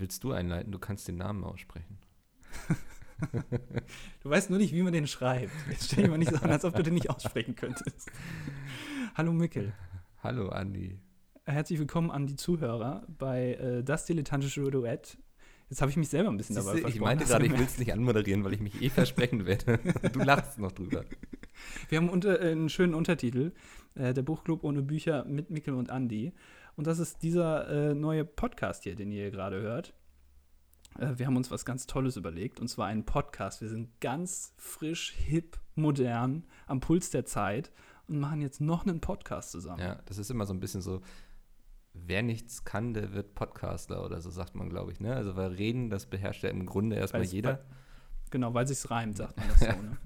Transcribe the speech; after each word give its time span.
willst 0.00 0.24
du 0.24 0.32
einleiten? 0.32 0.72
Du 0.72 0.78
kannst 0.78 1.08
den 1.08 1.16
Namen 1.16 1.44
aussprechen. 1.44 1.98
du 4.22 4.30
weißt 4.30 4.50
nur 4.50 4.58
nicht, 4.58 4.72
wie 4.72 4.82
man 4.82 4.92
den 4.92 5.06
schreibt. 5.06 5.52
Jetzt 5.70 5.86
stell 5.86 6.04
dir 6.04 6.10
mal 6.10 6.18
nicht 6.18 6.30
so 6.30 6.38
an, 6.38 6.50
als 6.50 6.64
ob 6.64 6.74
du 6.74 6.82
den 6.82 6.94
nicht 6.94 7.10
aussprechen 7.10 7.54
könntest. 7.56 8.10
Hallo 9.14 9.32
Mickel. 9.32 9.72
Hallo 10.22 10.48
Andi. 10.48 10.98
Herzlich 11.44 11.78
willkommen 11.78 12.10
an 12.10 12.26
die 12.26 12.36
Zuhörer 12.36 13.06
bei 13.08 13.54
äh, 13.54 13.82
Das 13.82 14.04
Dilettantische 14.04 14.70
Duett. 14.70 15.18
Jetzt 15.70 15.82
habe 15.82 15.90
ich 15.90 15.96
mich 15.96 16.08
selber 16.08 16.30
ein 16.30 16.36
bisschen 16.36 16.54
Siehste, 16.54 16.70
dabei 16.70 16.80
versprochen. 16.80 17.02
Ich 17.02 17.04
meinte 17.04 17.24
gerade, 17.24 17.46
ich 17.46 17.52
will 17.52 17.64
es 17.64 17.78
nicht 17.78 17.92
anmoderieren, 17.92 18.44
weil 18.44 18.54
ich 18.54 18.60
mich 18.60 18.80
eh 18.80 18.88
versprechen 18.90 19.46
werde. 19.46 19.78
Du 20.12 20.20
lachst 20.20 20.58
noch 20.58 20.72
drüber. 20.72 21.04
Wir 21.88 21.98
haben 21.98 22.08
unter, 22.08 22.40
äh, 22.40 22.52
einen 22.52 22.68
schönen 22.68 22.94
Untertitel. 22.94 23.52
Äh, 23.94 24.14
der 24.14 24.22
Buchclub 24.22 24.64
ohne 24.64 24.82
Bücher 24.82 25.24
mit 25.24 25.50
Mickel 25.50 25.74
und 25.74 25.90
Andi. 25.90 26.32
Und 26.78 26.86
das 26.86 27.00
ist 27.00 27.24
dieser 27.24 27.68
äh, 27.90 27.94
neue 27.94 28.24
Podcast 28.24 28.84
hier, 28.84 28.94
den 28.94 29.10
ihr 29.10 29.22
hier 29.22 29.30
gerade 29.32 29.60
hört. 29.60 29.94
Äh, 30.96 31.14
wir 31.16 31.26
haben 31.26 31.36
uns 31.36 31.50
was 31.50 31.64
ganz 31.64 31.88
Tolles 31.88 32.16
überlegt, 32.16 32.60
und 32.60 32.68
zwar 32.68 32.86
einen 32.86 33.04
Podcast. 33.04 33.60
Wir 33.60 33.68
sind 33.68 34.00
ganz 34.00 34.54
frisch, 34.58 35.12
hip, 35.12 35.58
modern, 35.74 36.44
am 36.68 36.78
Puls 36.78 37.10
der 37.10 37.24
Zeit 37.24 37.72
und 38.06 38.20
machen 38.20 38.40
jetzt 38.42 38.60
noch 38.60 38.86
einen 38.86 39.00
Podcast 39.00 39.50
zusammen. 39.50 39.80
Ja, 39.82 39.96
das 40.06 40.18
ist 40.18 40.30
immer 40.30 40.46
so 40.46 40.54
ein 40.54 40.60
bisschen 40.60 40.80
so, 40.80 41.00
wer 41.94 42.22
nichts 42.22 42.64
kann, 42.64 42.94
der 42.94 43.12
wird 43.12 43.34
Podcaster 43.34 44.04
oder 44.04 44.20
so, 44.20 44.30
sagt 44.30 44.54
man, 44.54 44.70
glaube 44.70 44.92
ich. 44.92 45.00
Ne? 45.00 45.16
Also, 45.16 45.34
weil 45.34 45.50
reden, 45.54 45.90
das 45.90 46.06
beherrscht 46.06 46.44
ja 46.44 46.50
im 46.50 46.64
Grunde 46.64 46.94
erstmal 46.94 47.22
Weil's- 47.22 47.32
jeder. 47.32 47.50
weil- 47.54 47.64
Genau, 48.30 48.54
weil 48.54 48.68
sich's 48.68 48.88
reimt, 48.88 49.16
sagt 49.16 49.36
man 49.36 49.48
das 49.48 49.58
so. 49.58 49.66
Ne? 49.66 49.96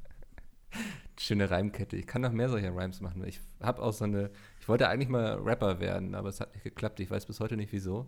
Schöne 1.19 1.51
Reimkette. 1.51 1.97
Ich 1.97 2.07
kann 2.07 2.23
noch 2.23 2.33
mehr 2.33 2.49
solcher 2.49 2.75
Rhymes 2.75 3.01
machen. 3.01 3.25
Ich 3.27 3.41
habe 3.61 3.83
auch 3.83 3.93
so 3.93 4.05
eine. 4.05 4.31
Ich 4.61 4.69
wollte 4.69 4.89
eigentlich 4.89 5.09
mal 5.09 5.35
Rapper 5.35 5.81
werden, 5.81 6.15
aber 6.15 6.29
es 6.29 6.41
hat 6.41 6.55
nicht 6.55 6.65
geklappt. 6.65 7.01
Ich 7.01 7.11
weiß 7.11 7.27
bis 7.27 7.41
heute 7.41 7.57
nicht 7.57 7.73
wieso. 7.73 8.07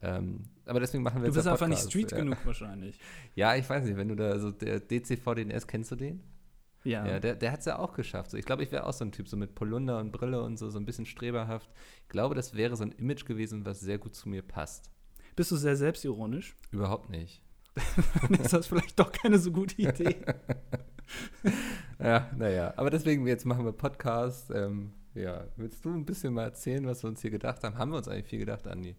Ähm, 0.00 0.42
aber 0.66 0.80
deswegen 0.80 1.02
machen 1.02 1.16
wir 1.16 1.22
Du 1.22 1.26
jetzt 1.28 1.36
bist 1.36 1.48
einfach 1.48 1.66
nicht 1.66 1.82
Street 1.82 2.10
ja. 2.12 2.18
genug 2.18 2.38
wahrscheinlich. 2.44 2.98
Ja, 3.34 3.56
ich 3.56 3.68
weiß 3.68 3.84
nicht, 3.84 3.96
wenn 3.96 4.08
du 4.08 4.16
da 4.16 4.38
so 4.38 4.50
der 4.50 4.80
DCVDNS, 4.80 5.66
kennst 5.66 5.90
du 5.90 5.96
den? 5.96 6.22
Ja. 6.84 7.06
Ja, 7.06 7.18
der, 7.18 7.34
der 7.34 7.50
hat 7.50 7.60
es 7.60 7.66
ja 7.66 7.78
auch 7.78 7.94
geschafft. 7.94 8.30
So, 8.30 8.36
ich 8.36 8.44
glaube, 8.44 8.62
ich 8.62 8.70
wäre 8.70 8.86
auch 8.86 8.92
so 8.92 9.04
ein 9.04 9.12
Typ, 9.12 9.28
so 9.28 9.36
mit 9.36 9.54
Polunder 9.54 9.98
und 9.98 10.12
Brille 10.12 10.42
und 10.42 10.58
so, 10.58 10.68
so 10.68 10.78
ein 10.78 10.84
bisschen 10.84 11.06
streberhaft. 11.06 11.70
Ich 12.02 12.08
glaube, 12.10 12.34
das 12.34 12.54
wäre 12.54 12.76
so 12.76 12.84
ein 12.84 12.92
Image 12.92 13.24
gewesen, 13.24 13.64
was 13.64 13.80
sehr 13.80 13.98
gut 13.98 14.14
zu 14.14 14.28
mir 14.28 14.42
passt. 14.42 14.90
Bist 15.34 15.50
du 15.50 15.56
sehr 15.56 15.76
selbstironisch? 15.76 16.54
Überhaupt 16.70 17.08
nicht. 17.08 17.42
Dann 18.20 18.34
ist 18.38 18.52
das 18.52 18.66
vielleicht 18.66 19.00
doch 19.00 19.10
keine 19.10 19.38
so 19.38 19.50
gute 19.50 19.80
Idee. 19.80 20.16
Ja, 21.98 22.30
naja. 22.36 22.74
Aber 22.76 22.90
deswegen, 22.90 23.26
jetzt 23.26 23.44
machen 23.44 23.64
wir 23.64 23.72
Podcast. 23.72 24.50
Ähm, 24.50 24.92
ja, 25.14 25.44
willst 25.56 25.84
du 25.84 25.90
ein 25.90 26.04
bisschen 26.04 26.34
mal 26.34 26.44
erzählen, 26.44 26.86
was 26.86 27.02
wir 27.04 27.08
uns 27.08 27.22
hier 27.22 27.30
gedacht 27.30 27.62
haben? 27.62 27.78
Haben 27.78 27.92
wir 27.92 27.98
uns 27.98 28.08
eigentlich 28.08 28.26
viel 28.26 28.40
gedacht, 28.40 28.66
Andi? 28.66 28.96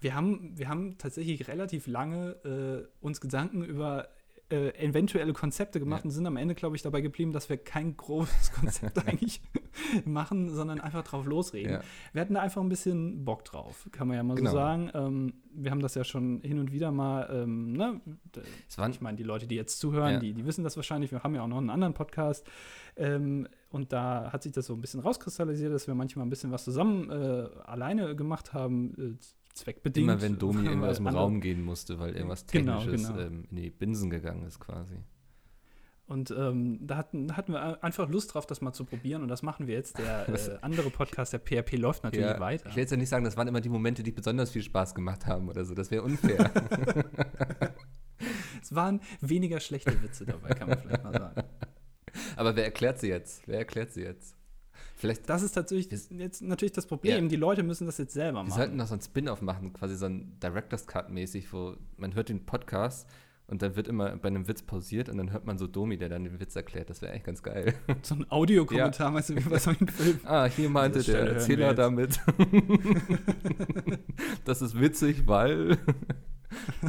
Wir 0.00 0.14
haben, 0.14 0.58
wir 0.58 0.68
haben 0.68 0.98
tatsächlich 0.98 1.46
relativ 1.46 1.86
lange 1.86 2.30
äh, 2.44 3.04
uns 3.04 3.20
Gedanken 3.20 3.62
über 3.62 4.08
äh, 4.52 4.70
eventuelle 4.78 5.32
Konzepte 5.32 5.80
gemacht 5.80 6.02
Ja. 6.02 6.04
und 6.04 6.10
sind 6.10 6.26
am 6.26 6.36
Ende, 6.36 6.54
glaube 6.54 6.76
ich, 6.76 6.82
dabei 6.82 7.00
geblieben, 7.00 7.32
dass 7.32 7.48
wir 7.48 7.56
kein 7.56 7.96
großes 7.96 8.52
Konzept 8.60 8.98
eigentlich 9.08 9.40
machen, 10.04 10.50
sondern 10.50 10.80
einfach 10.80 11.02
drauf 11.02 11.26
losreden. 11.26 11.72
Ja. 11.72 11.80
Wir 12.12 12.20
hatten 12.20 12.34
da 12.34 12.40
einfach 12.40 12.60
ein 12.60 12.68
bisschen 12.68 13.24
Bock 13.24 13.44
drauf, 13.44 13.88
kann 13.90 14.08
man 14.08 14.16
ja 14.16 14.22
mal 14.22 14.34
Genau. 14.36 14.50
so 14.50 14.56
sagen. 14.56 14.90
Ähm, 14.94 15.34
wir 15.54 15.70
haben 15.70 15.80
das 15.80 15.94
ja 15.94 16.04
schon 16.04 16.40
hin 16.42 16.58
und 16.58 16.72
wieder 16.72 16.90
mal, 16.92 17.28
ähm, 17.32 17.72
ne? 17.72 18.00
Ich 18.90 19.00
meine, 19.00 19.16
die 19.16 19.22
Leute, 19.22 19.46
die 19.46 19.54
jetzt 19.56 19.78
zuhören, 19.80 20.14
Ja. 20.14 20.18
die, 20.20 20.32
die 20.34 20.46
wissen 20.46 20.64
das 20.64 20.76
wahrscheinlich. 20.76 21.10
Wir 21.10 21.22
haben 21.22 21.34
ja 21.34 21.42
auch 21.42 21.48
noch 21.48 21.58
einen 21.58 21.70
anderen 21.70 21.94
Podcast. 21.94 22.46
Ähm, 22.96 23.48
und 23.70 23.92
da 23.92 24.30
hat 24.32 24.42
sich 24.42 24.52
das 24.52 24.66
so 24.66 24.74
ein 24.74 24.80
bisschen 24.82 25.00
rauskristallisiert, 25.00 25.72
dass 25.72 25.86
wir 25.86 25.94
manchmal 25.94 26.26
ein 26.26 26.30
bisschen 26.30 26.50
was 26.52 26.64
zusammen 26.64 27.08
äh, 27.10 27.48
alleine 27.64 28.14
gemacht 28.14 28.52
haben, 28.52 28.94
äh, 29.18 29.41
zweckbedingt. 29.52 30.08
immer 30.10 30.20
wenn 30.20 30.38
Domi 30.38 30.64
irgendwie 30.66 30.88
aus 30.88 30.96
dem 30.96 31.06
andere- 31.06 31.22
Raum 31.22 31.40
gehen 31.40 31.62
musste, 31.64 31.98
weil 31.98 32.14
irgendwas 32.14 32.46
Genau, 32.46 32.78
Technisches 32.78 33.08
genau. 33.08 33.20
Ähm, 33.20 33.44
in 33.50 33.56
die 33.56 33.70
Binsen 33.70 34.10
gegangen 34.10 34.44
ist 34.46 34.60
quasi. 34.60 34.96
Und 36.06 36.30
ähm, 36.36 36.78
da, 36.86 36.96
hatten, 36.96 37.28
da 37.28 37.36
hatten 37.36 37.52
wir 37.52 37.82
einfach 37.82 38.08
Lust 38.10 38.34
drauf, 38.34 38.44
das 38.44 38.60
mal 38.60 38.72
zu 38.74 38.84
probieren. 38.84 39.22
Und 39.22 39.28
das 39.28 39.42
machen 39.42 39.66
wir 39.66 39.74
jetzt. 39.74 39.96
Der 39.98 40.28
äh, 40.28 40.58
andere 40.60 40.90
Podcast, 40.90 41.32
der 41.32 41.40
PHP, 41.40 41.76
läuft 41.76 42.04
natürlich 42.04 42.26
Ja, 42.26 42.40
weiter. 42.40 42.68
Ich 42.68 42.76
will 42.76 42.82
jetzt 42.82 42.90
ja 42.90 42.96
nicht 42.98 43.08
sagen, 43.08 43.24
das 43.24 43.36
waren 43.36 43.48
immer 43.48 43.60
die 43.62 43.70
Momente, 43.70 44.02
die 44.02 44.10
besonders 44.12 44.50
viel 44.50 44.62
Spaß 44.62 44.94
gemacht 44.94 45.26
haben 45.26 45.48
oder 45.48 45.64
so. 45.64 45.74
Das 45.74 45.90
wäre 45.90 46.02
unfair. 46.02 46.50
Es 48.62 48.74
waren 48.74 49.00
weniger 49.20 49.58
schlechte 49.58 50.00
Witze 50.02 50.24
dabei, 50.24 50.50
kann 50.50 50.68
man 50.68 50.78
vielleicht 50.78 51.02
mal 51.02 51.12
sagen. 51.12 51.42
Aber 52.36 52.54
wer 52.54 52.64
erklärt 52.64 53.00
sie 53.00 53.08
jetzt? 53.08 53.42
Wer 53.46 53.58
erklärt 53.58 53.92
sie 53.92 54.02
jetzt? 54.02 54.36
Vielleicht, 55.02 55.28
Das 55.28 55.42
ist 55.42 55.50
tatsächlich 55.50 55.90
Wir- 56.10 56.18
jetzt 56.20 56.42
natürlich 56.42 56.70
das 56.70 56.86
Problem. 56.86 57.24
Ja. 57.24 57.28
Die 57.28 57.34
Leute 57.34 57.64
müssen 57.64 57.86
das 57.86 57.98
jetzt 57.98 58.14
selber 58.14 58.38
wir 58.38 58.44
machen. 58.44 58.56
sollten 58.56 58.76
noch 58.76 58.86
so 58.86 58.94
ein 58.94 59.00
Spin-off 59.00 59.42
machen, 59.42 59.72
quasi 59.72 59.96
so 59.96 60.06
ein 60.06 60.38
Director's 60.40 60.86
Cut 60.86 61.10
mäßig, 61.10 61.52
wo 61.52 61.74
man 61.96 62.14
hört 62.14 62.28
den 62.28 62.46
Podcast 62.46 63.08
und 63.48 63.62
dann 63.62 63.74
wird 63.74 63.88
immer 63.88 64.14
bei 64.16 64.28
einem 64.28 64.46
Witz 64.46 64.62
pausiert 64.62 65.08
und 65.08 65.16
dann 65.18 65.32
hört 65.32 65.44
man 65.44 65.58
so 65.58 65.66
Domi, 65.66 65.96
der 65.98 66.08
dann 66.08 66.22
den 66.22 66.38
Witz 66.38 66.54
erklärt. 66.54 66.88
Das 66.88 67.02
wäre 67.02 67.10
eigentlich 67.10 67.24
ganz 67.24 67.42
geil. 67.42 67.74
So 68.02 68.14
ein 68.14 68.30
Audiokommentar, 68.30 69.12
weißt 69.12 69.30
du, 69.30 69.36
wie 69.38 69.40
bei 69.40 69.58
so 69.58 69.70
einem 69.70 69.88
Film. 69.88 70.20
Ah, 70.24 70.44
hier 70.44 70.70
meinte 70.70 71.02
der 71.02 71.30
Erzähler 71.32 71.70
wir 71.70 71.74
damit. 71.74 72.20
das 74.44 74.62
ist 74.62 74.78
witzig, 74.80 75.26
weil. 75.26 75.78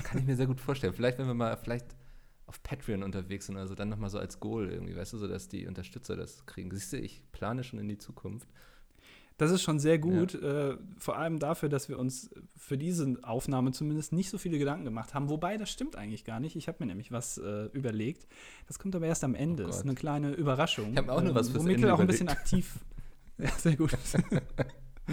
Kann 0.03 0.19
ich 0.19 0.25
mir 0.27 0.35
sehr 0.35 0.45
gut 0.45 0.61
vorstellen. 0.61 0.93
Vielleicht, 0.93 1.17
wenn 1.17 1.25
wir 1.25 1.33
mal 1.33 1.57
vielleicht 1.57 1.87
auf 2.53 2.61
Patreon 2.61 3.01
unterwegs 3.01 3.47
sind, 3.47 3.57
also 3.57 3.73
dann 3.73 3.89
nochmal 3.89 4.11
so 4.11 4.19
als 4.19 4.39
Goal 4.39 4.69
irgendwie, 4.71 4.95
weißt 4.95 5.13
du, 5.13 5.17
so 5.17 5.27
dass 5.27 5.49
die 5.49 5.65
Unterstützer 5.65 6.15
das 6.15 6.45
kriegen. 6.45 6.69
Siehst 6.71 6.93
du, 6.93 6.97
ich 6.97 7.23
plane 7.31 7.63
schon 7.63 7.79
in 7.79 7.89
die 7.89 7.97
Zukunft. 7.97 8.47
Das 9.37 9.49
ist 9.49 9.63
schon 9.63 9.79
sehr 9.79 9.97
gut, 9.97 10.35
äh, 10.35 10.77
vor 10.99 11.17
allem 11.17 11.39
dafür, 11.39 11.67
dass 11.67 11.89
wir 11.89 11.97
uns 11.97 12.29
für 12.55 12.77
diese 12.77 13.17
Aufnahme 13.23 13.71
zumindest 13.71 14.13
nicht 14.13 14.29
so 14.29 14.37
viele 14.37 14.59
Gedanken 14.59 14.85
gemacht 14.85 15.15
haben. 15.15 15.27
Wobei, 15.29 15.57
das 15.57 15.71
stimmt 15.71 15.95
eigentlich 15.95 16.23
gar 16.23 16.39
nicht. 16.39 16.55
Ich 16.55 16.67
habe 16.67 16.77
mir 16.81 16.85
nämlich 16.85 17.11
was 17.11 17.39
äh, 17.39 17.65
überlegt. 17.73 18.27
Das 18.67 18.77
kommt 18.77 18.95
aber 18.95 19.07
erst 19.07 19.23
am 19.23 19.33
Ende. 19.33 19.63
Oh 19.63 19.67
das 19.67 19.77
ist 19.77 19.83
eine 19.85 19.95
kleine 19.95 20.33
Überraschung. 20.33 20.91
Ich 20.91 20.97
hab 20.97 21.07
mir 21.07 21.13
auch 21.13 21.23
noch 21.23 21.33
was 21.33 21.49
Wo 21.49 21.53
fürs 21.53 21.63
Mikkel 21.63 21.85
Ende 21.85 21.95
auch 21.95 21.99
ein 21.99 22.07
bisschen 22.07 22.29
aktiv. 22.29 22.79
Ja, 23.39 23.49
sehr 23.49 23.75
gut. 23.75 23.89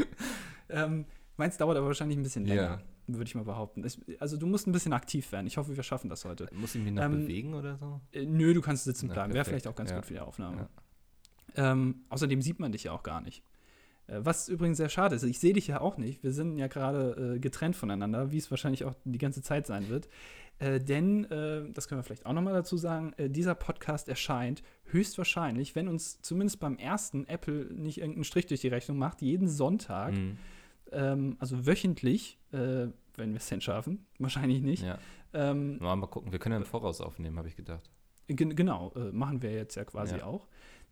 ähm, 0.69 1.07
meins 1.39 1.57
dauert 1.57 1.79
aber 1.79 1.87
wahrscheinlich 1.87 2.19
ein 2.19 2.23
bisschen 2.23 2.45
Ja. 2.47 2.83
Würde 3.15 3.25
ich 3.29 3.35
mal 3.35 3.45
behaupten. 3.45 3.85
Es, 3.85 3.99
also, 4.19 4.37
du 4.37 4.47
musst 4.47 4.67
ein 4.67 4.73
bisschen 4.73 4.93
aktiv 4.93 5.31
werden. 5.33 5.47
Ich 5.47 5.57
hoffe, 5.57 5.77
wir 5.77 5.83
schaffen 5.83 6.09
das 6.11 6.25
heute. 6.25 6.49
Muss 6.53 6.75
ich 6.75 6.83
mich 6.83 6.93
noch 6.93 7.03
Ähm, 7.05 7.13
bewegen 7.13 7.55
oder 7.55 7.77
so? 7.77 8.01
Äh, 8.13 8.25
nö, 8.27 8.55
du 8.55 8.61
kannst 8.61 8.85
sitzen 8.85 9.09
bleiben. 9.09 9.33
Wäre 9.35 9.45
vielleicht 9.45 9.67
auch 9.67 9.75
ganz 9.77 9.91
Ja. 9.91 9.97
gut 9.97 10.07
für 10.07 10.15
die 10.15 10.21
Aufnahme. 10.21 10.69
Ja. 11.57 11.73
Ähm, 11.73 12.03
außerdem 12.09 12.43
sieht 12.43 12.61
man 12.61 12.73
dich 12.73 12.85
ja 12.85 12.93
auch 12.93 13.03
gar 13.03 13.21
nicht. 13.21 13.43
Äh, 14.07 14.21
Was 14.23 14.49
übrigens 14.49 14.77
sehr 14.77 14.89
schade 14.89 15.17
ist. 15.17 15.23
Ich 15.25 15.39
sehe 15.41 15.53
dich 15.53 15.67
ja 15.67 15.81
auch 15.81 15.97
nicht. 15.99 16.23
Wir 16.23 16.33
sind 16.33 16.59
ja 16.59 16.67
gerade 16.69 17.35
äh, 17.37 17.39
getrennt 17.41 17.77
voneinander, 17.77 18.31
wie 18.31 18.39
es 18.39 18.51
wahrscheinlich 18.51 18.85
auch 18.85 18.95
die 19.05 19.19
ganze 19.19 19.43
Zeit 19.43 19.67
sein 19.67 19.89
wird. 19.89 20.09
Äh, 20.59 20.79
denn, 20.79 21.25
äh, 21.31 21.71
das 21.73 21.89
können 21.89 22.01
wir 22.01 22.05
vielleicht 22.05 22.27
auch 22.27 22.35
nochmal 22.35 22.53
dazu 22.53 22.77
sagen, 22.77 23.15
äh, 23.17 23.31
dieser 23.31 23.55
Podcast 23.55 24.09
erscheint 24.09 24.63
höchstwahrscheinlich, 24.85 25.75
wenn 25.75 25.89
uns 25.89 26.21
zumindest 26.21 26.61
beim 26.61 26.77
ersten 26.77 27.27
Apple 27.27 27.73
nicht 27.75 27.99
irgendeinen 27.99 28.25
Strich 28.25 28.47
durch 28.47 28.61
die 28.61 28.69
Rechnung 28.69 28.99
macht, 28.99 29.23
jeden 29.23 29.49
Sonntag, 29.49 30.13
Mhm. 30.13 30.37
Ähm, 30.93 31.37
also 31.39 31.67
wöchentlich, 31.67 32.39
äh, 32.53 32.89
wenn 33.17 33.31
wir 33.33 33.37
es 33.37 33.49
denn 33.49 33.61
schaffen, 33.61 34.07
wahrscheinlich 34.19 34.63
nicht. 34.63 34.83
Ja. 34.83 34.99
Ähm, 35.33 35.79
Mal, 35.79 35.97
mal 35.97 36.07
gucken. 36.07 36.33
Wir 36.33 36.39
können 36.39 36.55
ja 36.55 36.59
im 36.59 36.65
Voraus 36.67 37.01
aufnehmen, 37.01 37.39
habe 37.39 37.49
ich 37.49 37.57
gedacht. 37.57 37.89
Gen 38.29 38.55
genau, 38.57 38.93
äh, 38.97 39.11
machen 39.13 39.43
wir 39.43 39.53
jetzt 39.53 39.75
ja 39.77 39.85
quasi 39.85 40.17
Ja. 40.19 40.25
auch. 40.25 40.47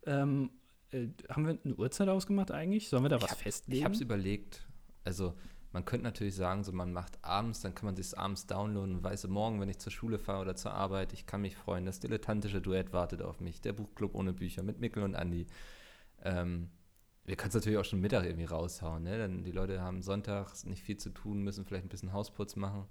Ähm, 0.05 0.49
äh, 0.91 1.07
haben 1.29 1.45
wir 1.45 1.57
eine 1.63 1.75
Uhrzeit 1.75 2.07
ausgemacht 2.09 2.51
eigentlich? 2.51 2.89
Sollen 2.89 3.03
wir 3.03 3.09
da 3.09 3.17
Ich 3.17 3.23
was 3.23 3.31
hab- 3.31 3.37
festlegen? 3.39 3.77
Ich 3.79 3.83
habe 3.85 3.93
es 3.93 4.01
überlegt. 4.01 4.65
Also, 5.03 5.33
man 5.71 5.85
könnte 5.85 6.03
natürlich 6.05 6.35
sagen, 6.35 6.63
so 6.63 6.71
man 6.71 6.91
macht 6.93 7.23
abends, 7.23 7.61
dann 7.61 7.75
kann 7.75 7.85
man 7.85 7.95
sich 7.95 8.17
abends 8.17 8.47
downloaden 8.47 8.95
und 8.95 9.03
weiß, 9.03 9.27
morgen, 9.27 9.61
wenn 9.61 9.69
ich 9.69 9.77
zur 9.77 9.91
Schule 9.91 10.17
fahre 10.19 10.41
oder 10.41 10.55
zur 10.55 10.73
Arbeit, 10.73 11.13
ich 11.13 11.25
kann 11.25 11.41
mich 11.41 11.55
freuen. 11.55 11.85
Das 11.85 11.99
dilettantische 11.99 12.59
Duett 12.61 12.91
wartet 12.91 13.21
auf 13.21 13.39
mich. 13.39 13.61
Der 13.61 13.73
Buchclub 13.73 14.15
ohne 14.15 14.33
Bücher 14.33 14.63
mit 14.63 14.79
Mikkel 14.79 15.03
und 15.03 15.15
Andi. 15.15 15.45
Ähm, 16.23 16.69
wir 17.29 17.35
können 17.37 17.49
es 17.49 17.55
natürlich 17.55 17.77
auch 17.79 17.85
schon 17.85 18.01
Mittag 18.01 18.25
irgendwie 18.25 18.45
raushauen. 18.45 19.03
Ne? 19.03 19.17
Dann 19.17 19.43
die 19.45 19.51
Leute 19.51 19.81
haben 19.81 20.01
sonntags 20.01 20.65
nicht 20.65 20.83
viel 20.83 20.97
zu 20.97 21.09
tun, 21.11 21.41
müssen 21.43 21.63
vielleicht 21.65 21.85
ein 21.85 21.89
bisschen 21.89 22.11
Hausputz 22.11 22.55
machen. 22.57 22.85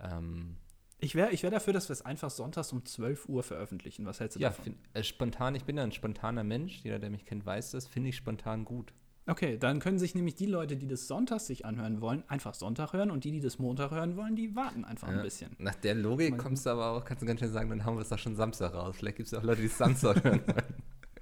Ähm, 0.00 0.56
Ich 1.00 1.14
wäre 1.14 1.30
ich 1.32 1.42
wär 1.42 1.50
dafür, 1.50 1.72
dass 1.72 1.88
wir 1.88 1.92
es 1.92 2.02
einfach 2.02 2.30
sonntags 2.30 2.72
um 2.72 2.84
12 2.84 3.28
Uhr 3.28 3.42
veröffentlichen. 3.42 4.06
Was 4.06 4.20
hältst 4.20 4.36
du 4.36 4.40
ja, 4.40 4.48
davon? 4.48 4.64
find, 4.64 4.76
äh, 4.94 5.02
spontan, 5.04 5.54
ich 5.54 5.64
bin 5.64 5.76
ja 5.76 5.82
ein 5.82 5.92
spontaner 5.92 6.44
Mensch. 6.44 6.78
Jeder, 6.82 6.98
der 6.98 7.10
mich 7.10 7.26
kennt, 7.26 7.44
weiß 7.44 7.72
das. 7.72 7.86
Finde 7.86 8.08
ich 8.08 8.16
spontan 8.16 8.64
gut. 8.64 8.94
Okay, 9.26 9.58
dann 9.58 9.78
können 9.78 9.98
sich 9.98 10.14
nämlich 10.14 10.36
die 10.36 10.46
Leute, 10.46 10.76
die 10.78 10.86
das 10.86 11.06
sonntags 11.06 11.46
sich 11.48 11.66
anhören 11.66 12.00
wollen, 12.00 12.24
einfach 12.28 12.54
Sonntag 12.54 12.94
hören 12.94 13.10
und 13.10 13.24
die, 13.24 13.30
die 13.30 13.40
das 13.40 13.58
Montag 13.58 13.90
hören 13.90 14.16
wollen, 14.16 14.36
die 14.36 14.56
warten 14.56 14.86
einfach 14.86 15.08
Ja. 15.08 15.18
ein 15.18 15.22
bisschen. 15.22 15.54
Nach 15.58 15.74
der 15.74 15.94
Logik 15.96 16.30
Man- 16.30 16.38
kommst 16.40 16.64
du 16.64 16.70
aber 16.70 16.92
auch, 16.92 17.04
kannst 17.04 17.22
du 17.22 17.26
ganz 17.26 17.40
schön 17.40 17.52
sagen, 17.52 17.68
dann 17.68 17.84
hauen 17.84 17.96
wir 17.96 18.00
es 18.02 18.08
doch 18.08 18.18
schon 18.18 18.34
Samstag 18.36 18.72
raus. 18.72 18.96
Vielleicht 18.96 19.18
gibt 19.18 19.26
es 19.26 19.34
auch 19.34 19.42
Leute, 19.42 19.60
die 19.60 19.66
es 19.66 19.76
Samstag 19.76 20.16
hören 20.24 20.40
wollen. 20.46 20.74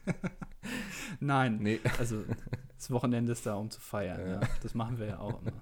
Nein, 1.21 1.59
Nee. 1.61 1.81
also 1.99 2.23
das 2.77 2.91
Wochenende 2.91 3.33
ist 3.33 3.47
da, 3.47 3.55
um 3.55 3.71
zu 3.71 3.81
feiern. 3.81 4.21
Ja. 4.21 4.33
Ja. 4.35 4.41
Das 4.63 4.75
machen 4.75 4.99
wir 4.99 5.07
ja 5.07 5.19
auch 5.19 5.41
immer. 5.41 5.53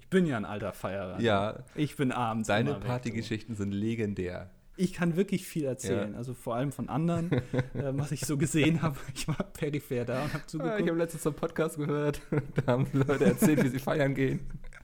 Ich 0.00 0.08
bin 0.08 0.26
ja 0.26 0.36
ein 0.36 0.44
alter 0.44 0.72
Feierer. 0.72 1.20
Ja, 1.20 1.64
Ich 1.74 1.96
bin 1.96 2.12
abends. 2.12 2.48
deine. 2.48 2.74
Partygeschichten 2.74 3.54
sind 3.56 3.72
legendär. 3.72 4.50
Ich 4.76 4.92
kann 4.92 5.14
wirklich 5.16 5.46
viel 5.46 5.64
erzählen, 5.66 6.12
Ja. 6.12 6.18
also 6.18 6.34
vor 6.34 6.56
allem 6.56 6.72
von 6.72 6.88
anderen, 6.88 7.30
äh, 7.74 7.92
was 7.92 8.10
ich 8.12 8.22
so 8.26 8.36
gesehen 8.36 8.82
habe. 8.82 8.96
Ich 9.14 9.28
war 9.28 9.36
peripher 9.36 10.04
da 10.04 10.24
und 10.24 10.32
habe 10.34 10.42
Ah, 10.42 10.46
zugeguckt. 10.48 10.80
ich 10.80 10.88
habe 10.88 10.98
letztens 10.98 11.26
einen 11.26 11.36
Podcast 11.36 11.76
gehört, 11.76 12.20
da 12.56 12.72
haben 12.72 12.86
Leute 12.92 13.24
erzählt, 13.24 13.62
wie 13.62 13.68
sie 13.68 13.78
feiern 13.78 14.14
gehen. 14.14 14.40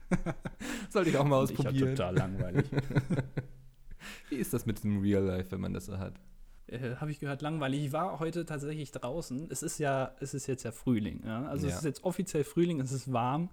Sollte 0.89 1.09
ich 1.09 1.17
auch 1.17 1.25
mal 1.25 1.43
Ich 1.45 1.51
ausprobieren. 1.57 1.95
total 1.95 2.15
langweilig. 2.17 2.65
Wie 4.29 4.35
ist 4.35 4.53
das 4.53 4.65
mit 4.65 4.83
dem 4.83 4.99
Real 5.01 5.23
Life, 5.23 5.51
wenn 5.51 5.61
man 5.61 5.73
das 5.73 5.85
so 5.85 5.97
hat? 5.97 6.13
Äh, 6.67 6.95
Habe 6.95 7.11
ich 7.11 7.19
gehört, 7.19 7.41
langweilig. 7.41 7.85
Ich 7.85 7.91
war 7.93 8.19
heute 8.19 8.45
tatsächlich 8.45 8.91
draußen. 8.91 9.47
Es 9.49 9.63
ist 9.63 9.77
ja, 9.79 10.15
es 10.19 10.33
ist 10.33 10.47
jetzt 10.47 10.63
ja 10.63 10.71
Frühling. 10.71 11.21
Ja? 11.25 11.45
Also 11.45 11.67
Ja. 11.67 11.73
es 11.73 11.79
ist 11.79 11.85
jetzt 11.85 12.03
offiziell 12.03 12.43
Frühling, 12.43 12.79
es 12.79 12.91
ist 12.91 13.11
warm. 13.11 13.49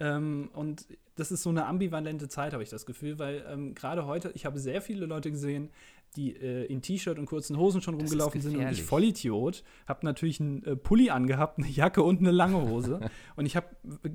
Ähm, 0.00 0.50
und 0.54 0.86
das 1.16 1.32
ist 1.32 1.42
so 1.42 1.50
eine 1.50 1.66
ambivalente 1.66 2.28
Zeit, 2.28 2.52
habe 2.52 2.62
ich 2.62 2.68
das 2.70 2.86
Gefühl, 2.86 3.18
weil 3.18 3.44
ähm, 3.48 3.74
gerade 3.74 4.06
heute, 4.06 4.30
ich 4.34 4.46
habe 4.46 4.60
sehr 4.60 4.80
viele 4.80 5.06
Leute 5.06 5.30
gesehen, 5.32 5.70
die 6.16 6.36
äh, 6.36 6.64
in 6.66 6.80
T-Shirt 6.80 7.18
und 7.18 7.26
kurzen 7.26 7.58
Hosen 7.58 7.82
schon 7.82 7.94
rumgelaufen 7.94 8.40
sind 8.40 8.56
und 8.56 8.70
ich. 8.70 8.82
Vollidiot, 8.82 9.64
habe 9.86 10.06
natürlich 10.06 10.40
einen 10.40 10.62
äh, 10.64 10.76
Pulli 10.76 11.10
angehabt, 11.10 11.58
eine 11.58 11.68
Jacke 11.68 12.02
und 12.02 12.20
eine 12.20 12.30
lange 12.30 12.62
Hose 12.62 13.00
und 13.36 13.44
ich 13.46 13.56
habe 13.56 13.66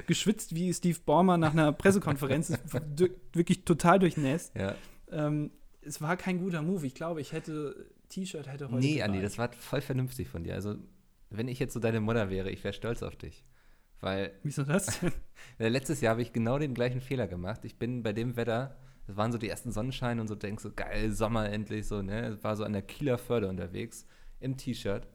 geschwitzt 0.08 0.56
wie 0.56 0.74
Steve 0.74 0.98
Ballmer 1.06 1.38
nach 1.38 1.52
einer 1.52 1.72
Pressekonferenz, 1.74 2.54
wirklich 3.34 3.66
total 3.66 4.00
durchnässt. 4.00 4.56
Ja. 4.56 4.76
Ähm, 5.12 5.52
es 5.82 6.02
war 6.02 6.16
kein 6.18 6.40
guter 6.40 6.62
Move. 6.62 6.88
Ich 6.88 6.96
glaube, 6.96 7.20
ich 7.22 7.34
hätte 7.34 7.76
T-Shirt 8.14 8.48
hätte 8.48 8.70
heute. 8.70 8.86
Nee, 8.86 9.02
Andi, 9.02 9.22
das 9.22 9.38
war 9.38 9.52
voll 9.54 9.82
vernünftig 9.82 10.28
von 10.28 10.44
dir. 10.44 10.54
Also, 10.54 10.76
wenn 11.32 11.48
ich 11.48 11.58
jetzt 11.60 11.74
so 11.74 11.80
deine 11.80 12.00
Mutter 12.00 12.30
wäre, 12.30 12.52
ich 12.52 12.64
wäre 12.64 12.74
stolz 12.74 13.02
auf 13.02 13.16
dich. 13.16 13.44
Weil 14.02 14.34
Wieso 14.44 14.64
das 14.64 15.00
letztes 15.58 16.02
Jahr 16.02 16.12
habe 16.12 16.22
ich 16.22 16.32
genau 16.32 16.60
den 16.60 16.74
gleichen 16.74 17.02
Fehler 17.02 17.28
gemacht. 17.28 17.66
Ich 17.66 17.80
bin 17.80 18.04
bei 18.04 18.14
dem 18.14 18.36
Wetter, 18.36 18.78
das 19.08 19.18
waren 19.18 19.32
so 19.32 19.38
die 19.38 19.50
ersten 19.50 19.72
Sonnenscheine 19.72 20.22
und 20.22 20.28
so, 20.28 20.36
denkst 20.36 20.62
so, 20.62 20.72
geil, 20.72 21.12
Sommer 21.12 21.50
endlich, 21.50 21.88
so, 21.88 22.02
ne? 22.02 22.38
War 22.44 22.56
so 22.56 22.64
an 22.64 22.74
der 22.74 22.84
Kieler 22.84 23.18
Förde 23.18 23.50
unterwegs, 23.50 24.06
im 24.40 24.58
T-Shirt. 24.58 25.08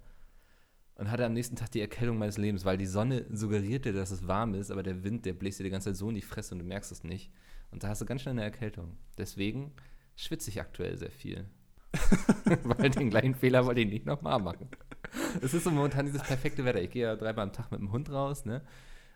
Und 0.97 1.13
hatte 1.13 1.25
am 1.25 1.35
nächsten 1.35 1.55
Tag 1.55 1.71
die 1.71 1.81
Erkältung 1.81 2.19
meines 2.19 2.39
Lebens, 2.39 2.65
weil 2.65 2.77
die 2.77 2.87
Sonne 2.87 3.27
suggerierte, 3.31 3.93
dass 3.93 4.11
es 4.11 4.27
warm 4.27 4.55
ist, 4.55 4.73
aber 4.73 4.83
der 4.83 5.05
Wind, 5.05 5.25
der 5.25 5.35
bläst 5.35 5.61
dir 5.61 5.65
die 5.65 5.71
ganze 5.71 5.91
Zeit 5.91 5.97
so 5.97 6.09
in 6.09 6.17
die 6.17 6.23
Fresse 6.23 6.55
und 6.55 6.59
du 6.59 6.65
merkst 6.65 6.91
es 6.91 7.05
nicht. 7.05 7.31
Und 7.71 7.85
da 7.85 7.89
hast 7.89 8.01
du 8.01 8.07
ganz 8.07 8.23
schnell 8.23 8.33
eine 8.33 8.43
Erkältung. 8.43 8.97
Deswegen 9.17 9.73
schwitze 10.17 10.51
ich 10.51 10.61
aktuell 10.61 10.97
sehr 10.99 11.13
viel. 11.13 11.49
weil 12.65 12.91
den 12.91 13.11
gleichen 13.11 13.35
Fehler 13.35 13.65
wollte 13.67 13.81
ich 13.81 13.89
nicht 13.89 14.07
nochmal 14.07 14.41
machen. 14.41 14.69
Es 15.41 15.55
ist 15.55 15.65
so 15.65 15.71
momentan 15.71 16.07
dieses 16.07 16.23
perfekte 16.23 16.65
Wetter. 16.65 16.81
Ich 16.83 16.91
gehe 16.91 17.05
ja 17.05 17.17
dreimal 17.17 17.45
am 17.45 17.53
Tag 17.53 17.71
mit 17.71 17.81
dem 17.81 17.93
Hund 17.93 18.11
raus, 18.11 18.45
ne? 18.45 18.63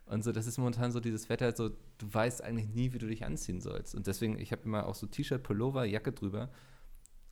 Und 0.07 0.25
so, 0.25 0.33
das 0.33 0.47
ist 0.47 0.59
momentan 0.59 0.91
so 0.93 1.01
dieses 1.01 1.29
Wetter, 1.29 1.55
so, 1.55 1.69
du 1.69 2.13
weißt 2.13 2.43
eigentlich 2.43 2.69
nie, 2.69 2.93
wie 2.93 2.99
du 2.99 3.07
dich 3.07 3.25
anziehen 3.25 3.61
sollst. 3.61 3.95
Und 3.95 4.07
deswegen, 4.07 4.39
ich 4.39 4.53
habe 4.53 4.63
immer 4.65 4.87
auch 4.87 4.95
so 4.95 5.07
T-Shirt, 5.07 5.43
Pullover, 5.43 5.85
Jacke 5.85 6.13
drüber. 6.13 6.51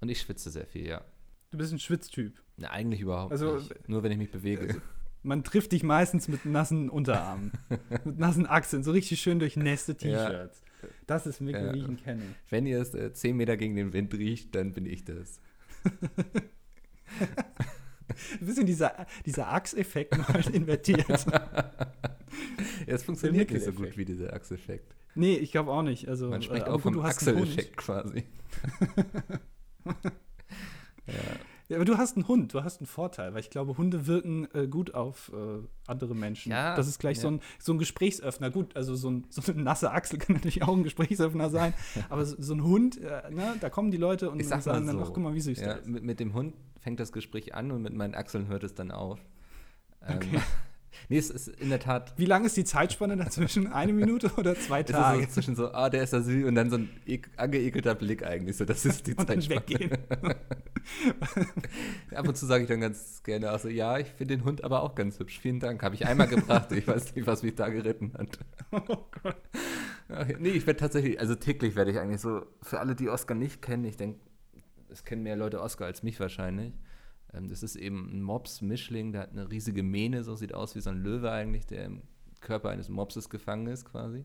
Und 0.01 0.09
ich 0.09 0.21
schwitze 0.21 0.51
sehr 0.51 0.67
viel, 0.67 0.87
ja. 0.87 1.05
Du 1.51 1.59
bist 1.59 1.73
ein 1.73 1.79
Schwitztyp. 1.79 2.41
Na, 2.57 2.71
eigentlich 2.71 3.01
überhaupt 3.01 3.33
Also, 3.33 3.57
nicht. 3.57 3.89
Nur 3.89 4.03
wenn 4.03 4.13
ich 4.13 4.19
mich 4.19 4.31
bewege. 4.31 4.81
Man 5.23 5.45
trifft 5.45 5.73
dich 5.73 5.83
meistens 5.83 6.29
mit 6.29 6.45
nassen 6.47 6.89
Unterarmen, 6.89 7.53
mit 8.05 8.19
nassen 8.19 8.47
Achseln, 8.47 8.83
so 8.83 8.91
richtig 8.93 9.21
schön 9.21 9.39
durchnässte 9.39 9.93
Ja. 10.01 10.27
T-Shirts. 10.27 10.63
Das 11.07 11.27
ist 11.27 11.41
Mikkel, 11.43 11.67
Ja. 11.67 11.75
wie 11.75 11.79
ich 11.81 11.89
ihn 11.89 11.97
kenne. 12.03 12.23
Wenn 12.49 12.65
ihr 12.67 12.81
es 12.81 12.95
äh, 12.95 13.13
10 13.13 13.37
Meter 13.37 13.57
gegen 13.59 13.77
den 13.77 13.93
Wind 13.93 14.15
riecht, 14.15 14.55
dann 14.55 14.73
bin 14.73 14.87
ich 14.87 15.05
das. 15.05 15.41
Ein 18.41 18.47
bisschen 18.47 18.65
dieser, 18.67 19.07
dieser 19.27 19.53
Achseffekt 19.53 20.17
mal 20.17 20.43
invertiert. 20.55 21.07
Ja, 21.09 21.81
es 22.87 23.03
funktioniert 23.03 23.51
nicht 23.51 23.65
so 23.65 23.73
gut 23.73 23.97
wie 23.99 24.05
dieser 24.07 24.33
Achseffekt. 24.33 24.95
nee, 25.15 25.35
ich 25.35 25.53
glaube 25.53 25.71
auch 25.71 25.83
nicht. 25.83 26.09
Also, 26.09 26.29
Man 26.31 26.41
spricht 26.43 26.67
äh, 26.67 26.71
auch 26.71 26.81
vom. 26.81 26.99
Achseleffekt 27.01 27.77
quasi. 27.77 28.25
ja. 31.07 31.15
Ja, 31.71 31.77
aber 31.77 31.85
du 31.85 31.97
hast 31.99 32.17
einen 32.17 32.27
Hund, 32.27 32.53
du 32.53 32.65
hast 32.65 32.81
einen 32.81 32.89
Vorteil, 32.89 33.33
weil 33.33 33.41
ich 33.41 33.49
glaube, 33.49 33.79
Hunde 33.79 34.09
wirken 34.09 34.49
äh, 34.55 34.67
gut 34.67 34.93
auf 34.93 35.31
äh, 35.33 35.63
andere 35.87 36.17
Menschen. 36.17 36.51
Ja, 36.51 36.75
das 36.75 36.89
ist 36.89 36.99
gleich 36.99 37.21
so, 37.21 37.29
ja. 37.29 37.35
ein, 37.35 37.41
so 37.61 37.73
ein 37.73 37.79
Gesprächsöffner. 37.79 38.51
Gut, 38.51 38.75
also 38.75 38.97
so, 38.97 39.09
ein, 39.09 39.27
so 39.31 39.41
eine 39.53 39.63
nasse 39.63 39.93
Achsel 39.93 40.19
kann 40.19 40.35
natürlich 40.35 40.65
auch 40.65 40.77
ein 40.77 40.83
Gesprächsöffner 40.83 41.49
sein, 41.49 41.73
aber 42.09 42.27
so, 42.27 42.35
so 42.41 42.55
ein 42.55 42.65
Hund, 42.65 43.01
äh, 43.01 43.31
ne, 43.31 43.55
da 43.61 43.71
kommen 43.71 43.93
die 43.93 43.99
Leute 43.99 44.31
und 44.31 44.45
sagen 44.45 44.65
dann, 44.65 44.89
so, 44.89 45.01
ach, 45.01 45.13
guck 45.15 45.19
mal, 45.19 45.33
wie 45.33 45.41
süß 45.41 45.61
Ja, 45.61 45.79
mit, 45.85 46.03
mit 46.03 46.19
dem 46.19 46.35
Hund 46.35 46.55
fängt 46.81 46.99
das 46.99 47.13
Gespräch 47.13 47.55
an 47.55 47.71
und 47.71 47.83
mit 47.83 47.95
meinen 47.95 48.17
Achseln 48.17 48.49
hört 48.49 48.65
es 48.65 48.75
dann 48.75 48.91
auf. 48.91 49.21
Ähm, 50.07 50.17
Okay. 50.17 50.41
nee, 51.11 51.19
es 51.19 51.29
ist 51.29 51.49
in 51.49 51.69
der 51.69 51.81
Tat 51.81 52.15
Wie 52.17 52.25
lang 52.25 52.45
ist 52.45 52.57
die 52.57 52.65
Zeitspanne 52.65 53.17
dazwischen? 53.17 53.67
Eine 53.67 53.93
Minute 53.93 54.31
oder 54.39 54.55
zwei 54.55 54.81
es 54.81 54.89
ist 54.89 54.97
Tage? 54.97 55.23
so 55.25 55.29
zwischen 55.29 55.57
so, 55.57 55.73
ah, 55.73 55.91
der 55.91 56.05
ist 56.05 56.13
da 56.13 56.23
süß 56.23 56.47
und 56.47 56.55
dann 56.55 56.71
so 56.71 56.77
ein 56.77 56.89
ek 57.07 57.29
angeekelter 57.37 57.95
Blick 57.95 58.25
eigentlich. 58.25 58.57
So, 58.57 58.65
das 58.65 58.87
ist 58.87 59.07
die 59.07 59.15
und 59.17 59.27
Zeitspanne. 59.27 59.61
weggehen. 59.61 59.99
Ab 62.15 62.27
und 62.27 62.37
zu 62.37 62.47
sage 62.47 62.63
ich 62.63 62.69
dann 62.69 62.81
ganz 62.81 63.23
gerne 63.23 63.53
auch 63.53 63.59
so, 63.59 63.69
ja, 63.69 63.99
ich 63.99 64.09
finde 64.09 64.37
den 64.37 64.45
Hund 64.45 64.65
aber 64.65 64.83
auch 64.83 64.95
ganz 64.95 65.19
hübsch. 65.19 65.41
Vielen 65.41 65.61
Dank. 65.61 65.83
Habe 65.83 65.97
ich 65.97 66.07
einmal 66.07 66.29
gebracht. 66.29 66.73
Ich 66.73 66.87
weiß 66.87 67.15
nicht, 67.15 67.27
was 67.27 67.43
mich 67.43 67.57
da 67.57 67.69
geritten 67.69 68.13
hat. 68.17 68.39
oh 68.73 69.05
Gott. 69.23 69.37
Nee, 70.39 70.51
ich 70.51 70.67
werde 70.67 70.81
tatsächlich, 70.81 71.21
also 71.21 71.35
täglich 71.35 71.77
werde 71.77 71.91
ich 71.91 71.99
eigentlich 71.99 72.21
so, 72.21 72.47
für 72.63 72.81
alle, 72.81 72.97
die 72.97 73.09
Oscar 73.09 73.35
nicht 73.35 73.63
kennen, 73.63 73.85
ich 73.85 73.97
denke, 73.97 74.19
es 74.89 75.05
kennen 75.05 75.23
mehr 75.23 75.37
Leute 75.37 75.61
Oscar 75.61 75.87
als 75.87 76.03
mich 76.03 76.19
wahrscheinlich. 76.19 76.73
Ähm, 77.33 77.49
das 77.49 77.63
ist 77.63 77.77
eben 77.77 78.11
ein 78.13 78.23
Mops-Mischling, 78.23 79.13
der 79.13 79.23
hat 79.23 79.31
eine 79.31 79.51
riesige 79.51 79.83
Mähne, 79.83 80.25
so 80.25 80.35
sieht 80.35 80.55
aus 80.55 80.75
wie 80.75 80.81
so 80.81 80.91
ein 80.91 81.03
Löwe 81.03 81.31
eigentlich, 81.31 81.67
der 81.67 81.85
im 81.85 82.03
Körper 82.41 82.71
eines 82.71 82.89
Mopses 82.89 83.29
gefangen 83.29 83.67
ist 83.67 83.85
quasi. 83.85 84.25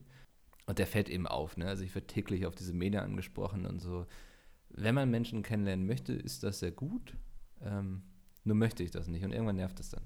Und 0.67 0.79
der 0.79 0.87
fällt 0.87 1.09
eben 1.09 1.27
auf, 1.27 1.57
ne? 1.57 1.67
Also 1.67 1.83
ich 1.83 1.93
werde 1.93 2.07
täglich 2.07 2.45
auf 2.45 2.55
diese 2.55 2.73
Mähne 2.73 3.01
angesprochen 3.01 3.65
und 3.65 3.79
so. 3.79 4.07
Wenn 4.69 4.95
man 4.95 5.11
Menschen 5.11 5.43
kennenlernen 5.43 5.85
möchte, 5.85 6.13
ist 6.13 6.43
das 6.43 6.59
sehr 6.59 6.71
gut. 6.71 7.15
Ähm, 7.61 8.01
nur 8.43 8.55
möchte 8.55 8.83
ich 8.83 8.91
das 8.91 9.07
nicht 9.07 9.23
und 9.23 9.31
irgendwann 9.31 9.57
nervt 9.57 9.79
es 9.79 9.89
dann. 9.89 10.03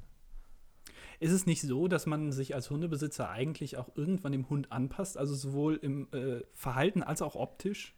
Ist 1.19 1.31
es 1.31 1.45
nicht 1.45 1.61
so, 1.61 1.87
dass 1.87 2.05
man 2.05 2.31
sich 2.31 2.55
als 2.55 2.69
Hundebesitzer 2.69 3.29
eigentlich 3.29 3.77
auch 3.77 3.89
irgendwann 3.95 4.31
dem 4.31 4.49
Hund 4.49 4.71
anpasst, 4.71 5.17
also 5.17 5.35
sowohl 5.35 5.75
im 5.75 6.07
äh, 6.13 6.41
Verhalten 6.53 7.03
als 7.03 7.21
auch 7.21 7.35
optisch? 7.35 7.95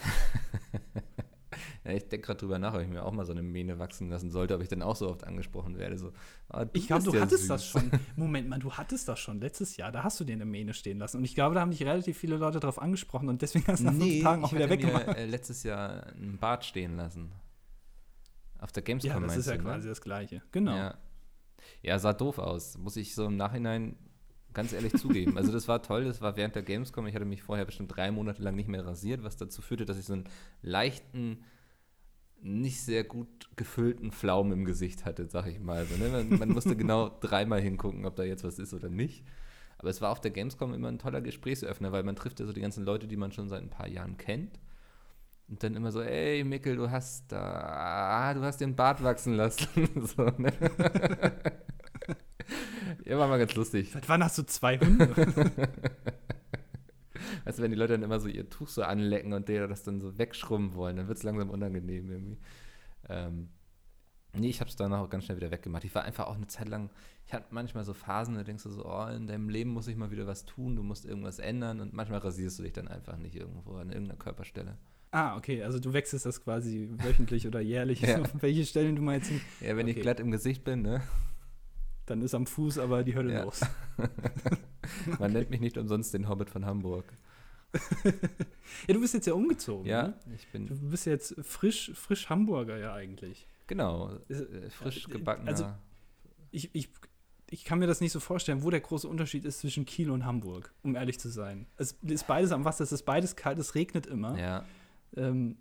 Ja, 1.84 1.92
ich 1.92 2.08
denke 2.08 2.26
gerade 2.26 2.38
drüber 2.40 2.58
nach, 2.58 2.74
ob 2.74 2.80
ich 2.80 2.88
mir 2.88 3.02
auch 3.04 3.12
mal 3.12 3.24
so 3.24 3.32
eine 3.32 3.42
Mähne 3.42 3.78
wachsen 3.78 4.08
lassen 4.10 4.30
sollte, 4.30 4.54
ob 4.54 4.62
ich 4.62 4.68
dann 4.68 4.82
auch 4.82 4.96
so 4.96 5.08
oft 5.08 5.24
angesprochen 5.24 5.78
werde. 5.78 5.98
So, 5.98 6.12
ah, 6.48 6.66
Ich 6.72 6.86
glaube, 6.86 7.04
du 7.04 7.14
ja 7.14 7.20
hattest 7.22 7.40
süß. 7.42 7.48
das 7.48 7.66
schon. 7.66 7.90
Moment 8.16 8.48
mal, 8.48 8.58
du 8.58 8.72
hattest 8.72 9.08
das 9.08 9.18
schon 9.20 9.40
letztes 9.40 9.76
Jahr. 9.76 9.92
Da 9.92 10.02
hast 10.04 10.18
du 10.20 10.24
dir 10.24 10.32
eine 10.34 10.44
Mähne 10.44 10.74
stehen 10.74 10.98
lassen. 10.98 11.18
Und 11.18 11.24
ich 11.24 11.34
glaube, 11.34 11.54
da 11.54 11.60
haben 11.60 11.70
dich 11.70 11.82
relativ 11.82 12.16
viele 12.18 12.36
Leute 12.36 12.60
drauf 12.60 12.80
angesprochen 12.80 13.28
und 13.28 13.42
deswegen 13.42 13.66
hast 13.66 13.80
du 13.80 13.84
nach 13.84 13.92
Nee, 13.92 14.22
Tagen 14.22 14.44
auch 14.44 14.48
ich 14.52 14.58
wieder 14.58 14.70
weggemacht. 14.70 15.06
mir 15.06 15.16
äh, 15.16 15.26
letztes 15.26 15.62
Jahr 15.62 16.06
einen 16.08 16.38
Bart 16.38 16.64
stehen 16.64 16.96
lassen. 16.96 17.32
Auf 18.60 18.72
der 18.72 18.82
Gamescom 18.82 19.10
Ja, 19.12 19.20
das 19.20 19.36
ist 19.36 19.46
ja 19.46 19.52
du, 19.56 19.62
ne? 19.62 19.64
quasi 19.70 19.88
das 19.88 20.00
Gleiche. 20.00 20.42
Genau. 20.52 20.76
Ja. 20.76 20.94
ja, 21.82 21.98
sah 21.98 22.12
doof 22.12 22.38
aus. 22.38 22.76
Muss 22.78 22.96
ich 22.96 23.14
so 23.14 23.26
im 23.26 23.36
Nachhinein 23.36 23.96
ganz 24.58 24.72
ehrlich 24.72 24.92
zugeben. 24.94 25.36
Also 25.36 25.52
das 25.52 25.68
war 25.68 25.82
toll, 25.82 26.04
das 26.04 26.20
war 26.20 26.36
während 26.36 26.56
der 26.56 26.64
Gamescom. 26.64 27.06
Ich 27.06 27.14
hatte 27.14 27.24
mich 27.24 27.44
vorher 27.44 27.64
bestimmt 27.64 27.94
drei 27.94 28.10
Monate 28.10 28.42
lang 28.42 28.56
nicht 28.56 28.68
mehr 28.68 28.84
rasiert, 28.84 29.22
was 29.22 29.36
dazu 29.36 29.62
führte, 29.62 29.84
dass 29.84 30.00
ich 30.00 30.04
so 30.04 30.14
einen 30.14 30.24
leichten, 30.62 31.44
nicht 32.40 32.82
sehr 32.82 33.04
gut 33.04 33.28
gefüllten 33.54 34.10
Pflaumen 34.10 34.52
im 34.52 34.64
Gesicht 34.64 35.04
hatte, 35.04 35.28
sag 35.28 35.46
ich 35.46 35.60
mal. 35.60 35.86
So, 35.86 35.96
ne? 35.96 36.08
man, 36.08 36.40
man 36.40 36.48
musste 36.48 36.74
genau 36.74 37.08
dreimal 37.20 37.60
hingucken, 37.60 38.04
ob 38.04 38.16
da 38.16 38.24
jetzt 38.24 38.42
was 38.42 38.58
ist 38.58 38.74
oder 38.74 38.88
nicht. 38.88 39.24
Aber 39.78 39.90
es 39.90 40.00
war 40.00 40.10
auf 40.10 40.20
der 40.20 40.32
Gamescom 40.32 40.74
immer 40.74 40.88
ein 40.88 40.98
toller 40.98 41.20
Gesprächsöffner, 41.20 41.92
weil 41.92 42.02
man 42.02 42.16
trifft 42.16 42.40
ja 42.40 42.46
so 42.46 42.52
die 42.52 42.60
ganzen 42.60 42.84
Leute, 42.84 43.06
die 43.06 43.16
man 43.16 43.30
schon 43.30 43.48
seit 43.48 43.62
ein 43.62 43.70
paar 43.70 43.86
Jahren 43.86 44.16
kennt. 44.16 44.58
Und 45.48 45.62
dann 45.62 45.76
immer 45.76 45.92
so, 45.92 46.02
ey, 46.02 46.42
Mickel, 46.42 46.74
du 46.74 46.90
hast 46.90 47.30
da, 47.30 47.38
ah, 47.40 48.34
du 48.34 48.40
hast 48.40 48.60
den 48.60 48.74
Bart 48.74 49.04
wachsen 49.04 49.34
lassen. 49.34 49.68
so, 50.16 50.24
ne? 50.36 50.52
ja, 53.04 53.18
war 53.18 53.28
mal 53.28 53.38
ganz 53.38 53.54
lustig. 53.54 53.90
Seit 53.92 54.08
wann 54.08 54.22
hast 54.24 54.38
du 54.38 54.42
zwei 54.44 54.78
Hunde? 54.78 55.08
Weißt 57.44 57.58
du, 57.58 57.62
wenn 57.62 57.70
die 57.70 57.76
Leute 57.76 57.94
dann 57.94 58.02
immer 58.02 58.20
so 58.20 58.28
ihr 58.28 58.48
Tuch 58.48 58.68
so 58.68 58.82
anlecken 58.82 59.32
und 59.32 59.48
der 59.48 59.66
das 59.68 59.82
dann 59.82 60.00
so 60.00 60.18
wegschrubben 60.18 60.74
wollen, 60.74 60.96
dann 60.96 61.08
wird 61.08 61.18
es 61.18 61.24
langsam 61.24 61.50
unangenehm 61.50 62.10
irgendwie. 62.10 62.38
Ähm, 63.08 63.48
nee, 64.34 64.48
ich 64.50 64.60
habe 64.60 64.68
es 64.70 64.76
danach 64.76 65.00
auch 65.00 65.10
ganz 65.10 65.24
schnell 65.24 65.36
wieder 65.38 65.50
weggemacht. 65.50 65.84
Ich 65.84 65.94
war 65.94 66.04
einfach 66.04 66.26
auch 66.26 66.36
eine 66.36 66.46
Zeit 66.46 66.68
lang, 66.68 66.90
ich 67.26 67.32
hatte 67.32 67.46
manchmal 67.50 67.84
so 67.84 67.94
Phasen, 67.94 68.34
da 68.34 68.44
denkst 68.44 68.62
du 68.64 68.70
so, 68.70 68.84
oh, 68.84 69.06
in 69.08 69.26
deinem 69.26 69.48
Leben 69.48 69.70
muss 69.70 69.88
ich 69.88 69.96
mal 69.96 70.10
wieder 70.10 70.26
was 70.26 70.44
tun, 70.44 70.76
du 70.76 70.82
musst 70.82 71.04
irgendwas 71.06 71.38
ändern 71.38 71.80
und 71.80 71.92
manchmal 71.92 72.20
rasierst 72.20 72.58
du 72.58 72.62
dich 72.62 72.72
dann 72.72 72.88
einfach 72.88 73.16
nicht 73.16 73.34
irgendwo 73.34 73.76
an 73.76 73.88
irgendeiner 73.90 74.18
Körperstelle. 74.18 74.76
ah, 75.10 75.36
okay. 75.36 75.62
Also 75.64 75.78
du 75.80 75.92
wechselst 75.94 76.26
das 76.26 76.42
quasi 76.44 76.88
wöchentlich 77.02 77.46
oder 77.46 77.60
jährlich, 77.60 78.00
Ja. 78.02 78.18
so, 78.18 78.24
welche 78.42 78.64
Stellen 78.66 78.94
du 78.96 79.02
mal 79.02 79.16
jetzt 79.16 79.28
hin. 79.28 79.40
Ja, 79.60 79.76
wenn 79.76 79.88
ich 79.88 79.94
Okay. 79.96 80.02
glatt 80.02 80.20
im 80.20 80.30
Gesicht 80.30 80.64
bin, 80.64 80.82
ne? 80.82 81.02
Dann 82.08 82.22
ist 82.22 82.34
am 82.34 82.46
Fuß 82.46 82.78
aber 82.78 83.04
die 83.04 83.14
Hölle 83.14 83.32
Ja. 83.34 83.42
los. 83.44 83.60
Man 85.18 85.32
nennt 85.32 85.50
mich 85.50 85.60
nicht 85.60 85.76
umsonst 85.78 86.14
den 86.14 86.28
Hobbit 86.28 86.50
von 86.50 86.64
Hamburg. 86.66 87.04
Ja, 88.86 88.94
du 88.94 89.00
bist 89.00 89.12
jetzt 89.14 89.26
ja 89.26 89.34
umgezogen. 89.34 89.86
Ja, 89.86 90.08
Ne? 90.08 90.14
ich 90.34 90.46
bin, 90.48 90.66
Du 90.66 90.74
bist 90.90 91.04
jetzt 91.06 91.34
frisch, 91.42 91.90
frisch 91.94 92.28
Hamburger 92.30 92.78
ja 92.78 92.94
eigentlich. 92.94 93.46
genau, 93.66 94.14
äh, 94.28 94.70
frisch 94.70 95.06
äh, 95.06 95.10
gebackener. 95.10 95.48
also- 95.50 95.66
Ich, 96.50 96.74
ich, 96.74 96.88
ich 97.50 97.64
kann 97.64 97.78
mir 97.78 97.86
das 97.86 98.00
nicht 98.00 98.12
so 98.12 98.20
vorstellen, 98.20 98.62
wo 98.62 98.70
der 98.70 98.80
große 98.80 99.06
Unterschied 99.08 99.44
ist 99.44 99.60
zwischen 99.60 99.84
Kiel 99.84 100.10
und 100.10 100.24
Hamburg, 100.24 100.72
um 100.82 100.96
ehrlich 100.96 101.18
zu 101.18 101.28
sein. 101.28 101.66
Es 101.76 101.92
ist 102.02 102.26
beides 102.26 102.52
am 102.52 102.64
Wasser, 102.64 102.84
es 102.84 102.92
ist 102.92 103.02
beides 103.04 103.36
kalt, 103.36 103.58
es 103.58 103.74
regnet 103.74 104.06
immer. 104.06 104.38
ja, 104.38 104.64
Ähm, 105.16 105.58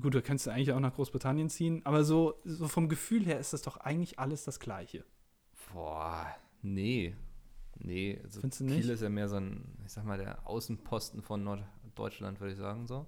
gut, 0.00 0.14
da 0.14 0.20
kannst 0.20 0.46
du 0.46 0.50
eigentlich 0.50 0.72
auch 0.72 0.80
nach 0.80 0.94
Großbritannien 0.94 1.50
ziehen, 1.50 1.82
aber 1.84 2.02
so, 2.04 2.34
so 2.44 2.66
vom 2.68 2.88
Gefühl 2.88 3.24
her 3.24 3.38
ist 3.38 3.52
das 3.52 3.62
doch 3.62 3.76
eigentlich 3.76 4.18
alles 4.18 4.42
das 4.44 4.58
Gleiche. 4.58 5.04
Boah, 5.74 6.26
nee. 6.62 7.14
Nee, 7.80 8.18
also 8.22 8.40
Findest 8.40 8.60
du 8.60 8.66
Kiel 8.66 8.76
nicht? 8.76 8.88
ist 8.88 9.02
ja 9.02 9.08
mehr 9.08 9.28
so 9.28 9.36
ein, 9.36 9.64
ich 9.84 9.92
sag 9.92 10.04
mal, 10.04 10.16
der 10.16 10.46
Außenposten 10.46 11.22
von 11.22 11.42
Norddeutschland, 11.44 12.40
würde 12.40 12.52
ich 12.52 12.58
sagen, 12.58 12.86
so. 12.86 13.06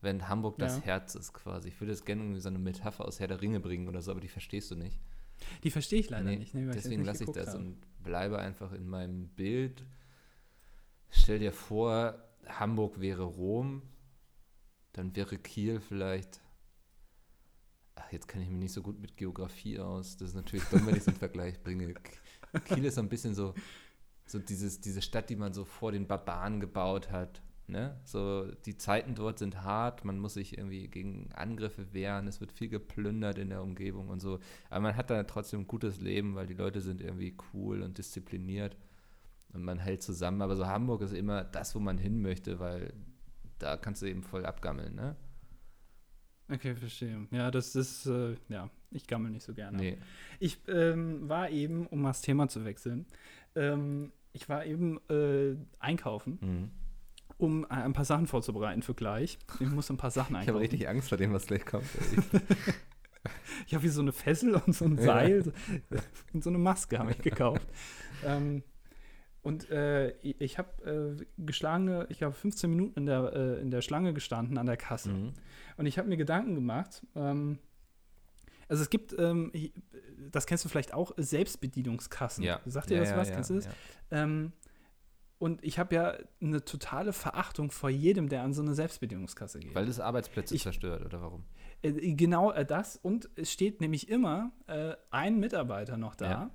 Wenn 0.00 0.28
Hamburg 0.28 0.58
das 0.58 0.78
Ja. 0.78 0.82
Herz 0.82 1.14
ist 1.14 1.32
quasi. 1.32 1.68
Ich 1.68 1.80
würde 1.80 1.92
jetzt 1.92 2.04
gerne 2.04 2.22
irgendwie 2.22 2.40
so 2.40 2.48
eine 2.48 2.58
Metapher 2.58 3.04
aus 3.06 3.20
Herr 3.20 3.28
der 3.28 3.40
Ringe 3.40 3.60
bringen 3.60 3.88
oder 3.88 4.02
so, 4.02 4.10
aber 4.10 4.20
die 4.20 4.28
verstehst 4.28 4.70
du 4.72 4.74
nicht. 4.74 5.00
Die 5.62 5.70
verstehe 5.70 6.00
ich 6.00 6.10
leider 6.10 6.24
Nee, 6.28 6.36
nicht. 6.38 6.54
Nee, 6.54 6.66
deswegen 6.72 7.04
lasse 7.04 7.22
ich 7.24 7.30
das 7.30 7.48
habe. 7.48 7.58
und 7.58 7.76
bleibe 8.02 8.38
einfach 8.40 8.72
in 8.72 8.88
meinem 8.88 9.28
Bild. 9.28 9.84
Stell 11.08 11.38
dir 11.38 11.52
vor, 11.52 12.18
Hamburg 12.46 13.00
wäre 13.00 13.22
Rom, 13.22 13.82
dann 14.92 15.14
wäre 15.14 15.38
Kiel 15.38 15.80
vielleicht. 15.80 16.41
Ach, 18.02 18.12
jetzt 18.12 18.28
kenne 18.28 18.44
ich 18.44 18.50
mich 18.50 18.58
nicht 18.58 18.72
so 18.72 18.82
gut 18.82 19.00
mit 19.00 19.16
Geografie 19.16 19.78
aus. 19.78 20.16
Das 20.16 20.30
ist 20.30 20.34
natürlich 20.34 20.64
dumm, 20.66 20.86
wenn 20.86 20.96
ich 20.96 21.04
so 21.04 21.10
einen 21.10 21.18
Vergleich 21.18 21.62
bringe. 21.62 21.94
Kiel 22.64 22.84
ist 22.84 22.96
so 22.96 23.00
ein 23.00 23.08
bisschen 23.08 23.34
so, 23.34 23.54
so 24.26 24.38
dieses, 24.38 24.80
diese 24.80 25.02
Stadt, 25.02 25.30
die 25.30 25.36
man 25.36 25.52
so 25.52 25.64
vor 25.64 25.92
den 25.92 26.06
Barbaren 26.06 26.60
gebaut 26.60 27.10
hat. 27.10 27.42
Ne? 27.68 27.98
So, 28.04 28.50
die 28.66 28.76
Zeiten 28.76 29.14
dort 29.14 29.38
sind 29.38 29.62
hart, 29.62 30.04
man 30.04 30.18
muss 30.18 30.34
sich 30.34 30.58
irgendwie 30.58 30.88
gegen 30.88 31.30
Angriffe 31.32 31.94
wehren, 31.94 32.26
es 32.26 32.40
wird 32.40 32.52
viel 32.52 32.68
geplündert 32.68 33.38
in 33.38 33.50
der 33.50 33.62
Umgebung 33.62 34.08
und 34.08 34.20
so. 34.20 34.40
Aber 34.68 34.80
man 34.80 34.96
hat 34.96 35.10
da 35.10 35.22
trotzdem 35.22 35.60
ein 35.60 35.66
gutes 35.66 36.00
Leben, 36.00 36.34
weil 36.34 36.46
die 36.46 36.54
Leute 36.54 36.80
sind 36.80 37.00
irgendwie 37.00 37.36
cool 37.54 37.82
und 37.82 37.98
diszipliniert 37.98 38.76
und 39.52 39.62
man 39.62 39.78
hält 39.78 40.02
zusammen. 40.02 40.42
Aber 40.42 40.56
so 40.56 40.66
Hamburg 40.66 41.02
ist 41.02 41.14
immer 41.14 41.44
das, 41.44 41.74
wo 41.74 41.78
man 41.78 41.98
hin 41.98 42.20
möchte, 42.20 42.58
weil 42.58 42.92
da 43.58 43.76
kannst 43.76 44.02
du 44.02 44.06
eben 44.06 44.22
voll 44.22 44.44
abgammeln, 44.44 44.94
ne? 44.94 45.16
Okay, 46.52 46.74
verstehe. 46.76 47.26
Ja, 47.30 47.50
das 47.50 47.74
ist, 47.76 48.06
äh, 48.06 48.34
ja, 48.48 48.68
ich 48.90 49.06
gammel 49.06 49.30
nicht 49.30 49.44
so 49.44 49.54
gerne. 49.54 49.78
Nee. 49.78 49.98
Ich 50.38 50.58
ähm, 50.68 51.28
war 51.28 51.48
eben, 51.50 51.86
um 51.86 52.02
mal 52.02 52.10
das 52.10 52.20
Thema 52.20 52.48
zu 52.48 52.64
wechseln, 52.64 53.06
ähm, 53.54 54.12
ich 54.32 54.48
war 54.48 54.64
eben 54.66 54.98
äh, 55.08 55.56
einkaufen, 55.78 56.38
Mhm. 56.42 56.70
um 57.38 57.64
ein 57.70 57.92
paar 57.92 58.04
Sachen 58.04 58.26
vorzubereiten 58.26 58.82
für 58.82 58.94
gleich. 58.94 59.38
Ich 59.60 59.68
muss 59.70 59.90
ein 59.90 59.96
paar 59.96 60.10
Sachen 60.10 60.32
Ich 60.36 60.40
habe 60.40 60.58
einkaufen. 60.58 60.58
richtig 60.58 60.88
Angst 60.88 61.08
vor 61.08 61.18
dem, 61.18 61.32
was 61.32 61.46
gleich 61.46 61.64
kommt. 61.64 61.86
Ich 63.68 63.74
habe 63.74 63.82
hier 63.82 63.92
so 63.92 64.00
eine 64.00 64.10
Fessel 64.12 64.56
und 64.56 64.74
so 64.74 64.84
ein 64.84 64.96
Ja. 64.96 65.02
Seil 65.04 65.52
und 66.32 66.42
so 66.42 66.50
eine 66.50 66.58
Maske 66.58 66.98
habe 66.98 67.12
ich 67.12 67.18
gekauft. 67.18 67.66
ähm, 68.24 68.64
und 69.42 69.68
äh, 69.70 70.10
ich, 70.20 70.56
habe 70.58 71.16
äh, 71.20 71.24
geschlagene, 71.38 72.06
ich 72.10 72.18
glaube 72.18 72.34
15 72.34 72.70
Minuten 72.70 73.00
in 73.00 73.06
der, 73.06 73.32
äh, 73.34 73.60
in 73.60 73.70
der 73.70 73.82
Schlange 73.82 74.14
gestanden 74.14 74.56
an 74.58 74.66
der 74.66 74.76
Kasse. 74.76 75.10
mhm. 75.10 75.32
Und 75.76 75.86
ich 75.86 75.98
habe 75.98 76.08
mir 76.08 76.16
Gedanken 76.16 76.54
gemacht. 76.54 77.04
Ähm, 77.16 77.58
also 78.68 78.82
es 78.82 78.90
gibt, 78.90 79.14
ähm, 79.18 79.52
das 80.30 80.46
kennst 80.46 80.64
du 80.64 80.68
vielleicht 80.68 80.94
auch, 80.94 81.12
Selbstbedienungskassen. 81.16 82.44
Ja. 82.44 82.60
Sagt 82.66 82.90
dir 82.90 82.94
ja, 82.94 83.00
das 83.00 83.10
ja, 83.10 83.16
was? 83.16 83.28
Ja, 83.28 83.34
Kennst 83.34 83.50
du 83.50 83.54
das? 83.54 83.64
Ja. 83.66 83.72
Ähm, 84.10 84.52
und 85.38 85.64
ich 85.64 85.80
habe 85.80 85.92
ja 85.96 86.16
eine 86.40 86.64
totale 86.64 87.12
Verachtung 87.12 87.72
vor 87.72 87.90
jedem, 87.90 88.28
der 88.28 88.42
an 88.42 88.52
so 88.54 88.62
eine 88.62 88.74
Selbstbedienungskasse 88.74 89.58
geht. 89.58 89.74
Weil 89.74 89.86
das 89.86 89.98
Arbeitsplätze 89.98 90.54
Ich- 90.54 90.62
zerstört, 90.62 91.04
oder 91.04 91.20
warum? 91.20 91.44
Äh, 91.82 92.14
Genau 92.14 92.52
äh, 92.52 92.64
das. 92.64 92.96
Und 92.96 93.28
es 93.34 93.50
steht 93.50 93.80
nämlich 93.80 94.08
immer 94.08 94.52
äh, 94.68 94.94
ein 95.10 95.40
Mitarbeiter 95.40 95.96
noch 95.96 96.14
da, 96.14 96.30
Ja. 96.30 96.50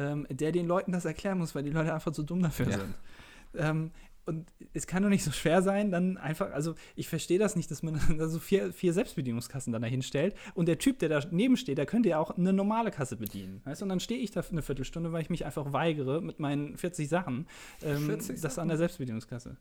Ähm, 0.00 0.26
der 0.30 0.50
den 0.52 0.66
Leuten 0.66 0.92
das 0.92 1.04
erklären 1.04 1.38
muss, 1.38 1.54
weil 1.54 1.62
die 1.62 1.70
Leute 1.70 1.92
einfach 1.92 2.12
zu 2.12 2.22
dumm 2.22 2.42
dafür 2.42 2.66
Ja. 2.68 2.78
sind. 2.78 2.94
Ähm, 3.54 3.90
und 4.26 4.48
es 4.74 4.86
kann 4.86 5.02
doch 5.02 5.08
nicht 5.08 5.24
so 5.24 5.32
schwer 5.32 5.60
sein, 5.60 5.90
dann 5.90 6.16
einfach, 6.16 6.52
also 6.52 6.74
ich 6.94 7.08
verstehe 7.08 7.38
das 7.38 7.56
nicht, 7.56 7.68
dass 7.70 7.82
man 7.82 7.94
da 8.18 8.28
so 8.28 8.38
vier, 8.38 8.72
vier 8.72 8.92
Selbstbedienungskassen 8.92 9.72
dann 9.72 9.82
dahin 9.82 10.02
stellt 10.02 10.36
und 10.54 10.66
der 10.66 10.78
Typ, 10.78 11.00
der 11.00 11.08
daneben 11.08 11.56
steht, 11.56 11.78
der 11.78 11.86
könnte 11.86 12.10
ja 12.10 12.18
auch 12.18 12.30
eine 12.36 12.52
normale 12.52 12.90
Kasse 12.92 13.16
bedienen. 13.16 13.60
Weißt? 13.64 13.82
Und 13.82 13.88
dann 13.88 13.98
stehe 13.98 14.20
ich 14.20 14.30
da 14.30 14.42
für 14.42 14.52
eine 14.52 14.62
Viertelstunde, 14.62 15.10
weil 15.12 15.22
ich 15.22 15.30
mich 15.30 15.44
einfach 15.46 15.72
weigere 15.72 16.20
mit 16.20 16.38
meinen 16.38 16.76
40 16.76 17.08
Sachen, 17.08 17.46
ähm, 17.82 18.06
40 18.06 18.40
das 18.40 18.58
an 18.58 18.68
der 18.68 18.76
Selbstbedienungskasse 18.78 19.56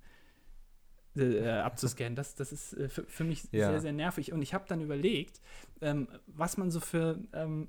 äh, 1.17 1.49
abzuscannen. 1.49 2.15
Das, 2.15 2.35
das 2.35 2.51
ist 2.51 2.73
äh, 2.73 2.89
für, 2.89 3.03
für 3.03 3.23
mich 3.23 3.43
Ja. 3.51 3.71
sehr, 3.71 3.81
sehr 3.81 3.93
nervig. 3.93 4.31
Und 4.31 4.41
ich 4.41 4.53
habe 4.53 4.65
dann 4.67 4.81
überlegt, 4.81 5.41
ähm, 5.81 6.07
was 6.27 6.57
man 6.57 6.69
so 6.69 6.79
für, 6.79 7.17
ähm, 7.33 7.67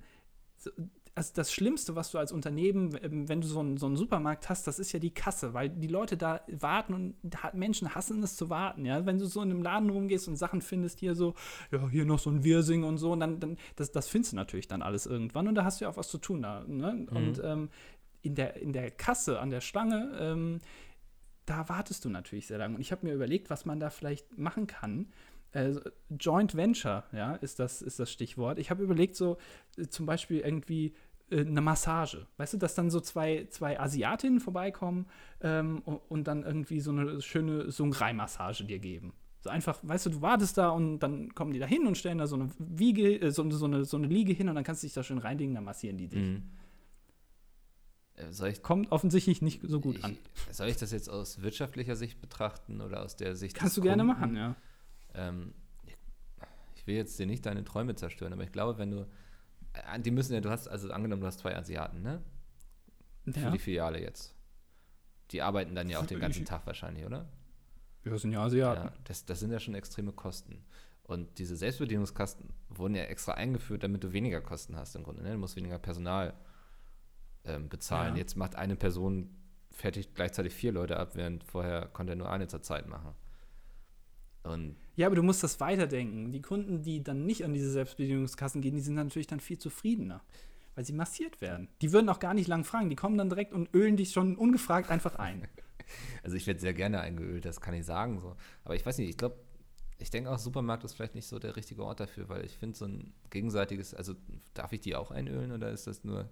so, 0.58 0.70
also 1.14 1.32
das 1.34 1.52
Schlimmste, 1.52 1.96
was 1.96 2.10
du 2.10 2.18
als 2.18 2.32
Unternehmen, 2.32 2.98
ähm, 3.02 3.28
wenn 3.28 3.40
du 3.40 3.46
so 3.46 3.60
einen, 3.60 3.76
so 3.76 3.86
einen 3.86 3.96
Supermarkt 3.96 4.48
hast, 4.48 4.66
das 4.66 4.78
ist 4.78 4.92
ja 4.92 4.98
die 4.98 5.12
Kasse, 5.12 5.54
weil 5.54 5.68
die 5.68 5.88
Leute 5.88 6.16
da 6.16 6.40
warten 6.48 6.94
und 6.94 7.14
Menschen 7.52 7.94
hassen 7.94 8.22
es 8.22 8.36
zu 8.36 8.48
warten, 8.48 8.84
ja. 8.84 9.06
Wenn 9.06 9.18
du 9.18 9.26
so 9.26 9.42
in 9.42 9.50
einem 9.50 9.62
Laden 9.62 9.90
rumgehst 9.90 10.28
und 10.28 10.36
Sachen 10.36 10.62
findest, 10.62 11.00
hier 11.00 11.14
so, 11.14 11.34
ja, 11.70 11.88
hier 11.88 12.04
noch 12.04 12.18
so 12.18 12.30
ein 12.30 12.44
Wirsing 12.44 12.84
und 12.84 12.98
so, 12.98 13.12
und 13.12 13.20
dann, 13.20 13.40
dann 13.40 13.56
das, 13.76 13.92
das 13.92 14.08
findest 14.08 14.32
du 14.32 14.36
natürlich 14.36 14.68
dann 14.68 14.82
alles 14.82 15.06
irgendwann 15.06 15.48
und 15.48 15.54
da 15.54 15.64
hast 15.64 15.80
du 15.80 15.84
ja 15.84 15.90
auch 15.90 15.96
was 15.96 16.08
zu 16.08 16.18
tun 16.18 16.42
da. 16.42 16.64
Ne? 16.66 17.06
Und 17.10 17.40
ähm, 17.44 17.70
in, 18.22 18.34
der, 18.34 18.56
in 18.56 18.72
der 18.72 18.90
Kasse, 18.90 19.40
an 19.40 19.50
der 19.50 19.60
Schlange, 19.60 20.16
ähm, 20.18 20.58
da 21.46 21.68
wartest 21.68 22.04
du 22.04 22.10
natürlich 22.10 22.46
sehr 22.46 22.58
lange. 22.58 22.76
Und 22.76 22.80
ich 22.80 22.92
habe 22.92 23.06
mir 23.06 23.14
überlegt, 23.14 23.50
was 23.50 23.64
man 23.64 23.80
da 23.80 23.90
vielleicht 23.90 24.38
machen 24.38 24.66
kann. 24.66 25.08
Äh, 25.52 25.74
Joint 26.10 26.54
Venture, 26.54 27.04
ja, 27.12 27.34
ist 27.36 27.58
das, 27.58 27.82
ist 27.82 27.98
das 27.98 28.10
Stichwort. 28.12 28.58
Ich 28.58 28.70
habe 28.70 28.82
überlegt, 28.82 29.16
so 29.16 29.36
äh, 29.76 29.86
zum 29.88 30.06
Beispiel 30.06 30.40
irgendwie 30.40 30.94
äh, 31.30 31.40
eine 31.40 31.60
Massage. 31.60 32.26
Weißt 32.36 32.54
du, 32.54 32.58
dass 32.58 32.74
dann 32.74 32.90
so 32.90 33.00
zwei, 33.00 33.46
zwei 33.50 33.78
Asiatinnen 33.80 34.40
vorbeikommen 34.40 35.06
ähm, 35.40 35.82
und, 35.84 36.00
und 36.08 36.24
dann 36.28 36.44
irgendwie 36.44 36.80
so 36.80 36.92
eine 36.92 37.20
schöne 37.20 37.70
Sungrai-Massage 37.70 38.64
dir 38.64 38.78
geben. 38.78 39.12
So 39.42 39.48
einfach, 39.50 39.78
weißt 39.82 40.06
du, 40.06 40.10
du 40.10 40.20
wartest 40.22 40.58
da 40.58 40.68
und 40.68 40.98
dann 41.00 41.34
kommen 41.34 41.52
die 41.52 41.58
da 41.58 41.66
hin 41.66 41.86
und 41.86 41.96
stellen 41.96 42.18
da 42.18 42.26
so 42.26 42.36
eine 42.36 42.50
Wiege, 42.58 43.20
äh, 43.20 43.30
so, 43.32 43.48
so, 43.50 43.64
eine, 43.64 43.84
so 43.84 43.96
eine 43.96 44.06
Liege 44.06 44.32
hin 44.32 44.48
und 44.48 44.54
dann 44.54 44.64
kannst 44.64 44.82
du 44.82 44.86
dich 44.86 44.94
da 44.94 45.02
schön 45.02 45.18
reinlegen, 45.18 45.54
dann 45.54 45.64
massieren 45.64 45.96
die 45.96 46.08
dich. 46.08 46.20
Mhm. 46.20 46.42
Äh, 48.14 48.30
Soll 48.32 48.50
ich, 48.50 48.62
Kommt 48.62 48.92
offensichtlich 48.92 49.42
nicht 49.42 49.62
so 49.64 49.80
gut 49.80 49.96
ich, 49.98 50.04
an. 50.04 50.16
soll 50.50 50.68
ich 50.68 50.76
das 50.76 50.92
jetzt 50.92 51.08
aus 51.08 51.42
wirtschaftlicher 51.42 51.96
Sicht 51.96 52.20
betrachten 52.20 52.80
oder 52.80 53.02
aus 53.02 53.16
der 53.16 53.34
Sicht 53.34 53.56
Kannst 53.56 53.76
du 53.76 53.80
des 53.80 53.88
gerne 53.88 54.04
Kunden? 54.04 54.20
machen, 54.20 54.36
ja. 54.36 54.56
Ähm, 55.14 55.54
ich, 56.74 56.86
will 56.86 56.96
jetzt 56.96 57.18
dir 57.18 57.26
nicht 57.26 57.44
deine 57.46 57.64
Träume 57.64 57.94
zerstören, 57.94 58.32
aber 58.32 58.42
ich 58.42 58.52
glaube, 58.52 58.78
wenn 58.78 58.90
du, 58.90 59.06
äh, 59.72 60.00
die 60.00 60.10
müssen 60.10 60.34
ja, 60.34 60.40
du 60.40 60.50
hast, 60.50 60.68
also 60.68 60.90
angenommen, 60.92 61.20
du 61.20 61.26
hast 61.26 61.40
zwei 61.40 61.56
Asiaten, 61.56 62.02
ne? 62.02 62.22
Für 63.24 63.40
ja. 63.40 63.50
die 63.50 63.58
Filiale 63.58 64.00
jetzt. 64.00 64.34
Die 65.30 65.42
arbeiten 65.42 65.74
dann 65.74 65.88
ja 65.88 66.00
auch 66.00 66.06
den 66.06 66.18
ganzen 66.18 66.44
Tag 66.44 66.66
wahrscheinlich, 66.66 67.04
oder? 67.04 67.28
Wir 68.02 68.18
sind 68.18 68.32
ja 68.32 68.42
Asiaten. 68.42 68.86
Ja, 68.86 68.92
das, 69.04 69.24
das 69.26 69.40
sind 69.40 69.52
ja 69.52 69.60
schon 69.60 69.74
extreme 69.74 70.12
Kosten. 70.12 70.64
Und 71.04 71.38
diese 71.38 71.56
Selbstbedienungskasten 71.56 72.52
wurden 72.68 72.94
ja 72.94 73.02
extra 73.02 73.32
eingeführt, 73.32 73.82
damit 73.82 74.02
du 74.04 74.12
weniger 74.12 74.40
Kosten 74.40 74.76
hast 74.76 74.94
im 74.96 75.02
Grunde. 75.02 75.22
Ne? 75.22 75.32
Du 75.32 75.38
musst 75.38 75.56
weniger 75.56 75.78
Personal 75.78 76.34
ähm, 77.44 77.68
bezahlen. 77.68 78.14
Ja. 78.14 78.20
Jetzt 78.20 78.36
macht 78.36 78.54
eine 78.54 78.76
Person 78.76 79.36
fertig 79.70 80.14
gleichzeitig 80.14 80.54
vier 80.54 80.72
Leute 80.72 80.98
ab, 80.98 81.14
während 81.14 81.44
vorher 81.44 81.86
konnte 81.86 82.12
er 82.12 82.16
nur 82.16 82.30
eine 82.30 82.48
zur 82.48 82.62
Zeit 82.62 82.86
machen. 82.88 83.14
Und 84.42 84.76
Ja, 84.96 85.06
aber 85.06 85.16
du 85.16 85.22
musst 85.22 85.42
das 85.42 85.60
weiterdenken. 85.60 86.32
Die 86.32 86.42
Kunden, 86.42 86.82
die 86.82 87.02
dann 87.02 87.26
nicht 87.26 87.44
an 87.44 87.52
diese 87.52 87.70
Selbstbedienungskassen 87.70 88.62
gehen, 88.62 88.74
die 88.74 88.80
sind 88.80 88.94
natürlich 88.94 89.26
dann 89.26 89.40
viel 89.40 89.58
zufriedener, 89.58 90.22
weil 90.74 90.84
sie 90.84 90.92
massiert 90.92 91.40
werden. 91.40 91.68
Die 91.82 91.92
würden 91.92 92.08
auch 92.08 92.20
gar 92.20 92.34
nicht 92.34 92.48
lang 92.48 92.64
fragen. 92.64 92.90
Die 92.90 92.96
kommen 92.96 93.18
dann 93.18 93.28
direkt 93.28 93.52
und 93.52 93.74
ölen 93.74 93.96
dich 93.96 94.12
schon 94.12 94.36
ungefragt 94.36 94.90
einfach 94.90 95.16
ein. 95.16 95.46
also 96.22 96.36
ich 96.36 96.46
werde 96.46 96.60
sehr 96.60 96.74
gerne 96.74 97.00
eingeölt, 97.00 97.44
das 97.44 97.60
kann 97.60 97.74
ich 97.74 97.84
sagen. 97.84 98.18
So. 98.20 98.36
Aber 98.64 98.74
ich 98.74 98.84
weiß 98.84 98.98
nicht, 98.98 99.10
ich 99.10 99.16
glaube, 99.16 99.36
ich 99.98 100.10
denke 100.10 100.30
auch, 100.30 100.38
Supermarkt 100.38 100.84
ist 100.84 100.94
vielleicht 100.94 101.14
nicht 101.14 101.26
so 101.26 101.38
der 101.38 101.56
richtige 101.56 101.84
Ort 101.84 102.00
dafür, 102.00 102.28
weil 102.28 102.44
ich 102.44 102.56
finde 102.56 102.76
so 102.76 102.86
ein 102.86 103.12
gegenseitiges, 103.28 103.94
also 103.94 104.14
darf 104.54 104.72
ich 104.72 104.80
die 104.80 104.96
auch 104.96 105.10
einölen 105.10 105.52
oder 105.52 105.70
ist 105.70 105.86
das 105.86 106.04
nur. 106.04 106.28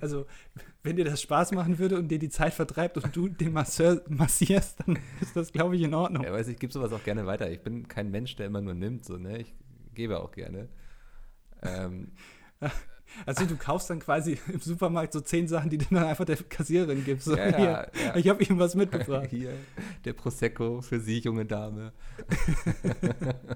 Also, 0.00 0.26
wenn 0.82 0.96
dir 0.96 1.04
das 1.04 1.20
Spaß 1.20 1.52
machen 1.52 1.78
würde 1.78 1.98
und 1.98 2.08
dir 2.08 2.18
die 2.18 2.30
Zeit 2.30 2.54
vertreibt 2.54 2.96
und 2.96 3.14
du 3.14 3.28
den 3.28 3.52
Masseur 3.52 4.02
massierst, 4.08 4.80
dann 4.80 4.98
ist 5.20 5.36
das, 5.36 5.52
glaube 5.52 5.76
ich, 5.76 5.82
in 5.82 5.94
Ordnung. 5.94 6.24
Ja, 6.24 6.32
weiß 6.32 6.48
ich, 6.48 6.58
gebe 6.58 6.72
sowas 6.72 6.92
auch 6.92 7.04
gerne 7.04 7.26
weiter. 7.26 7.50
Ich 7.50 7.60
bin 7.60 7.86
kein 7.86 8.10
Mensch, 8.10 8.36
der 8.36 8.46
immer 8.46 8.60
nur 8.60 8.74
nimmt, 8.74 9.04
so, 9.04 9.18
ne? 9.18 9.38
Ich 9.38 9.54
gebe 9.94 10.20
auch 10.20 10.32
gerne. 10.32 10.68
Ähm, 11.62 12.12
Also, 13.26 13.46
du 13.46 13.56
kaufst 13.56 13.90
dann 13.90 14.00
quasi 14.00 14.38
im 14.52 14.60
Supermarkt 14.60 15.12
so 15.12 15.20
zehn 15.20 15.46
Sachen, 15.46 15.70
die 15.70 15.78
du 15.78 15.84
dann 15.90 16.04
einfach 16.04 16.24
der 16.24 16.36
Kassiererin 16.36 17.04
gibst. 17.04 17.26
So, 17.26 17.36
ja, 17.36 17.50
ja, 17.50 17.86
ja. 18.04 18.16
Ich 18.16 18.28
habe 18.28 18.42
ihm 18.42 18.58
was 18.58 18.74
mitgebracht. 18.74 19.26
Hier, 19.30 19.52
der 20.04 20.14
Prosecco 20.14 20.82
für 20.82 20.98
Sie, 21.00 21.20
junge 21.20 21.46
Dame. 21.46 21.92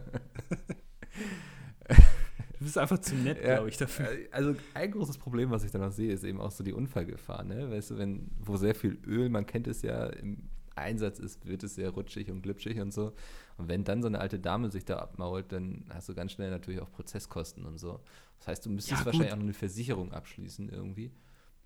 Du 2.58 2.64
bist 2.64 2.76
einfach 2.78 2.98
zu 2.98 3.14
nett, 3.14 3.38
Ja, 3.38 3.54
glaube 3.56 3.68
ich, 3.68 3.76
dafür. 3.76 4.10
äh, 4.10 4.28
Also 4.32 4.54
ein 4.74 4.90
großes 4.90 5.18
Problem, 5.18 5.50
was 5.50 5.64
ich 5.64 5.70
dann 5.70 5.80
noch 5.82 5.92
sehe, 5.92 6.12
ist 6.12 6.24
eben 6.24 6.40
auch 6.40 6.50
so 6.50 6.64
die 6.64 6.72
Unfallgefahr, 6.72 7.44
ne? 7.44 7.70
Weißt 7.70 7.90
du, 7.92 7.98
wenn, 7.98 8.30
wo 8.40 8.56
sehr 8.56 8.74
viel 8.74 8.98
Öl, 9.06 9.28
man 9.28 9.46
kennt 9.46 9.66
es 9.68 9.82
ja, 9.82 10.06
im 10.06 10.48
Einsatz 10.74 11.18
ist, 11.18 11.44
wird 11.46 11.62
es 11.64 11.74
sehr 11.74 11.90
rutschig 11.90 12.30
und 12.30 12.42
glitschig 12.42 12.80
und 12.80 12.92
so. 12.92 13.12
Und 13.56 13.68
wenn 13.68 13.84
dann 13.84 14.00
so 14.02 14.08
eine 14.08 14.20
alte 14.20 14.38
Dame 14.38 14.70
sich 14.70 14.84
da 14.84 14.98
abmault, 14.98 15.50
dann 15.52 15.84
hast 15.90 16.08
du 16.08 16.14
ganz 16.14 16.32
schnell 16.32 16.50
natürlich 16.50 16.80
auch 16.80 16.90
Prozesskosten 16.90 17.64
und 17.64 17.78
so. 17.78 18.00
Das 18.38 18.48
heißt, 18.48 18.66
du 18.66 18.70
müsstest 18.70 19.00
Ja, 19.00 19.06
wahrscheinlich 19.06 19.32
auch 19.32 19.36
noch 19.36 19.42
eine 19.42 19.54
Versicherung 19.54 20.12
abschließen 20.12 20.68
irgendwie. 20.68 21.10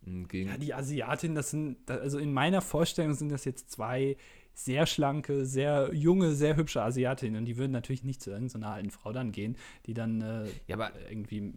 m, 0.07 0.27
Gegen, 0.29 0.49
Ja, 0.49 0.57
die 0.57 0.73
Asiatin, 0.75 1.35
das 1.35 1.51
sind, 1.51 1.91
also 1.91 2.19
in 2.19 2.33
meiner 2.33 2.61
Vorstellung 2.63 3.13
sind 3.15 3.31
das 3.31 3.45
jetzt 3.45 3.71
zwei 3.71 4.17
sehr 4.55 4.87
schlanke, 4.87 5.47
sehr 5.47 5.91
junge, 5.93 6.35
sehr 6.35 6.57
hübsche 6.57 6.83
Asiatinnen. 6.83 7.37
Und 7.37 7.45
die 7.47 7.57
würden 7.57 7.73
natürlich 7.73 8.05
nicht 8.05 8.23
zu 8.23 8.31
irgendeiner 8.31 8.73
alten 8.73 8.91
Frau 8.91 9.13
dann 9.13 9.33
gehen, 9.33 9.57
die 9.87 9.95
dann 9.95 10.21
äh, 10.21 10.45
ja, 10.67 10.77
aber 10.77 10.93
irgendwie. 11.09 11.55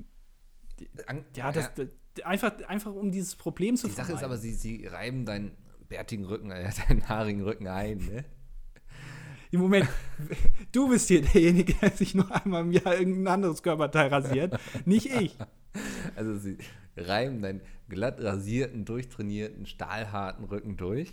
ja, 1.36 1.52
das, 1.52 1.72
einfach, 2.24 2.54
einfach 2.68 2.94
um 2.94 3.12
dieses 3.12 3.36
Problem 3.36 3.76
zu 3.76 3.88
Die 3.88 3.94
Sache 3.94 4.14
ist 4.14 4.24
aber, 4.24 4.38
sie, 4.38 4.54
sie 4.54 4.88
reiben 4.88 5.26
deinen 5.26 5.52
bärtigen 5.90 6.26
Rücken, 6.26 6.52
äh, 6.52 6.70
deinen 6.88 7.08
haarigen 7.08 7.42
Rücken 7.42 7.68
ein, 7.68 7.98
ne? 7.98 8.26
Im 9.52 9.62
Moment, 9.62 9.88
du 10.72 10.90
bist 10.90 11.08
hier 11.08 11.22
derjenige, 11.22 11.74
der 11.76 11.92
sich 11.92 12.14
nur 12.14 12.30
einmal 12.36 12.64
im 12.64 12.72
Jahr 12.72 12.98
irgendein 12.98 13.36
anderes 13.36 13.64
Körperteil 13.64 14.10
rasiert, 14.10 14.60
nicht 14.86 15.08
ich. 15.08 15.38
Also 16.16 16.38
sie 16.38 16.58
reiben 16.96 17.42
deinen 17.42 17.60
glatt 17.90 18.22
rasierten, 18.22 18.86
durchtrainierten, 18.86 19.66
stahlharten 19.66 20.46
Rücken 20.46 20.78
durch. 20.78 21.12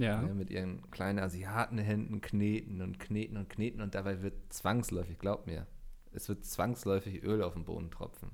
Ja. 0.00 0.22
ja. 0.22 0.34
Mit 0.34 0.50
ihren 0.50 0.90
kleinen 0.90 1.18
Asiatenhänden 1.18 2.20
kneten 2.20 2.80
und 2.80 2.98
kneten 2.98 3.36
und 3.36 3.48
kneten 3.48 3.80
und 3.80 3.94
dabei 3.94 4.22
wird 4.22 4.52
zwangsläufig, 4.52 5.18
glaub 5.18 5.46
mir, 5.46 5.66
es 6.12 6.28
wird 6.28 6.44
zwangsläufig 6.44 7.22
Öl 7.22 7.42
auf 7.42 7.54
den 7.54 7.64
Boden 7.64 7.90
tropfen. 7.90 8.30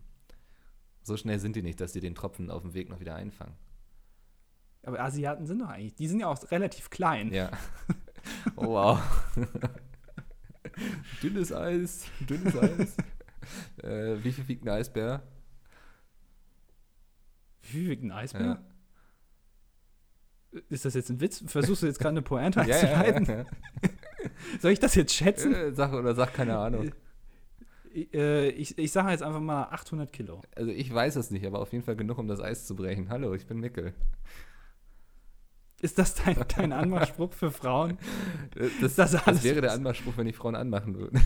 So 1.03 1.17
schnell 1.17 1.39
sind 1.39 1.57
die 1.57 1.63
nicht, 1.63 1.81
dass 1.81 1.93
sie 1.93 2.01
den 2.01 2.15
Tropfen 2.15 2.51
auf 2.51 2.63
dem 2.63 2.75
Weg 2.75 2.89
noch 2.89 3.01
wieder 3.01 3.15
einfangen. 3.15 3.55
Aber 4.83 5.01
Asiaten 5.01 5.47
sind 5.47 5.61
doch 5.61 5.69
eigentlich, 5.69 5.95
die 5.97 6.09
sind 6.09 6.21
ja 6.21 6.29
auch 6.29 6.51
relativ 6.51 6.91
klein. 6.91 7.33
Ja. 7.33 7.51
Oh 8.57 8.67
wow. 8.67 9.01
dünnes 11.23 11.53
Eis, 11.53 12.07
dünnes 12.29 12.57
Eis. 12.57 12.97
äh, 13.85 14.23
wie 14.25 14.33
viel 14.33 14.49
wiegt 14.49 14.65
ein 14.65 14.69
Eisbär? 14.69 15.23
Wie 17.63 17.69
viel 17.69 17.91
wiegt 17.91 18.03
ein 18.03 18.11
Eisbär? 18.11 18.47
Ja. 18.47 18.76
Ist 20.69 20.85
das 20.85 20.95
jetzt 20.95 21.11
ein 21.11 21.21
Witz? 21.21 21.43
Versuchst 21.47 21.83
du 21.83 21.87
jetzt 21.87 21.99
gerade 21.99 22.11
eine 22.11 22.23
Pointe 22.23 22.61
einzuleiten? 22.61 23.25
Ja, 23.27 23.39
ja, 23.39 23.45
Soll 24.61 24.73
ich 24.73 24.79
das 24.79 24.95
jetzt 24.95 25.15
schätzen? 25.15 25.55
Äh, 25.55 25.73
sag 25.73 25.93
oder 25.93 26.15
sag 26.15 26.35
keine 26.35 26.59
Ahnung. 26.59 26.93
Ich, 27.93 28.13
äh, 28.15 28.49
ich, 28.51 28.77
ich 28.77 28.93
sage 28.93 29.11
jetzt 29.11 29.23
einfach 29.23 29.41
mal 29.41 29.65
800 29.65 30.13
Kilo. 30.13 30.43
Also 30.55 30.71
ich 30.71 30.93
weiß 30.93 31.17
es 31.17 31.31
nicht, 31.31 31.47
aber 31.47 31.61
auf 31.61 31.73
jeden 31.73 31.85
Fall 31.85 31.97
genug, 31.97 32.19
um 32.19 32.29
das 32.29 32.41
Eis 32.41 32.67
zu 32.67 32.77
brechen. 32.77 33.09
Hallo, 33.09 33.35
ich 33.35 33.47
bin 33.47 33.59
Mickel. 33.59 33.95
Ist 35.81 35.99
das 35.99 36.15
dein, 36.15 36.37
dein 36.57 36.73
Anmachspruch 36.73 37.33
für 37.33 37.51
Frauen? 37.51 37.99
Das, 38.81 38.95
das, 38.97 39.13
das 39.13 39.45
wäre 39.45 39.61
der 39.61 39.73
Anmachspruch, 39.73 40.17
wenn 40.17 40.27
ich 40.27 40.37
Frauen 40.37 40.57
anmachen 40.57 40.99
würde. 40.99 41.21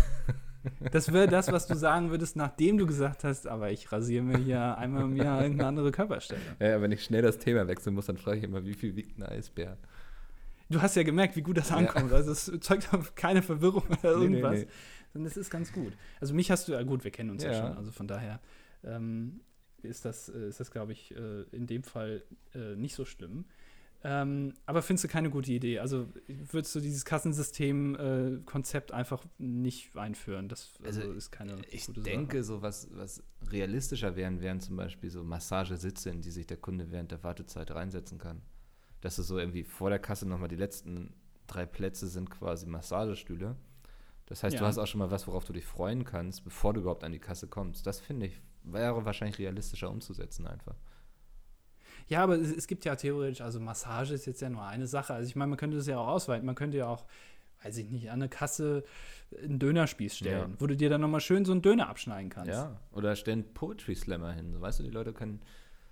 Das 0.92 1.12
wäre 1.12 1.26
das, 1.26 1.50
was 1.50 1.66
du 1.66 1.74
sagen 1.74 2.10
würdest, 2.10 2.36
nachdem 2.36 2.78
du 2.78 2.86
gesagt 2.86 3.24
hast, 3.24 3.46
aber 3.46 3.70
ich 3.70 3.90
rasiere 3.90 4.22
mir 4.22 4.38
hier 4.38 4.76
einmal 4.78 5.04
im 5.04 5.16
Jahr 5.16 5.42
irgendeine 5.42 5.68
andere 5.68 5.90
Körperstelle. 5.90 6.40
Ja, 6.58 6.80
wenn 6.82 6.92
ich 6.92 7.02
schnell 7.02 7.22
das 7.22 7.38
Thema 7.38 7.66
wechseln 7.66 7.94
muss, 7.94 8.06
dann 8.06 8.18
frage 8.18 8.38
ich 8.38 8.44
immer, 8.44 8.64
wie 8.64 8.74
viel 8.74 8.96
wiegt 8.96 9.18
ein 9.18 9.22
Eisbär? 9.22 9.78
Du 10.68 10.80
hast 10.80 10.94
ja 10.96 11.02
gemerkt, 11.02 11.34
wie 11.36 11.42
gut 11.42 11.56
das 11.56 11.72
ankommt. 11.72 12.10
Ja. 12.10 12.16
Also 12.16 12.32
es 12.32 12.50
zeugt 12.60 12.92
auf 12.94 13.14
keine 13.14 13.42
Verwirrung 13.42 13.84
oder 13.88 14.12
irgendwas. 14.12 14.52
Nee, 14.52 14.58
nee, 14.58 14.64
nee. 14.64 14.70
Sondern 15.12 15.26
es 15.26 15.36
ist 15.36 15.50
ganz 15.50 15.72
gut. 15.72 15.92
Also 16.20 16.34
mich 16.34 16.50
hast 16.50 16.68
du 16.68 16.72
ja 16.72 16.82
gut, 16.82 17.02
wir 17.02 17.10
kennen 17.10 17.30
uns 17.30 17.42
ja, 17.42 17.52
ja 17.52 17.58
schon. 17.60 17.76
Also 17.76 17.90
von 17.90 18.06
daher 18.06 18.40
ähm, 18.84 19.40
ist 19.82 20.04
das, 20.04 20.28
äh, 20.28 20.48
ist 20.48 20.60
das 20.60 20.70
glaube 20.70 20.92
ich, 20.92 21.14
äh, 21.16 21.42
in 21.50 21.66
dem 21.66 21.82
Fall 21.82 22.22
äh, 22.54 22.76
nicht 22.76 22.94
so 22.94 23.04
schlimm. 23.04 23.46
Ähm, 24.02 24.54
aber 24.64 24.80
findest 24.80 25.04
du 25.04 25.08
keine 25.08 25.28
gute 25.28 25.52
Idee? 25.52 25.78
Also 25.78 26.08
würdest 26.26 26.74
du 26.74 26.80
dieses 26.80 27.04
Kassensystem-Konzept 27.04 28.90
äh, 28.90 28.94
einfach 28.94 29.26
nicht 29.38 29.94
einführen? 29.96 30.48
Das 30.48 30.72
also, 30.82 31.00
also 31.02 31.12
ist 31.12 31.30
keine 31.30 31.58
Ich 31.70 31.86
gute 31.86 32.00
denke, 32.00 32.42
Sache. 32.42 32.56
so 32.56 32.62
was, 32.62 32.88
was 32.92 33.22
realistischer 33.50 34.16
wären, 34.16 34.40
wären 34.40 34.60
zum 34.60 34.76
Beispiel 34.76 35.10
so 35.10 35.22
Massagesitze, 35.22 36.08
in 36.08 36.22
die 36.22 36.30
sich 36.30 36.46
der 36.46 36.56
Kunde 36.56 36.90
während 36.90 37.10
der 37.10 37.22
Wartezeit 37.22 37.70
reinsetzen 37.72 38.18
kann. 38.18 38.40
Dass 39.02 39.16
du 39.16 39.22
so 39.22 39.38
irgendwie 39.38 39.64
vor 39.64 39.90
der 39.90 39.98
Kasse 39.98 40.26
nochmal 40.26 40.48
die 40.48 40.56
letzten 40.56 41.12
drei 41.46 41.66
Plätze 41.66 42.06
sind 42.08 42.30
quasi 42.30 42.66
Massagestühle. 42.66 43.56
Das 44.26 44.42
heißt, 44.42 44.54
ja. 44.54 44.60
du 44.60 44.66
hast 44.66 44.78
auch 44.78 44.86
schon 44.86 45.00
mal 45.00 45.10
was, 45.10 45.26
worauf 45.26 45.44
du 45.44 45.52
dich 45.52 45.66
freuen 45.66 46.04
kannst, 46.04 46.44
bevor 46.44 46.72
du 46.72 46.80
überhaupt 46.80 47.04
an 47.04 47.12
die 47.12 47.18
Kasse 47.18 47.48
kommst. 47.48 47.86
Das 47.86 48.00
finde 48.00 48.26
ich, 48.26 48.40
wäre 48.62 49.04
wahrscheinlich 49.04 49.38
realistischer 49.38 49.90
umzusetzen 49.90 50.46
einfach. 50.46 50.76
Ja, 52.08 52.22
aber 52.22 52.36
es, 52.36 52.50
es, 52.50 52.66
gibt 52.66 52.84
ja 52.84 52.96
theoretisch, 52.96 53.40
also 53.40 53.60
Massage 53.60 54.14
ist 54.14 54.26
jetzt 54.26 54.40
ja 54.40 54.50
nur 54.50 54.64
eine 54.64 54.86
Sache. 54.86 55.14
Also 55.14 55.28
ich 55.28 55.36
meine, 55.36 55.50
man 55.50 55.58
könnte 55.58 55.76
das 55.76 55.86
ja 55.86 55.98
auch 55.98 56.08
ausweiten. 56.08 56.46
Man 56.46 56.54
könnte 56.54 56.78
ja 56.78 56.86
auch, 56.86 57.06
weiß 57.62 57.76
ich 57.78 57.90
nicht, 57.90 58.10
an 58.10 58.20
eine 58.20 58.28
Kasse 58.28 58.84
einen 59.42 59.58
Dönerspieß 59.58 60.16
stellen, 60.16 60.52
ja. 60.52 60.60
wo 60.60 60.66
du 60.66 60.76
dir 60.76 60.90
dann 60.90 61.00
nochmal 61.00 61.20
schön 61.20 61.44
so 61.44 61.52
einen 61.52 61.62
Döner 61.62 61.88
abschneiden 61.88 62.30
kannst. 62.30 62.50
Ja, 62.50 62.80
oder 62.92 63.14
stellen 63.16 63.54
Poetry 63.54 63.94
Slammer 63.94 64.32
hin. 64.32 64.52
So, 64.52 64.60
weißt 64.60 64.80
du, 64.80 64.82
die 64.82 64.90
Leute 64.90 65.12
können 65.12 65.40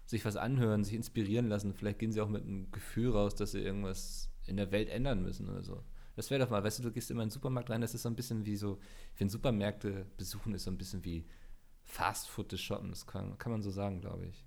sich 0.07 0.25
was 0.25 0.37
anhören, 0.37 0.85
sich 0.85 0.95
inspirieren 0.95 1.49
lassen. 1.49 1.75
Vielleicht 1.75 1.99
gehen 1.99 2.13
sie 2.13 2.21
auch 2.21 2.29
mit 2.29 2.43
einem 2.43 2.71
Gefühl 2.73 3.11
raus, 3.11 3.35
dass 3.35 3.53
sie 3.53 3.61
irgendwas 3.61 4.31
in 4.47 4.57
der 4.57 4.73
Welt 4.73 4.89
ändern 4.89 5.23
müssen 5.23 5.49
oder 5.49 5.63
so. 5.63 5.85
Das 6.17 6.31
wäre 6.31 6.43
doch 6.43 6.51
mal, 6.51 6.65
weißt 6.65 6.81
du, 6.81 6.83
du 6.83 6.91
gehst 6.91 7.11
immer 7.11 7.23
in 7.23 7.29
den 7.29 7.33
Supermarkt 7.33 7.71
rein, 7.71 7.81
das 7.81 7.95
ist 7.95 8.03
so 8.03 8.09
ein 8.09 8.17
bisschen 8.17 8.45
wie 8.45 8.57
so, 8.57 8.81
ich 9.13 9.19
finde 9.19 9.31
Supermärkte 9.31 10.05
besuchen 10.17 10.53
ist 10.53 10.65
so 10.65 10.71
ein 10.73 10.79
bisschen 10.79 11.05
wie 11.05 11.25
Fast 11.85 12.29
Food 12.29 12.51
des 12.51 12.61
Shoppen, 12.61 12.91
das 12.91 13.07
kann, 13.07 13.39
kann 13.39 13.53
man 13.53 13.63
so 13.63 13.71
sagen, 13.71 14.01
glaube 14.01 14.27
ich. 14.27 14.45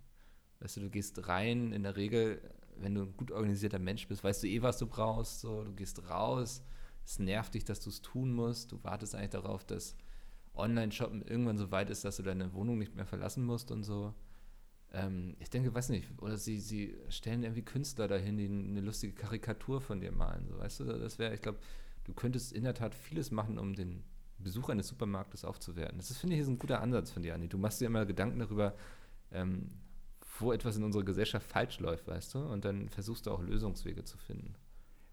Weißt 0.62 0.78
du, 0.78 0.82
du 0.82 0.90
gehst 0.90 1.28
rein, 1.28 1.74
in 1.74 1.84
der 1.84 1.96
Regel, 1.96 2.42
wenn 2.78 2.96
du 2.96 3.02
ein 3.04 3.18
gut 3.18 3.32
organisierter 3.32 3.80
Mensch 3.80 4.08
bist, 4.08 4.24
weißt 4.24 4.44
du 4.44 4.48
eh, 4.48 4.62
was 4.62 4.78
du 4.78 4.88
brauchst. 4.88 5.42
So, 5.42 5.64
du 5.64 5.74
gehst 5.74 6.10
raus, 6.10 6.64
es 7.06 7.20
nervt 7.20 7.54
dich, 7.56 7.66
dass 7.66 7.80
du 7.80 7.90
es 7.90 8.02
tun 8.02 8.32
musst. 8.32 8.72
Du 8.72 8.84
wartest 8.84 9.16
eigentlich 9.16 9.32
darauf, 9.32 9.66
dass 9.66 9.96
Online-Shoppen 10.54 11.24
irgendwann 11.24 11.58
so 11.58 11.72
weit 11.72 11.90
ist, 11.90 12.06
dass 12.06 12.18
du 12.18 12.24
deine 12.24 12.54
Wohnung 12.54 12.78
nicht 12.78 12.96
mehr 12.96 13.06
verlassen 13.06 13.44
musst 13.44 13.72
und 13.72 13.84
so. 13.84 14.14
Ähm, 14.94 15.36
ich 15.40 15.50
denke, 15.50 15.74
weiß 15.74 15.90
nicht, 15.90 16.08
oder 16.20 16.38
sie, 16.38 16.60
sie 16.60 16.96
stellen 17.10 17.44
irgendwie 17.44 17.64
Künstler 17.64 18.08
dahin, 18.08 18.38
die 18.38 18.46
eine 18.46 18.82
lustige 18.82 19.14
Karikatur 19.14 19.82
von 19.82 20.02
dir 20.02 20.12
malen. 20.12 20.48
So, 20.48 20.60
weißt 20.60 20.82
du, 20.82 20.84
das 20.86 21.18
wäre, 21.18 21.34
ich 21.34 21.42
glaube, 21.42 21.60
du 22.04 22.14
könntest 22.14 22.52
in 22.52 22.64
der 22.64 22.74
Tat 22.74 22.94
vieles 22.94 23.32
machen, 23.32 23.58
um 23.58 23.74
den 23.74 24.04
Besuch 24.38 24.70
eines 24.70 24.88
Supermarktes 24.88 25.46
aufzuwerten. 25.46 25.98
Das 25.98 26.16
finde 26.18 26.36
ich, 26.36 26.42
ist 26.42 26.48
ein 26.48 26.60
guter 26.60 26.82
Ansatz 26.82 27.12
von 27.12 27.24
dir, 27.24 27.34
Anni. 27.34 27.48
Du 27.48 27.58
machst 27.58 27.80
dir 27.80 27.86
immer 27.86 28.06
Gedanken 28.06 28.40
darüber, 28.40 28.76
ähm, 29.32 29.72
wo 30.42 30.52
etwas 30.52 30.78
in 30.78 30.84
unserer 30.84 31.04
Gesellschaft 31.04 31.46
falsch 31.48 31.80
läuft, 31.80 32.08
weißt 32.08 32.36
du? 32.36 32.40
Und 32.40 32.66
dann 32.66 32.90
versuchst 32.90 33.28
du 33.28 33.32
auch 33.32 33.42
Lösungswege 33.42 34.04
zu 34.04 34.18
finden. 34.18 34.56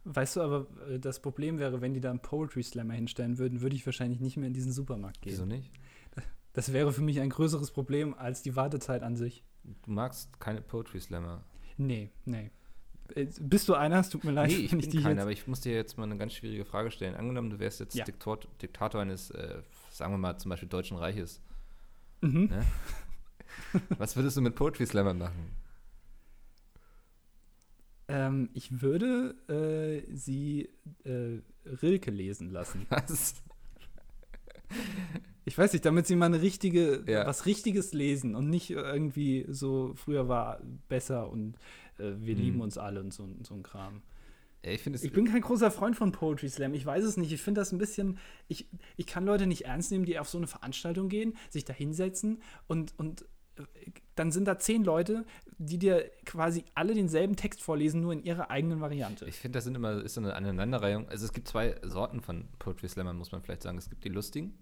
Weißt 0.05 0.37
du, 0.37 0.41
aber 0.41 0.67
äh, 0.89 0.99
das 0.99 1.21
Problem 1.21 1.59
wäre, 1.59 1.81
wenn 1.81 1.95
die 1.95 2.01
da 2.01 2.11
einen 2.11 2.21
Poetry 2.21 2.63
Slammer 2.63 2.95
hinstellen 2.95 3.39
würden, 3.39 3.61
würde 3.61 3.77
ich 3.77 3.85
wahrscheinlich 3.85 4.21
nicht 4.21 4.37
mehr 4.37 4.47
in 4.47 4.55
diesen 4.55 4.73
Supermarkt 4.73 5.21
gehen. 5.21 5.33
Wieso 5.33 5.45
nicht? 5.45 5.71
Das 6.55 6.73
wäre 6.73 6.93
für 6.93 7.03
mich 7.03 7.21
ein 7.21 7.31
größeres 7.31 7.71
Problem 7.71 8.15
als 8.15 8.43
die 8.43 8.57
Wartezeit 8.57 9.03
an 9.03 9.17
sich. 9.17 9.45
Du 9.85 9.91
magst 9.91 10.41
keine 10.41 10.61
Poetry 10.61 11.01
Slammer. 11.01 11.45
Nee, 11.77 12.11
nee. 12.25 12.51
Äh, 13.15 13.27
bist 13.41 13.69
du 13.69 13.75
einer? 13.75 14.01
Es 14.01 14.09
tut 14.09 14.25
mir 14.25 14.33
leid. 14.33 14.51
Nee, 14.51 14.57
ich 14.57 14.71
bin 14.71 15.03
keiner, 15.03 15.23
aber 15.23 15.31
ich 15.31 15.47
muss 15.47 15.61
dir 15.61 15.75
jetzt 15.75 15.99
mal 15.99 16.05
eine 16.05 16.17
ganz 16.17 16.35
schwierige 16.35 16.65
Frage 16.65 16.91
stellen. 16.91 17.15
Angenommen, 17.15 17.51
du 17.51 17.59
wärst 17.59 17.81
jetzt 17.81 17.95
ja. 17.95 18.05
Diktator, 18.05 18.51
Diktator 18.61 19.01
eines, 19.01 19.31
äh, 19.31 19.63
sagen 19.91 20.13
wir 20.13 20.19
mal, 20.19 20.39
zum 20.39 20.49
Beispiel 20.49 20.69
Deutschen 20.69 20.97
Reiches. 20.97 21.41
Mhm. 22.23 22.47
Ne? 22.47 22.65
Was 23.99 24.17
würdest 24.17 24.37
du 24.37 24.41
mit 24.41 24.55
Poetry 24.55 24.87
Slammer 24.87 25.15
machen? 25.15 25.53
Ähm, 28.09 28.49
ich 28.55 28.81
würde 28.81 29.35
äh, 29.49 30.15
sie 30.15 30.71
äh, 31.05 31.41
Rilke 31.83 32.11
lesen 32.11 32.51
lassen. 32.51 32.87
Was? 32.91 33.35
Ich 35.45 35.57
weiß 35.57 35.73
nicht, 35.73 35.85
damit 35.85 36.07
sie 36.07 36.17
mal 36.17 36.27
eine 36.27 36.43
richtige, 36.43 37.05
ja. 37.07 37.27
was 37.27 37.47
Richtiges 37.47 37.95
lesen 37.95 38.35
und 38.35 38.51
nicht 38.51 38.69
irgendwie 38.69 39.47
so, 39.49 39.95
früher 39.95 40.29
war 40.29 40.61
besser 40.89 41.31
und 41.31 41.57
äh, 41.99 42.13
wir 42.19 42.35
hm. 42.35 42.43
lieben 42.43 42.61
uns 42.61 42.77
alle 42.77 43.01
und 43.01 43.15
so, 43.15 43.27
so 43.43 43.55
ein 43.55 43.63
Kram. 43.63 44.03
Ich, 44.63 44.87
ich 44.87 45.13
bin 45.13 45.27
kein 45.27 45.41
großer 45.41 45.71
Freund 45.71 45.97
von 45.97 46.13
Poetry 46.13 46.49
Slam. 46.49 46.75
Ich 46.75 46.85
weiß 46.85 47.05
es 47.05 47.17
nicht. 47.17 47.33
Ich 47.33 47.41
finde 47.41 47.61
das 47.61 47.73
ein 47.73 47.79
bisschen. 47.79 48.19
Ich, 48.49 48.67
ich 48.97 49.07
kann 49.07 49.25
Leute 49.25 49.47
nicht 49.47 49.67
ernst 49.67 49.93
nehmen, 49.93 50.05
die 50.05 50.19
auf 50.19 50.29
so 50.29 50.37
eine 50.37 50.49
Veranstaltung 50.49 51.09
gehen, 51.09 51.37
sich 51.49 51.65
da 51.65 51.73
hinsetzen 51.73 52.43
und, 52.67 52.93
und 52.99 53.25
dann 54.15 54.33
sind 54.33 54.47
da 54.47 54.59
zehn 54.59 54.85
Leute, 54.85 55.25
die 55.59 55.79
dir 55.79 56.11
quasi 56.25 56.65
alle 56.75 56.95
denselben 56.95 57.37
Text 57.37 57.63
vorlesen, 57.63 58.01
nur 58.01 58.13
in 58.13 58.23
ihrer 58.23 58.51
eigenen 58.51 58.81
Variante. 58.81 59.27
Ich 59.27 59.37
finde, 59.37 59.59
das 59.59 59.65
sind 59.65 59.75
immer 59.75 60.03
ist 60.03 60.15
so 60.15 60.21
eine 60.21 60.35
Aneinanderreihung. 60.35 61.09
Also 61.09 61.25
es 61.25 61.33
gibt 61.33 61.49
zwei 61.49 61.77
Sorten 61.83 62.21
von 62.21 62.49
Poetry 62.59 62.89
Slammern, 62.89 63.17
muss 63.17 63.33
man 63.33 63.43
vielleicht 63.43 63.63
sagen. 63.63 63.79
Es 63.79 63.89
gibt 63.89 64.05
die 64.05 64.09
lustigen 64.09 64.59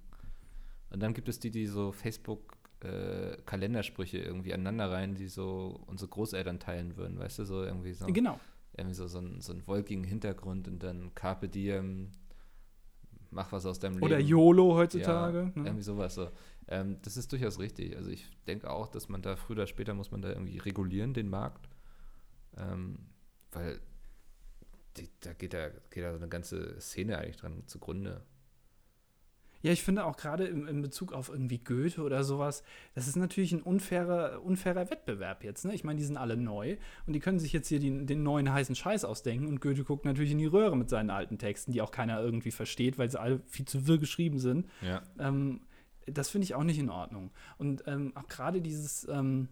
und 0.90 1.02
dann 1.02 1.14
gibt 1.14 1.28
es 1.28 1.38
die, 1.38 1.50
die 1.50 1.66
so 1.66 1.92
Facebook 1.92 2.56
äh, 2.80 3.36
Kalendersprüche 3.46 4.18
irgendwie 4.18 4.52
aneinander 4.52 4.90
rein, 4.90 5.14
die 5.14 5.28
so 5.28 5.80
unsere 5.86 6.10
Großeltern 6.10 6.58
teilen 6.58 6.96
würden, 6.96 7.18
weißt 7.18 7.40
du, 7.40 7.44
so 7.44 7.64
irgendwie 7.64 7.92
so. 7.92 8.06
Genau. 8.06 8.38
Irgendwie 8.76 8.94
so, 8.94 9.06
so, 9.06 9.18
ein, 9.18 9.40
so 9.40 9.52
einen 9.52 9.66
wolkigen 9.66 10.04
Hintergrund 10.04 10.68
und 10.68 10.82
dann 10.82 11.14
Carpe 11.14 11.48
Diem, 11.48 12.12
mach 13.30 13.50
was 13.52 13.64
aus 13.64 13.78
deinem 13.78 13.94
Leben. 13.94 14.04
Oder 14.04 14.18
YOLO 14.18 14.74
heutzutage. 14.74 15.38
Ja, 15.38 15.44
ne? 15.44 15.52
Irgendwie 15.68 15.82
sowas 15.82 16.14
so. 16.14 16.28
Ähm, 16.68 16.98
das 17.02 17.16
ist 17.16 17.32
durchaus 17.32 17.58
richtig. 17.58 17.96
Also 17.96 18.10
ich 18.10 18.28
denke 18.46 18.70
auch, 18.70 18.88
dass 18.88 19.08
man 19.08 19.22
da 19.22 19.36
früher 19.36 19.56
oder 19.56 19.66
später 19.66 19.94
muss 19.94 20.10
man 20.10 20.22
da 20.22 20.30
irgendwie 20.30 20.58
regulieren, 20.58 21.14
den 21.14 21.28
Markt. 21.28 21.68
Ähm, 22.56 22.98
weil 23.52 23.80
die, 24.96 25.08
da 25.20 25.32
geht 25.32 25.54
da, 25.54 25.68
geht 25.90 26.04
da 26.04 26.12
so 26.12 26.18
eine 26.18 26.28
ganze 26.28 26.80
Szene 26.80 27.18
eigentlich 27.18 27.36
dran 27.36 27.62
zugrunde. 27.66 28.22
Ja, 29.62 29.72
ich 29.72 29.82
finde 29.82 30.04
auch 30.04 30.16
gerade 30.16 30.44
in, 30.46 30.68
in, 30.68 30.82
Bezug 30.82 31.12
auf 31.12 31.28
irgendwie 31.28 31.58
Goethe 31.58 32.02
oder 32.02 32.22
sowas, 32.24 32.62
das 32.94 33.08
ist 33.08 33.16
natürlich 33.16 33.52
ein 33.52 33.62
unfairer, 33.62 34.42
unfairer 34.44 34.90
Wettbewerb 34.90 35.42
jetzt. 35.42 35.64
Ne? 35.64 35.74
Ich 35.74 35.82
meine, 35.82 35.98
die 35.98 36.04
sind 36.04 36.16
alle 36.16 36.36
neu 36.36 36.76
und 37.06 37.14
die 37.14 37.20
können 37.20 37.38
sich 37.38 37.52
jetzt 37.52 37.68
hier 37.68 37.80
die, 37.80 38.06
den 38.06 38.22
neuen 38.22 38.52
heißen 38.52 38.74
Scheiß 38.74 39.04
ausdenken 39.04 39.48
und 39.48 39.60
Goethe 39.60 39.82
guckt 39.82 40.04
natürlich 40.04 40.30
in 40.30 40.38
die 40.38 40.46
Röhre 40.46 40.76
mit 40.76 40.88
seinen 40.88 41.10
alten 41.10 41.38
Texten, 41.38 41.72
die 41.72 41.82
auch 41.82 41.90
keiner 41.90 42.20
irgendwie 42.20 42.50
versteht, 42.50 42.98
weil 42.98 43.10
sie 43.10 43.18
alle 43.18 43.40
viel 43.46 43.64
zu 43.64 43.86
wirr 43.86 43.98
geschrieben 43.98 44.38
sind. 44.38 44.68
Ja. 44.82 45.02
Ähm, 45.18 45.62
das 46.06 46.28
finde 46.28 46.44
ich 46.44 46.54
auch 46.54 46.64
nicht 46.64 46.78
in 46.78 46.90
Ordnung. 46.90 47.30
Und 47.58 47.82
ähm, 47.86 48.12
auch 48.16 48.26
gerade 48.28 48.60
dieses, 48.60 49.06
ähm, 49.08 49.48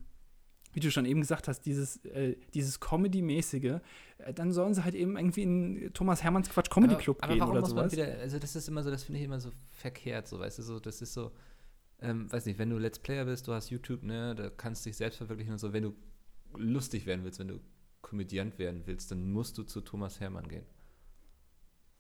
wie 0.73 0.81
du 0.81 0.91
schon 0.91 1.07
eben 1.07 1.21
gesagt 1.21 1.47
hast, 1.49 1.61
dieses, 1.63 2.05
äh, 2.05 2.37
dieses 2.53 2.81
Comedy-mäßige, 2.81 3.81
äh, 4.19 4.35
dann 4.35 4.53
sollen 4.53 4.75
sie 4.75 4.85
halt 4.85 4.95
eben 4.95 5.17
irgendwie 5.17 5.43
in 5.43 5.91
Thomas 5.95 6.23
Hermanns 6.23 6.49
Quatsch 6.51 6.71
Comedy 6.71 6.97
Club 6.97 7.19
aber, 7.23 7.33
gehen 7.33 7.43
aber 7.43 7.53
warum 7.53 7.53
oder 7.53 7.61
muss 7.61 7.75
man 7.75 7.91
sowas. 7.91 8.07
wieder, 8.09 8.19
also 8.21 8.39
das 8.39 8.57
ist 8.57 8.69
immer 8.69 8.83
so, 8.83 8.91
das 8.91 9.05
finde 9.05 9.21
ich 9.21 9.25
immer 9.25 9.41
so 9.41 9.51
verkehrt, 9.71 10.27
so, 10.29 10.39
weißt 10.41 10.59
du, 10.59 10.63
so, 10.63 10.81
das 10.81 11.01
ist 11.03 11.13
so, 11.15 11.31
ähm, 12.01 12.31
weiß 12.33 12.47
nicht, 12.47 12.59
wenn 12.59 12.71
du 12.71 12.79
Let's 12.79 12.99
Player 12.99 13.25
bist, 13.25 13.47
du 13.47 13.53
hast 13.53 13.71
YouTube, 13.71 14.03
ne, 14.03 14.35
da 14.35 14.51
kannst 14.51 14.85
du 14.85 14.91
dich 14.91 14.97
selbst 14.97 15.19
verwirklichen 15.19 15.53
und 15.53 15.59
so, 15.59 15.73
wenn 15.73 15.85
du 15.85 15.95
lustig 16.57 17.07
werden 17.07 17.25
willst, 17.25 17.39
wenn 17.39 17.49
du 17.49 17.61
Komödiant 18.03 18.59
werden 18.59 18.83
willst, 18.85 19.11
dann 19.11 19.33
musst 19.33 19.57
du 19.57 19.63
zu 19.63 19.81
Thomas 19.81 20.21
Hermann 20.21 20.47
gehen. 20.49 20.67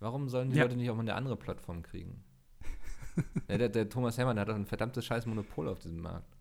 Warum 0.01 0.29
sollen 0.29 0.51
die 0.51 0.57
Ja. 0.59 0.65
Leute 0.65 0.77
nicht 0.77 0.91
auch 0.91 0.97
mal 0.97 1.01
eine 1.01 1.15
andere 1.15 1.37
Plattform 1.37 1.83
kriegen? 1.83 2.23
ja, 3.49 3.59
der, 3.59 3.69
der 3.69 3.89
Thomas 3.89 4.19
Hermann 4.19 4.39
hat 4.39 4.49
doch 4.49 4.55
ein 4.55 4.67
verdammtes 4.67 5.05
scheiß 5.05 5.27
Monopol 5.27 5.69
auf 5.69 5.79
diesem 5.79 6.01
Markt. 6.01 6.37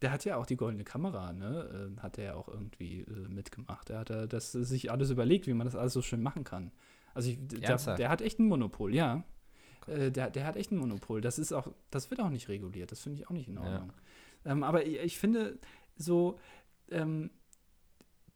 Der 0.00 0.10
hat 0.10 0.24
ja 0.24 0.36
auch 0.36 0.46
die 0.46 0.56
goldene 0.56 0.84
Kamera, 0.84 1.32
ne? 1.32 1.92
Äh, 1.96 2.00
hat 2.00 2.18
er 2.18 2.24
ja 2.24 2.34
auch 2.34 2.48
irgendwie 2.48 3.02
äh, 3.02 3.28
mitgemacht. 3.28 3.90
Er 3.90 4.00
hat 4.00 4.10
ja 4.10 4.26
das 4.26 4.50
sich 4.52 4.90
alles 4.90 5.10
überlegt, 5.10 5.46
wie 5.46 5.54
man 5.54 5.64
das 5.66 5.76
alles 5.76 5.92
so 5.92 6.02
schön 6.02 6.22
machen 6.22 6.42
kann. 6.44 6.72
Also 7.14 7.30
ich, 7.30 7.38
der, 7.40 7.76
der 7.76 8.08
hat 8.08 8.20
echt 8.20 8.38
ein 8.40 8.48
Monopol, 8.48 8.94
ja. 8.94 9.22
Äh, 9.86 10.10
der, 10.10 10.30
der 10.30 10.46
hat 10.46 10.56
echt 10.56 10.72
ein 10.72 10.78
Monopol. 10.78 11.20
Das 11.20 11.38
ist 11.38 11.52
auch, 11.52 11.68
das 11.90 12.10
wird 12.10 12.20
auch 12.20 12.30
nicht 12.30 12.48
reguliert. 12.48 12.90
Das 12.90 13.00
finde 13.00 13.18
ich 13.20 13.28
auch 13.28 13.32
nicht 13.32 13.48
in 13.48 13.54
Ja. 13.54 13.62
Ordnung. 13.62 13.92
Ähm, 14.44 14.62
aber 14.64 14.84
ich, 14.84 14.98
ich 14.98 15.18
finde 15.18 15.58
so 15.96 16.38
ähm, 16.90 17.30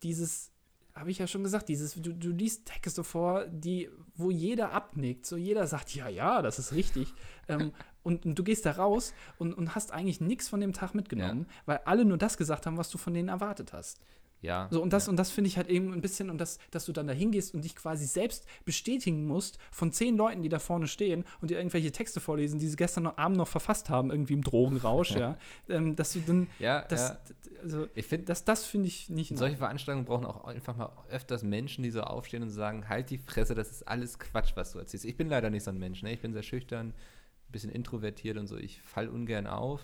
dieses 0.03 0.53
habe 0.97 1.11
ich 1.11 1.19
ja 1.19 1.27
schon 1.27 1.45
gesagt, 1.45 1.69
dieses, 1.69 1.95
du, 1.95 2.13
du 2.13 2.31
liest 2.31 2.67
Texte 2.67 3.05
vor, 3.05 3.47
die, 3.47 3.91
wo 4.15 4.31
jeder 4.31 4.73
abnickt, 4.73 5.27
so 5.27 5.37
jeder 5.37 5.67
sagt, 5.67 5.95
ja, 5.95 6.09
ja, 6.09 6.41
das 6.41 6.59
ist 6.59 6.73
richtig. 6.73 7.13
ähm, 7.49 7.73
und, 8.03 8.25
und 8.25 8.39
du 8.39 8.43
gehst 8.43 8.65
da 8.65 8.73
raus 8.73 9.13
und, 9.39 9.53
und 9.53 9.75
hast 9.75 9.93
eigentlich 9.93 10.21
nichts 10.21 10.49
von 10.49 10.61
dem 10.61 10.73
Tag 10.73 10.95
mitgenommen, 10.95 11.47
weil 11.67 11.81
alle 11.85 12.05
nur 12.05 12.17
das 12.17 12.39
gesagt 12.39 12.67
haben, 12.67 12.79
was 12.79 12.91
du 12.91 12.99
von 12.99 13.13
denen 13.13 13.29
erwartet 13.29 13.73
hast. 13.73 14.01
Ja. 14.43 14.69
So, 14.71 14.83
und 14.83 14.93
das, 14.93 15.09
und 15.09 15.17
das 15.17 15.31
finde 15.31 15.49
ich 15.49 15.57
halt 15.57 15.69
eben 15.69 15.93
ein 15.93 16.01
bisschen, 16.01 16.31
und 16.31 16.39
das, 16.39 16.59
dass 16.71 16.85
du 16.85 16.93
dann 16.93 17.07
da 17.07 17.13
hingehst 17.13 17.55
und 17.55 17.65
dich 17.65 17.75
quasi 17.75 18.07
selbst 18.07 18.47
bestätigen 18.65 19.27
musst 19.27 19.59
von 19.71 19.93
zehn 19.93 20.17
Leuten, 20.17 20.43
die 20.43 20.49
da 20.49 20.59
vorne 20.59 20.87
stehen 20.87 21.25
und 21.41 21.51
dir 21.51 21.57
irgendwelche 21.57 21.91
Texte 21.91 22.21
vorlesen, 22.21 22.59
die 22.59 22.69
sie 22.69 22.77
gestern 22.77 23.05
noch, 23.05 23.19
Abend 23.19 23.39
noch 23.39 23.49
verfasst 23.49 23.89
haben, 23.89 24.11
irgendwie 24.11 24.35
im 24.35 24.43
Drogenrausch, 24.43 25.13
ja. 25.13 25.39
Ähm, 25.69 25.97
dass 25.97 26.13
du 26.13 26.21
dann, 26.21 26.49
ja, 26.59 26.83
das, 26.83 27.09
ja. 27.09 27.19
also, 27.63 27.89
Ich 27.95 28.07
finde, 28.07 28.27
das, 28.27 28.45
das 28.45 28.65
finde 28.65 28.89
ich 28.89 29.09
nicht 29.11 29.31
in 29.31 29.37
solche 29.37 29.57
Veranstaltungen 29.57 30.05
brauchen 30.05 30.27
auch 30.27 30.45
einfach 30.45 30.77
mal 30.77 30.93
öfters 31.11 31.43
Menschen, 31.43 31.83
die 31.83 31.91
so 31.91 32.03
aufstehen 32.03 32.43
und 32.43 32.51
sagen, 32.51 32.89
halt 32.89 33.11
die 33.11 33.19
Fresse, 33.19 33.55
das 33.55 33.71
ist 33.71 33.89
alles 33.89 34.19
Quatsch, 34.19 34.53
was 34.55 34.73
du 34.73 34.79
erzählst. 34.79 35.05
Ich 35.05 35.17
bin 35.17 35.29
leider 35.29 35.51
nicht 35.51 35.65
so 35.65 35.71
ein 35.71 35.79
Mensch, 35.79 36.03
ne? 36.03 36.13
Ich 36.13 36.21
bin 36.21 36.33
sehr 36.33 36.43
schüchtern, 36.43 36.89
ein 36.89 37.53
bisschen 37.53 37.71
introvertiert 37.71 38.37
und 38.37 38.47
so. 38.47 38.57
Ich 38.57 38.81
fall 38.83 39.09
ungern 39.09 39.47
auf. 39.47 39.81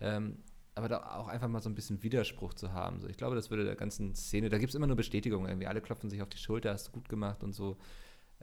Ähm, 0.00 0.38
aber 0.74 0.88
da 0.88 1.16
auch 1.16 1.28
einfach 1.28 1.48
mal 1.48 1.60
so 1.60 1.68
ein 1.68 1.74
bisschen 1.74 2.02
Widerspruch 2.02 2.54
zu 2.54 2.72
haben. 2.72 3.00
So, 3.00 3.08
ich 3.08 3.16
glaube, 3.16 3.34
das 3.36 3.50
würde 3.50 3.64
der 3.64 3.76
ganzen 3.76 4.14
Szene, 4.14 4.48
da 4.48 4.58
gibt 4.58 4.70
es 4.70 4.74
immer 4.74 4.86
nur 4.86 4.96
Bestätigung 4.96 5.46
irgendwie. 5.46 5.66
Alle 5.66 5.80
klopfen 5.80 6.10
sich 6.10 6.22
auf 6.22 6.28
die 6.28 6.38
Schulter, 6.38 6.72
hast 6.72 6.88
du 6.88 6.92
gut 6.92 7.08
gemacht 7.08 7.42
und 7.42 7.52
so. 7.52 7.76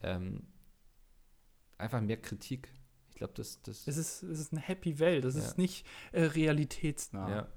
Ähm, 0.03 0.43
einfach 1.77 2.01
mehr 2.01 2.17
Kritik. 2.17 2.69
Ich 3.09 3.15
glaube, 3.15 3.33
das, 3.35 3.61
das 3.63 3.87
Es 3.87 3.97
ist, 3.97 4.23
es 4.23 4.39
ist 4.39 4.51
eine 4.51 4.61
happy 4.61 4.99
Welt, 4.99 5.25
es 5.25 5.35
Ja. 5.35 5.41
ist 5.41 5.57
nicht 5.57 5.85
äh, 6.11 6.23
realitätsnah. 6.23 7.29
Ja. 7.29 7.47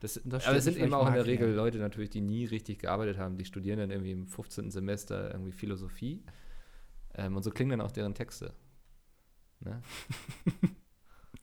Das, 0.00 0.20
das 0.24 0.46
aber 0.46 0.56
es 0.56 0.64
sind 0.64 0.76
eben 0.76 0.94
auch 0.94 1.08
in 1.08 1.14
der 1.14 1.26
Regel. 1.26 1.52
Leute 1.52 1.78
natürlich, 1.78 2.10
die 2.10 2.20
nie 2.20 2.44
richtig 2.44 2.78
gearbeitet 2.78 3.18
haben. 3.18 3.36
Die 3.36 3.44
studieren 3.44 3.80
dann 3.80 3.90
irgendwie 3.90 4.12
im 4.12 4.28
15. 4.28 4.70
Semester 4.70 5.32
irgendwie 5.32 5.50
Philosophie. 5.50 6.22
Ähm, 7.14 7.34
und 7.34 7.42
so 7.42 7.50
klingen 7.50 7.70
dann 7.70 7.80
auch 7.80 7.90
deren 7.90 8.14
Texte. 8.14 8.54
Ne? 9.58 9.82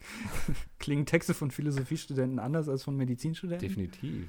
Klingen 0.80 1.06
Texte 1.06 1.34
von 1.34 1.52
Philosophiestudenten 1.52 2.40
anders 2.40 2.70
als 2.70 2.84
von 2.84 2.96
Medizinstudenten? 2.96 3.68
Definitiv. 3.68 4.28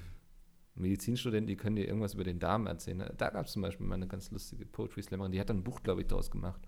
Medizinstudenten, 0.74 1.46
die 1.46 1.56
können 1.56 1.76
dir 1.76 1.86
irgendwas 1.86 2.14
über 2.14 2.24
den 2.24 2.38
Darm 2.38 2.66
erzählen. 2.66 3.04
Da 3.16 3.30
gab 3.30 3.46
es 3.46 3.52
zum 3.52 3.62
Beispiel 3.62 3.86
mal 3.86 3.94
eine 3.94 4.06
ganz 4.08 4.30
lustige 4.30 4.66
Poetry 4.66 5.02
Slammerin, 5.02 5.32
die 5.32 5.40
hat 5.40 5.48
dann 5.48 5.58
ein 5.58 5.64
Buch, 5.64 5.82
glaube 5.82 6.02
ich, 6.02 6.06
daraus 6.06 6.30
gemacht. 6.30 6.60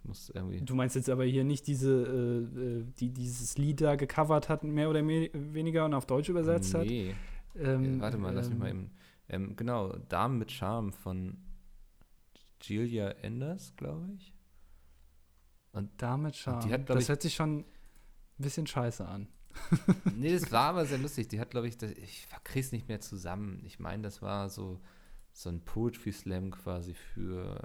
Ich 0.00 0.04
muss 0.08 0.30
irgendwie. 0.30 0.60
Du 0.62 0.74
meinst 0.74 0.96
jetzt 0.96 1.10
aber 1.10 1.24
hier 1.24 1.44
nicht 1.44 1.66
diese, 1.66 2.46
äh, 2.56 2.60
äh, 2.60 2.84
die 2.98 3.10
dieses 3.10 3.58
Lied 3.58 3.80
da 3.82 3.96
gecovert 3.96 4.48
hat, 4.48 4.64
mehr 4.64 4.88
oder 4.88 5.06
weniger 5.06 5.84
und 5.84 5.92
auf 5.92 6.06
Deutsch 6.06 6.28
übersetzt 6.30 6.72
hat? 6.74 6.86
nee. 6.86 7.14
Ähm, 7.56 7.98
Äh, 7.98 8.00
Warte 8.00 8.16
mal, 8.18 8.32
lass 8.32 8.46
mich 8.46 8.54
ähm, 8.54 8.58
mal 8.60 8.70
eben. 8.70 8.90
Ähm, 9.28 9.56
genau, 9.56 9.92
Darm 10.08 10.38
mit 10.38 10.50
Charme 10.52 10.92
von 10.92 11.36
Julia 12.62 13.10
Enders, 13.10 13.74
glaube 13.76 14.08
ich. 14.16 14.32
Damit 15.98 16.36
Charme. 16.36 16.84
das 16.86 17.02
ich- 17.02 17.08
hört 17.08 17.22
sich 17.22 17.34
schon 17.34 17.64
ein 18.38 18.42
bisschen 18.42 18.66
scheiße 18.66 19.06
an. 19.06 19.28
Nee, 20.16 20.32
das 20.32 20.50
war 20.52 20.70
aber 20.70 20.86
sehr 20.86 20.98
lustig. 20.98 21.28
Die 21.28 21.40
hat, 21.40 21.50
glaube 21.50 21.68
ich, 21.68 21.76
das, 21.76 21.92
ich 21.92 22.28
krieg's 22.44 22.72
nicht 22.72 22.88
mehr 22.88 23.00
zusammen. 23.00 23.62
Ich 23.64 23.78
meine, 23.78 24.02
das 24.02 24.22
war 24.22 24.48
so, 24.48 24.80
so 25.32 25.48
ein 25.48 25.60
Poetry 25.64 26.12
Slam 26.12 26.50
quasi 26.50 26.94
für 26.94 27.60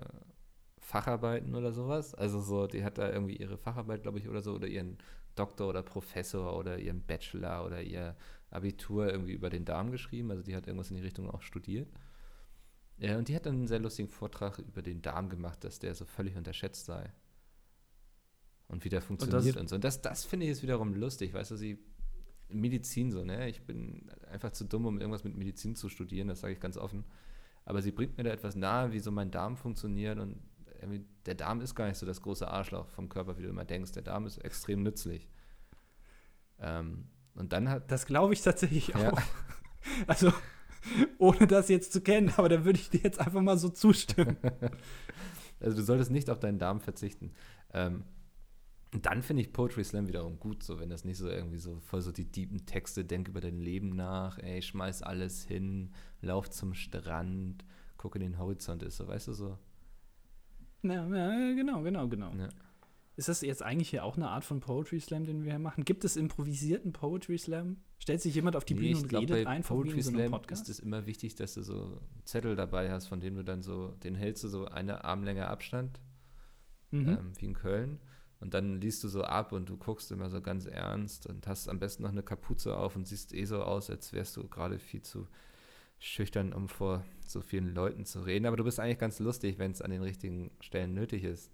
Facharbeiten 0.80 1.56
oder 1.56 1.72
sowas. 1.72 2.14
Also 2.14 2.42
so, 2.42 2.68
die 2.68 2.84
hat 2.84 2.98
da 2.98 3.12
irgendwie 3.12 3.38
ihre 3.38 3.58
Facharbeit, 3.58 4.04
glaube 4.04 4.20
ich, 4.20 4.28
oder 4.30 4.42
so, 4.42 4.54
oder 4.54 4.68
ihren 4.68 4.98
Doktor 5.36 5.70
oder 5.70 5.82
Professor 5.82 6.56
oder 6.58 6.78
ihren 6.78 7.02
Bachelor 7.02 7.66
oder 7.66 7.82
ihr 7.82 8.16
Abitur 8.52 9.10
irgendwie 9.10 9.34
über 9.34 9.50
den 9.50 9.66
Darm 9.66 9.92
geschrieben. 9.92 10.32
Also 10.32 10.44
die 10.44 10.56
hat 10.56 10.68
irgendwas 10.68 10.90
in 10.90 10.98
die 10.98 11.04
Richtung 11.04 11.30
auch 11.30 11.42
studiert. 11.42 11.90
Ja, 12.98 13.18
und 13.18 13.28
die 13.28 13.36
hat 13.36 13.46
dann 13.46 13.56
einen 13.56 13.68
sehr 13.68 13.80
lustigen 13.80 14.10
Vortrag 14.10 14.60
über 14.60 14.82
den 14.82 15.02
Darm 15.02 15.30
gemacht, 15.30 15.64
dass 15.64 15.80
der 15.80 15.96
so 15.96 16.06
völlig 16.06 16.36
unterschätzt 16.36 16.86
sei. 16.86 17.12
Und 18.68 18.86
wie 18.86 18.90
der 18.90 19.02
funktioniert 19.02 19.58
und, 19.58 19.70
so. 19.70 19.76
Und 19.76 19.84
das, 19.84 20.02
das 20.02 20.26
finde 20.26 20.46
ich 20.46 20.50
jetzt 20.50 20.64
wiederum 20.64 20.94
lustig, 20.96 21.34
weißt 21.34 21.52
du, 21.52 21.56
sie 21.58 21.80
Medizin 22.50 23.12
so, 23.12 23.24
ne? 23.24 23.50
Ich 23.50 23.64
bin 23.66 24.10
einfach 24.32 24.52
zu 24.52 24.64
dumm, 24.66 24.86
um 24.86 25.00
irgendwas 25.00 25.24
mit 25.24 25.36
Medizin 25.36 25.76
zu 25.76 25.90
studieren, 25.90 26.28
das 26.28 26.42
sage 26.42 26.54
ich 26.54 26.60
ganz 26.60 26.78
offen. 26.78 27.04
Aber 27.66 27.82
sie 27.82 27.92
bringt 27.92 28.18
mir 28.18 28.24
da 28.24 28.32
etwas 28.32 28.56
nahe, 28.56 28.92
wie 28.92 29.00
so 29.00 29.12
mein 29.12 29.32
Darm 29.32 29.58
funktioniert 29.58 30.20
und 30.20 30.40
der 31.26 31.36
Darm 31.36 31.62
ist 31.62 31.76
gar 31.76 31.88
nicht 31.88 31.98
so 31.98 32.06
das 32.06 32.22
große 32.22 32.48
Arschloch 32.48 32.90
vom 32.90 33.10
Körper, 33.10 33.38
wie 33.38 33.44
du 33.44 33.50
immer 33.50 33.66
denkst. 33.66 33.94
Der 33.94 34.04
Darm 34.04 34.26
ist 34.26 34.38
extrem 34.40 34.84
nützlich. 34.84 35.30
Ähm, 36.60 37.08
und 37.36 37.54
dann 37.54 37.70
hat, 37.70 37.92
Das 37.92 38.06
glaube 38.06 38.34
ich 38.34 38.42
tatsächlich 38.42 38.90
Ja. 38.90 39.14
auch. 39.14 39.22
Also, 40.08 40.32
ohne 41.18 41.46
das 41.46 41.68
jetzt 41.68 41.92
zu 41.92 42.00
kennen, 42.00 42.32
aber 42.38 42.48
da 42.48 42.64
würde 42.64 42.80
ich 42.80 42.90
dir 42.90 43.02
jetzt 43.02 43.20
einfach 43.20 43.42
mal 43.42 43.58
so 43.58 43.68
zustimmen. 43.68 44.38
also 45.60 45.76
du 45.76 45.84
solltest 45.84 46.10
nicht 46.10 46.30
auf 46.30 46.40
deinen 46.40 46.58
Darm 46.58 46.80
verzichten. 46.80 47.34
Ähm, 47.74 48.06
und 48.94 49.06
dann 49.06 49.22
finde 49.24 49.42
ich 49.42 49.52
Poetry 49.54 49.84
Slam 49.84 50.08
wiederum 50.08 50.40
gut, 50.40 50.64
so 50.64 50.80
wenn 50.80 50.90
das 50.90 51.04
nicht 51.06 51.18
so 51.18 51.28
irgendwie 51.30 51.58
so 51.58 51.80
voll 51.80 52.02
so 52.02 52.12
die 52.12 52.32
tiefen 52.32 52.66
Texte, 52.66 53.04
denk 53.06 53.28
über 53.28 53.42
dein 53.42 53.60
Leben 53.60 53.96
nach, 53.96 54.38
ey, 54.40 54.62
schmeiß 54.62 55.02
alles 55.04 55.44
hin, 55.44 55.92
lauf 56.22 56.50
zum 56.50 56.74
Strand, 56.74 57.66
guck 57.98 58.16
in 58.16 58.22
den 58.22 58.38
Horizont 58.38 58.84
ist, 58.84 58.98
so 58.98 59.08
weißt 59.08 59.28
du 59.30 59.34
so. 59.34 59.58
Ja, 60.84 61.08
ja, 61.08 61.54
genau, 61.56 61.82
genau, 61.82 62.08
genau. 62.08 62.32
Ja. 62.36 62.50
Ist 63.16 63.30
das 63.30 63.42
jetzt 63.42 63.62
eigentlich 63.62 63.90
hier 63.90 64.04
auch 64.04 64.18
eine 64.18 64.30
Art 64.30 64.44
von 64.44 64.60
Poetry 64.60 65.00
Slam, 65.00 65.24
den 65.26 65.44
wir 65.44 65.52
hier 65.52 65.60
machen? 65.60 65.86
Gibt 65.86 66.04
es 66.04 66.18
improvisierten 66.18 66.94
Poetry 66.94 67.38
Slam? 67.38 67.78
Stellt 68.00 68.22
sich 68.22 68.34
jemand 68.36 68.56
auf 68.56 68.66
die 68.66 68.74
Nee, 68.74 68.80
Bühne 68.90 68.98
und 68.98 69.08
glaub, 69.08 69.22
redet 69.22 69.48
wie 69.48 69.62
Poetry 69.62 70.02
so 70.02 70.10
Slam 70.12 70.32
Podcast? 70.32 70.64
ist 70.64 70.70
es 70.70 70.80
immer 70.80 71.06
wichtig, 71.06 71.36
dass 71.36 71.54
du 71.54 71.62
so 71.62 72.02
Zettel 72.26 72.56
dabei 72.56 72.92
hast, 72.92 73.08
von 73.08 73.22
denen 73.22 73.38
du 73.38 73.44
dann 73.44 73.62
so, 73.62 73.90
den 74.04 74.16
hältst 74.16 74.44
du 74.44 74.48
so 74.50 74.66
eine 74.66 75.04
Armlänge 75.06 75.48
Abstand, 75.48 76.00
Mhm. 76.92 77.08
ähm, 77.10 77.32
wie 77.38 77.46
in 77.46 77.54
Köln. 77.54 78.00
Und 78.44 78.54
dann 78.54 78.82
liest 78.82 79.02
du 79.06 79.08
so 79.08 79.24
ab 79.24 79.54
und 79.54 79.70
du 79.70 79.78
guckst 79.78 80.12
immer 80.12 80.30
so 80.30 80.42
ganz 80.42 80.66
ernst 80.66 81.28
und 81.28 81.48
hast 81.48 81.70
am 81.70 81.80
besten 81.80 82.04
noch 82.04 82.12
eine 82.12 82.24
Kapuze 82.24 82.76
auf 82.76 82.98
und 82.98 83.08
siehst 83.08 83.34
eh 83.34 83.46
so 83.46 83.64
aus, 83.64 83.90
als 83.90 84.12
wärst 84.12 84.36
du 84.36 84.50
gerade 84.50 84.80
viel 84.80 85.02
zu 85.02 85.28
schüchtern, 85.98 86.52
um 86.52 86.68
vor 86.68 87.06
so 87.26 87.40
vielen 87.40 87.74
Leuten 87.74 88.04
zu 88.04 88.20
reden. 88.20 88.46
Aber 88.46 88.58
du 88.58 88.66
bist 88.66 88.82
eigentlich 88.82 89.00
ganz 89.00 89.20
lustig, 89.20 89.60
wenn 89.60 89.72
es 89.72 89.82
an 89.82 89.92
den 89.92 90.04
richtigen 90.04 90.52
Stellen 90.60 90.94
nötig 90.94 91.24
ist. 91.24 91.54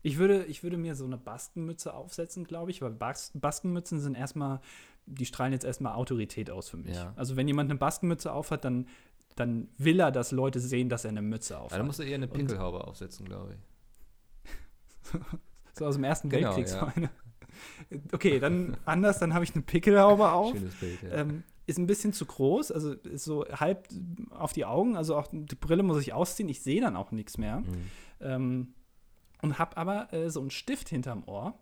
Ich 0.00 0.16
würde, 0.16 0.46
ich 0.46 0.62
würde 0.62 0.78
mir 0.78 0.94
so 0.94 1.04
eine 1.04 1.18
Baskenmütze 1.18 1.92
aufsetzen, 1.92 2.44
glaube 2.44 2.70
ich, 2.70 2.80
weil 2.80 2.92
Bas 2.92 3.30
Baskenmützen 3.34 4.00
sind 4.00 4.14
erstmal, 4.14 4.62
die 5.04 5.26
strahlen 5.26 5.52
jetzt 5.52 5.66
erstmal 5.66 5.92
Autorität 5.92 6.50
aus 6.50 6.70
für 6.70 6.78
mich. 6.78 6.96
Ja. 6.96 7.12
Also 7.16 7.36
wenn 7.36 7.46
jemand 7.46 7.70
eine 7.70 7.78
Baskenmütze 7.78 8.32
aufhat, 8.32 8.64
dann, 8.64 8.88
dann 9.36 9.68
will 9.76 10.00
er, 10.00 10.10
dass 10.10 10.32
Leute 10.32 10.58
sehen, 10.58 10.88
dass 10.88 11.04
er 11.04 11.10
eine 11.10 11.20
Mütze 11.20 11.58
aufhat. 11.58 11.78
dann 11.78 11.86
musst 11.86 11.98
du 11.98 12.04
eher 12.04 12.14
eine 12.14 12.28
Pickelhaube 12.28 12.82
aufsetzen, 12.82 13.26
glaube 13.26 13.52
ich. 13.52 13.60
so 15.80 15.86
aus 15.86 15.94
dem 15.94 16.04
Ersten 16.04 16.28
Genau, 16.28 16.54
Weltkrieg 16.54 16.68
ja. 16.68 16.80
so 16.80 16.86
eine. 16.94 17.10
Okay, 18.12 18.38
dann 18.38 18.76
anders, 18.84 19.18
dann 19.18 19.34
habe 19.34 19.44
ich 19.44 19.54
eine 19.54 19.62
Pickelhaube 19.62 20.30
auf. 20.30 20.52
Schönes 20.52 20.74
Bild, 20.76 21.02
ja. 21.02 21.10
Ähm, 21.10 21.42
ist 21.66 21.78
ein 21.78 21.86
bisschen 21.86 22.12
zu 22.12 22.24
groß, 22.24 22.70
also 22.72 22.92
ist 22.92 23.24
so 23.24 23.44
halb 23.44 23.88
auf 24.30 24.52
die 24.52 24.64
Augen, 24.64 24.96
also 24.96 25.16
auch 25.16 25.26
die 25.30 25.56
Brille 25.56 25.82
muss 25.82 26.00
ich 26.00 26.12
ausziehen, 26.12 26.48
ich 26.48 26.62
sehe 26.62 26.80
dann 26.80 26.96
auch 26.96 27.10
nichts 27.10 27.38
mehr. 27.38 27.60
Mhm. 27.60 27.90
Ähm, 28.20 28.74
und 29.42 29.58
habe 29.58 29.76
aber 29.76 30.12
äh, 30.12 30.30
so 30.30 30.40
einen 30.40 30.50
Stift 30.50 30.88
hinterm 30.88 31.24
Ohr, 31.26 31.58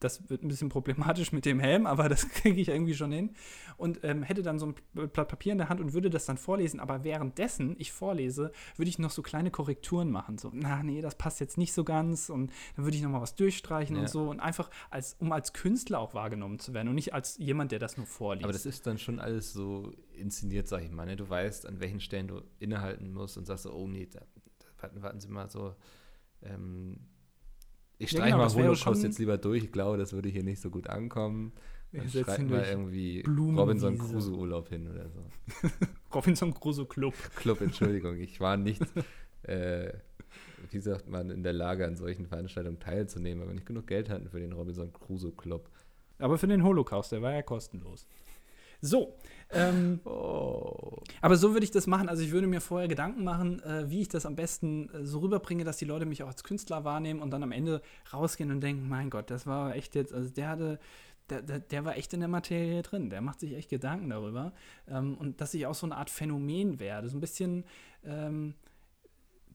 das 0.00 0.28
wird 0.28 0.42
ein 0.42 0.48
bisschen 0.48 0.68
problematisch 0.68 1.32
mit 1.32 1.44
dem 1.44 1.58
Helm, 1.58 1.86
aber 1.86 2.08
das 2.08 2.28
kriege 2.30 2.60
ich 2.60 2.68
irgendwie 2.68 2.94
schon 2.94 3.12
hin. 3.12 3.30
Und 3.76 4.04
ähm, 4.04 4.22
hätte 4.22 4.42
dann 4.42 4.58
so 4.58 4.66
ein 4.66 4.74
Blatt 5.08 5.28
Papier 5.28 5.52
in 5.52 5.58
der 5.58 5.68
Hand 5.68 5.80
und 5.80 5.92
würde 5.92 6.08
das 6.10 6.24
dann 6.26 6.38
vorlesen. 6.38 6.80
Aber 6.80 7.04
währenddessen 7.04 7.76
ich 7.78 7.92
vorlese, 7.92 8.52
würde 8.76 8.88
ich 8.88 8.98
noch 8.98 9.10
so 9.10 9.22
kleine 9.22 9.50
Korrekturen 9.50 10.10
machen. 10.10 10.38
So, 10.38 10.50
na, 10.52 10.82
nee, 10.82 11.00
das 11.02 11.14
passt 11.14 11.40
jetzt 11.40 11.58
nicht 11.58 11.72
so 11.72 11.84
ganz. 11.84 12.30
Und 12.30 12.52
dann 12.76 12.84
würde 12.84 12.96
ich 12.96 13.02
noch 13.02 13.10
mal 13.10 13.20
was 13.20 13.34
durchstreichen 13.36 13.96
Ja. 13.96 14.02
und 14.02 14.08
so. 14.08 14.30
Und 14.30 14.40
einfach, 14.40 14.70
als, 14.90 15.14
um 15.18 15.32
als 15.32 15.52
Künstler 15.52 16.00
auch 16.00 16.14
wahrgenommen 16.14 16.58
zu 16.58 16.72
werden 16.74 16.88
und 16.88 16.94
nicht 16.94 17.12
als 17.14 17.36
jemand, 17.38 17.72
der 17.72 17.78
das 17.78 17.96
nur 17.96 18.06
vorliest. 18.06 18.44
Aber 18.44 18.52
das 18.52 18.66
ist 18.66 18.86
dann 18.86 18.98
schon 18.98 19.18
alles 19.18 19.52
so 19.52 19.92
inszeniert, 20.14 20.68
sag 20.68 20.82
ich 20.82 20.90
mal. 20.90 21.06
Ne? 21.06 21.16
Du 21.16 21.28
weißt, 21.28 21.66
an 21.66 21.80
welchen 21.80 22.00
Stellen 22.00 22.28
du 22.28 22.42
innehalten 22.58 23.12
musst 23.12 23.36
und 23.36 23.44
sagst 23.46 23.64
so, 23.64 23.72
oh 23.72 23.86
nee, 23.86 24.06
da, 24.10 24.20
da, 24.20 24.82
warten, 24.82 25.02
warten 25.02 25.20
Sie 25.20 25.28
mal 25.28 25.48
so. 25.50 25.74
Ähm, 26.42 26.98
ich 27.98 28.12
Ja, 28.12 28.18
streiche 28.18 28.36
genau, 28.36 28.48
mal 28.48 28.54
Holocaust 28.54 29.02
jetzt 29.02 29.18
lieber 29.18 29.38
durch. 29.38 29.64
Ich 29.64 29.72
glaube, 29.72 29.96
das 29.96 30.12
würde 30.12 30.28
hier 30.28 30.42
nicht 30.42 30.60
so 30.60 30.70
gut 30.70 30.88
ankommen. 30.88 31.52
Wir 31.92 32.00
Dann 32.00 32.08
setzen 32.10 32.24
schreibt 32.24 32.50
mal 32.50 32.64
irgendwie. 32.64 33.24
Robinson 33.26 33.96
Crusoe 33.98 34.36
Urlaub 34.36 34.68
hin 34.68 34.88
oder 34.90 35.08
so. 35.08 35.24
Robinson 36.14 36.52
Crusoe 36.52 36.86
Club. 36.86 37.14
Club, 37.36 37.60
Entschuldigung, 37.60 38.18
ich 38.18 38.40
war 38.40 38.56
nicht, 38.56 38.82
äh, 39.44 39.92
wie 40.70 40.80
sagt 40.80 41.08
man, 41.08 41.30
in 41.30 41.42
der 41.42 41.52
Lage, 41.52 41.86
an 41.86 41.96
solchen 41.96 42.26
Veranstaltungen 42.26 42.80
teilzunehmen, 42.80 43.40
weil 43.40 43.48
wir 43.48 43.54
nicht 43.54 43.66
genug 43.66 43.86
Geld 43.86 44.10
hatten 44.10 44.28
für 44.28 44.40
den 44.40 44.52
Robinson 44.52 44.92
Crusoe 44.92 45.32
Club. 45.32 45.70
Aber 46.18 46.38
für 46.38 46.46
den 46.46 46.64
Holocaust, 46.64 47.12
der 47.12 47.22
war 47.22 47.32
ja 47.32 47.42
kostenlos. 47.42 48.06
So, 48.80 49.16
ähm, 49.50 50.00
Oh. 50.04 50.98
aber 51.20 51.36
so 51.36 51.52
würde 51.52 51.64
ich 51.64 51.70
das 51.70 51.86
machen. 51.86 52.08
Also 52.08 52.22
ich 52.22 52.32
würde 52.32 52.46
mir 52.46 52.60
vorher 52.60 52.88
Gedanken 52.88 53.24
machen, 53.24 53.62
äh, 53.62 53.88
wie 53.90 54.00
ich 54.02 54.08
das 54.08 54.26
am 54.26 54.36
besten 54.36 54.88
äh, 54.90 55.04
so 55.04 55.20
rüberbringe, 55.20 55.64
dass 55.64 55.76
die 55.76 55.84
Leute 55.84 56.06
mich 56.06 56.22
auch 56.22 56.28
als 56.28 56.44
Künstler 56.44 56.84
wahrnehmen 56.84 57.20
und 57.20 57.30
dann 57.30 57.42
am 57.42 57.52
Ende 57.52 57.80
rausgehen 58.12 58.50
und 58.50 58.60
denken, 58.60 58.88
mein 58.88 59.10
Gott, 59.10 59.30
das 59.30 59.46
war 59.46 59.74
echt 59.74 59.94
jetzt, 59.94 60.12
also 60.12 60.30
der 60.30 60.48
hatte, 60.48 60.78
der, 61.30 61.42
der, 61.42 61.58
der 61.60 61.84
war 61.84 61.96
echt 61.96 62.12
in 62.14 62.20
der 62.20 62.28
Materie 62.28 62.82
drin. 62.82 63.10
Der 63.10 63.20
macht 63.20 63.40
sich 63.40 63.54
echt 63.54 63.68
Gedanken 63.70 64.10
darüber. 64.10 64.52
Ähm, 64.88 65.16
und 65.16 65.40
dass 65.40 65.54
ich 65.54 65.66
auch 65.66 65.74
so 65.74 65.86
eine 65.86 65.96
Art 65.96 66.10
Phänomen 66.10 66.78
werde. 66.78 67.08
So 67.08 67.16
ein 67.16 67.20
bisschen, 67.20 67.64
ähm, 68.04 68.54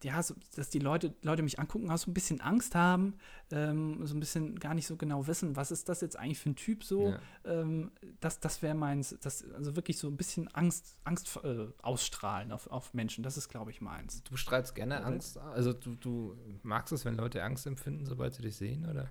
ja, 0.03 0.21
so, 0.21 0.35
dass 0.55 0.69
die 0.69 0.79
Leute, 0.79 1.13
Leute 1.21 1.43
mich 1.43 1.59
angucken, 1.59 1.89
auch 1.91 1.97
so 1.97 2.09
ein 2.09 2.13
bisschen 2.13 2.41
Angst 2.41 2.75
haben, 2.75 3.15
ähm, 3.51 4.05
so 4.05 4.15
ein 4.15 4.19
bisschen 4.19 4.59
gar 4.59 4.73
nicht 4.73 4.87
so 4.87 4.97
genau 4.97 5.27
wissen, 5.27 5.55
was 5.55 5.71
ist 5.71 5.89
das 5.89 6.01
jetzt 6.01 6.17
eigentlich 6.17 6.39
für 6.39 6.49
ein 6.51 6.55
Typ 6.55 6.83
so. 6.83 7.09
Ja. 7.09 7.19
Ähm, 7.45 7.91
das 8.19 8.39
das 8.39 8.61
wäre 8.61 8.75
meins, 8.75 9.15
das, 9.21 9.49
also 9.53 9.75
wirklich 9.75 9.97
so 9.97 10.07
ein 10.07 10.17
bisschen 10.17 10.47
Angst, 10.49 10.97
Angst 11.03 11.39
äh, 11.43 11.67
ausstrahlen 11.81 12.51
auf, 12.51 12.67
auf 12.67 12.93
Menschen. 12.93 13.23
Das 13.23 13.37
ist, 13.37 13.49
glaube 13.49 13.71
ich, 13.71 13.81
meins. 13.81 14.23
Du 14.23 14.35
strahlst 14.35 14.75
gerne? 14.75 15.03
Angst, 15.03 15.37
also 15.37 15.73
du, 15.73 15.95
du 15.95 16.37
magst 16.63 16.93
es, 16.93 17.05
wenn 17.05 17.15
Leute 17.15 17.43
Angst 17.43 17.65
empfinden, 17.67 18.05
sobald 18.05 18.33
sie 18.33 18.41
dich 18.41 18.55
sehen, 18.55 18.89
oder? 18.89 19.09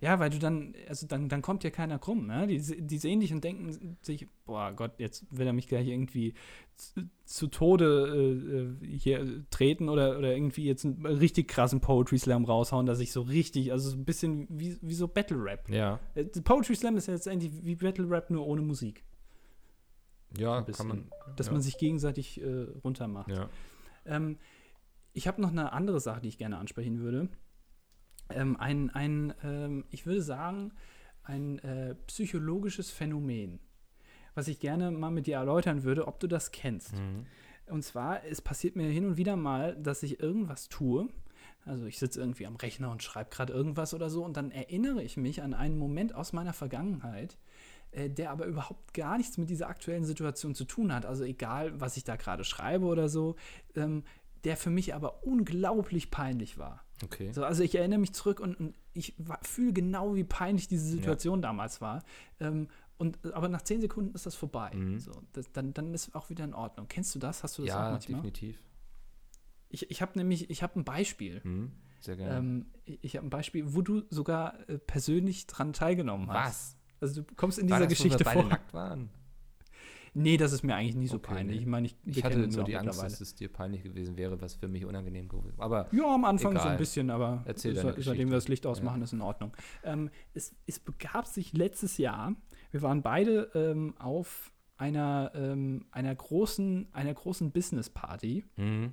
Ja, 0.00 0.18
weil 0.18 0.28
du 0.28 0.38
dann, 0.38 0.74
also 0.88 1.06
dann, 1.06 1.28
dann 1.28 1.40
kommt 1.40 1.64
ja 1.64 1.70
keiner 1.70 1.98
krumm, 1.98 2.26
ne? 2.26 2.46
Die, 2.46 2.58
die 2.86 2.98
sehen 2.98 3.20
dich 3.20 3.32
und 3.32 3.42
denken 3.42 3.96
sich, 4.02 4.28
boah 4.44 4.72
Gott, 4.72 4.92
jetzt 4.98 5.24
will 5.30 5.46
er 5.46 5.54
mich 5.54 5.68
gleich 5.68 5.88
irgendwie 5.88 6.34
zu, 6.74 7.08
zu 7.24 7.46
Tode 7.46 8.76
äh, 8.82 8.86
äh, 8.86 8.96
hier 8.98 9.44
treten 9.50 9.88
oder, 9.88 10.18
oder 10.18 10.34
irgendwie 10.34 10.64
jetzt 10.64 10.84
einen 10.84 11.06
richtig 11.06 11.48
krassen 11.48 11.80
Poetry 11.80 12.18
Slam 12.18 12.44
raushauen, 12.44 12.84
dass 12.84 13.00
ich 13.00 13.10
so 13.10 13.22
richtig, 13.22 13.72
also 13.72 13.88
so 13.88 13.96
ein 13.96 14.04
bisschen 14.04 14.46
wie, 14.50 14.76
wie 14.82 14.94
so 14.94 15.08
Battle 15.08 15.42
Rap. 15.42 15.68
Ja. 15.70 15.98
Äh, 16.14 16.24
Poetry 16.24 16.74
Slam 16.76 16.96
ist 16.98 17.08
ja 17.08 17.14
letztendlich 17.14 17.52
wie 17.64 17.76
Battle 17.76 18.10
Rap 18.10 18.28
nur 18.28 18.46
ohne 18.46 18.60
Musik, 18.60 19.02
Ja, 20.36 20.58
Ein 20.58 20.72
kann 20.72 20.88
man. 20.88 21.10
dass 21.36 21.46
ja. 21.46 21.52
man 21.52 21.62
sich 21.62 21.78
gegenseitig 21.78 22.40
äh, 22.42 22.66
runtermacht. 22.84 23.30
Ja. 23.30 23.48
Ähm, 24.04 24.36
ich 25.14 25.26
habe 25.26 25.40
noch 25.40 25.50
eine 25.50 25.72
andere 25.72 26.00
Sache, 26.00 26.20
die 26.20 26.28
ich 26.28 26.36
gerne 26.36 26.58
ansprechen 26.58 26.98
würde. 27.00 27.30
Ähm, 28.30 28.56
ein, 28.56 28.90
ein 28.90 29.34
ähm, 29.44 29.84
ich 29.90 30.06
würde 30.06 30.22
sagen, 30.22 30.72
ein 31.22 31.58
äh, 31.60 31.94
psychologisches 32.06 32.90
Phänomen, 32.90 33.58
was 34.34 34.48
ich 34.48 34.60
gerne 34.60 34.90
mal 34.90 35.10
mit 35.10 35.26
dir 35.26 35.36
erläutern 35.36 35.84
würde, 35.84 36.06
ob 36.06 36.20
du 36.20 36.26
das 36.26 36.50
kennst. 36.50 36.94
Mhm. 36.94 37.26
Und 37.68 37.82
zwar, 37.82 38.24
es 38.24 38.40
passiert 38.40 38.76
mir 38.76 38.88
hin 38.88 39.06
und 39.06 39.16
wieder 39.16 39.36
mal, 39.36 39.76
dass 39.76 40.02
ich 40.02 40.20
irgendwas 40.20 40.68
tue. 40.68 41.08
Also 41.64 41.86
ich 41.86 41.98
sitze 41.98 42.20
irgendwie 42.20 42.46
am 42.46 42.56
Rechner 42.56 42.92
und 42.92 43.02
schreibe 43.02 43.30
gerade 43.30 43.52
irgendwas 43.52 43.92
oder 43.92 44.08
so 44.08 44.24
und 44.24 44.36
dann 44.36 44.52
erinnere 44.52 45.02
ich 45.02 45.16
mich 45.16 45.42
an 45.42 45.52
einen 45.52 45.76
Moment 45.76 46.14
aus 46.14 46.32
meiner 46.32 46.52
Vergangenheit, 46.52 47.38
äh, 47.90 48.08
der 48.08 48.30
aber 48.30 48.46
überhaupt 48.46 48.94
gar 48.94 49.16
nichts 49.16 49.36
mit 49.36 49.50
dieser 49.50 49.68
aktuellen 49.68 50.04
Situation 50.04 50.54
zu 50.54 50.64
tun 50.64 50.94
hat. 50.94 51.06
Also 51.06 51.24
egal, 51.24 51.80
was 51.80 51.96
ich 51.96 52.04
da 52.04 52.14
gerade 52.14 52.44
schreibe 52.44 52.86
oder 52.86 53.08
so, 53.08 53.34
ähm, 53.74 54.04
der 54.44 54.56
für 54.56 54.70
mich 54.70 54.94
aber 54.94 55.24
unglaublich 55.24 56.10
peinlich 56.10 56.58
war. 56.58 56.84
Okay. 57.04 57.32
So, 57.32 57.44
also 57.44 57.62
ich 57.62 57.74
erinnere 57.74 57.98
mich 57.98 58.12
zurück 58.12 58.40
und, 58.40 58.58
und 58.58 58.74
ich 58.92 59.14
fühle 59.42 59.72
genau, 59.72 60.14
wie 60.14 60.24
peinlich 60.24 60.68
diese 60.68 60.86
Situation 60.86 61.42
damals 61.42 61.80
war. 61.80 62.02
Ähm, 62.40 62.68
und, 62.98 63.18
aber 63.34 63.48
nach 63.48 63.62
zehn 63.62 63.80
Sekunden 63.80 64.14
ist 64.14 64.24
das 64.24 64.34
vorbei. 64.34 64.70
Mhm. 64.74 64.98
So, 64.98 65.12
das, 65.32 65.52
dann, 65.52 65.74
dann 65.74 65.92
ist 65.92 66.14
auch 66.14 66.30
wieder 66.30 66.44
in 66.44 66.54
Ordnung. 66.54 66.86
Kennst 66.88 67.14
du 67.14 67.18
das? 67.18 67.42
Hast 67.42 67.58
du 67.58 67.64
das 67.64 67.74
auch 67.74 67.80
ja, 67.80 67.90
manchmal? 67.90 68.22
definitiv. 68.22 68.62
Ich, 69.68 69.90
ich 69.90 70.00
habe 70.00 70.12
nämlich, 70.16 70.48
ich 70.48 70.62
habe 70.62 70.80
ein 70.80 70.84
Beispiel. 70.84 71.40
Mhm. 71.44 71.72
Sehr 72.00 72.16
gerne. 72.16 72.36
Ähm, 72.36 72.66
ich 72.84 72.98
ich 73.02 73.16
habe 73.16 73.26
ein 73.26 73.30
Beispiel, 73.30 73.74
wo 73.74 73.82
du 73.82 74.04
sogar 74.08 74.68
äh, 74.68 74.78
persönlich 74.78 75.46
dran 75.46 75.72
teilgenommen 75.72 76.30
hast. 76.30 76.76
Was? 76.76 76.76
Also 77.00 77.22
du 77.22 77.34
kommst 77.34 77.58
in 77.58 77.68
War 77.68 77.78
dieser 77.78 77.88
das, 77.88 77.98
wo 77.98 78.02
Geschichte 78.02 78.20
wir 78.20 78.24
beide 78.24 78.40
vor. 78.40 78.48
nackt 78.48 78.72
waren? 78.72 79.10
Nee, 80.18 80.38
das 80.38 80.52
ist 80.52 80.62
mir 80.62 80.74
eigentlich 80.74 80.96
nie 80.96 81.08
so 81.08 81.16
Okay, 81.16 81.34
peinlich. 81.34 81.56
nee. 81.56 81.62
Ich 81.62 81.66
meine, 81.68 81.86
ich, 81.86 81.96
Ich 82.04 82.24
hatte 82.24 82.38
nur 82.48 82.64
die 82.64 82.76
Angst, 82.76 83.02
dass 83.02 83.20
es 83.20 83.34
dir 83.34 83.52
peinlich 83.52 83.82
gewesen 83.82 84.16
wäre, 84.16 84.40
was 84.40 84.54
für 84.54 84.66
mich 84.66 84.86
unangenehm 84.86 85.28
gewesen 85.28 85.52
Aber 85.58 85.88
Ja, 85.92 86.14
am 86.14 86.24
Anfang 86.24 86.52
so 86.52 86.58
ein 86.60 86.66
Egal. 86.66 86.76
bisschen, 86.78 87.10
aber 87.10 87.42
Erzähl 87.44 87.74
deine 87.74 88.00
seitdem 88.00 88.28
wir 88.30 88.36
das 88.36 88.48
Licht 88.48 88.66
ausmachen, 88.66 88.98
Ja. 89.00 89.04
ist 89.04 89.12
in 89.12 89.20
Ordnung. 89.20 89.52
Ähm, 89.84 90.08
es, 90.32 90.54
es 90.66 90.78
begab 90.78 91.26
sich 91.26 91.52
letztes 91.52 91.98
Jahr, 91.98 92.34
wir 92.70 92.80
waren 92.80 93.02
beide 93.02 93.50
ähm, 93.54 93.94
auf 93.98 94.52
einer, 94.78 95.32
ähm, 95.34 95.84
einer 95.90 96.14
großen, 96.14 96.88
einer 96.92 97.12
großen 97.12 97.52
Business-Party 97.52 98.44
mhm. 98.56 98.92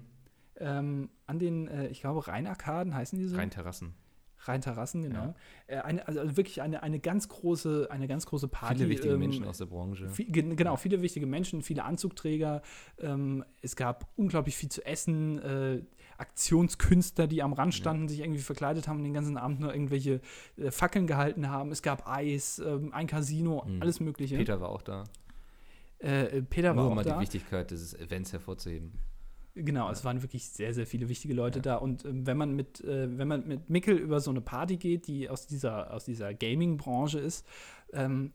ähm, 0.58 1.10
an 1.26 1.40
den, 1.40 1.68
äh, 1.70 1.88
ich 1.88 2.02
glaube, 2.02 2.28
Rheinarkaden 2.28 2.94
heißen 2.94 3.18
die 3.18 3.26
so? 3.28 3.38
Rheinterrassen. 3.38 3.94
Rheinterrassen, 4.48 5.04
genau. 5.04 5.20
Ja. 5.20 5.36
Äh, 5.68 5.78
eine, 5.82 6.08
also 6.08 6.38
wirklich 6.38 6.62
eine, 6.62 6.84
eine 6.84 7.00
ganz 7.00 7.28
große, 7.30 7.88
eine 7.90 8.08
ganz 8.08 8.26
große 8.26 8.48
Party. 8.48 8.76
Viele 8.78 8.90
wichtige 8.90 9.14
ähm, 9.14 9.20
Menschen 9.20 9.46
aus 9.46 9.58
der 9.58 9.66
Branche. 9.66 10.10
Viel, 10.10 10.32
gen- 10.32 10.56
genau, 10.56 10.76
viele 10.76 11.02
wichtige 11.02 11.26
Menschen, 11.26 11.62
viele 11.62 11.84
Anzugträger. 11.84 12.62
Ähm, 13.00 13.44
es 13.62 13.76
gab 13.76 14.08
unglaublich 14.16 14.56
viel 14.58 14.70
zu 14.70 14.86
essen. 14.86 15.40
Äh, 15.40 15.82
Aktionskünstler, 16.18 17.28
die 17.28 17.42
am 17.42 17.54
Rand 17.54 17.74
standen, 17.74 18.08
sich 18.08 18.20
irgendwie 18.20 18.40
verkleidet 18.40 18.88
haben 18.88 18.98
und 18.98 19.04
den 19.04 19.14
ganzen 19.14 19.38
Abend 19.38 19.60
nur 19.60 19.74
irgendwelche 19.74 20.22
äh, 20.58 20.72
Fackeln 20.72 21.08
gehalten 21.08 21.50
haben. 21.50 21.72
Es 21.72 21.82
gab 21.82 22.08
Eis, 22.08 22.60
ähm, 22.60 22.94
ein 22.94 23.08
Casino, 23.08 23.64
Mhm. 23.66 23.82
alles 23.82 24.00
Mögliche. 24.00 24.38
Peter 24.38 24.60
war 24.62 24.70
auch 24.70 24.82
da. 24.82 25.04
äh, 26.00 26.38
äh, 26.38 26.42
Peter 26.42 26.70
war 26.70 26.76
Nur 26.76 26.84
auch 26.86 26.90
um 26.90 26.96
mal 26.96 27.04
da. 27.04 27.16
die 27.16 27.22
Wichtigkeit 27.22 27.72
dieses 27.72 27.94
Events 27.94 28.34
hervorzuheben. 28.34 28.94
Genau, 29.56 29.90
es 29.92 30.04
waren 30.04 30.22
wirklich 30.24 30.46
sehr, 30.50 30.74
sehr 30.74 30.88
viele 30.88 31.10
wichtige 31.10 31.34
Leute 31.34 31.60
Ja. 31.60 31.64
da. 31.64 31.76
Und 31.76 32.06
ähm, 32.06 32.26
wenn 32.26 32.38
man 32.38 32.56
mit, 32.56 32.82
äh, 32.84 33.18
wenn 33.18 33.28
man 33.28 33.48
mit 33.48 33.70
Mickel 33.70 33.96
über 33.98 34.20
so 34.20 34.32
eine 34.32 34.42
Party 34.42 34.78
geht, 34.78 35.08
die 35.08 35.30
aus 35.30 35.46
dieser, 35.46 35.94
aus 35.94 36.06
dieser 36.06 36.34
Gaming-Branche 36.34 37.20
ist, 37.20 37.46
ähm, 37.94 38.32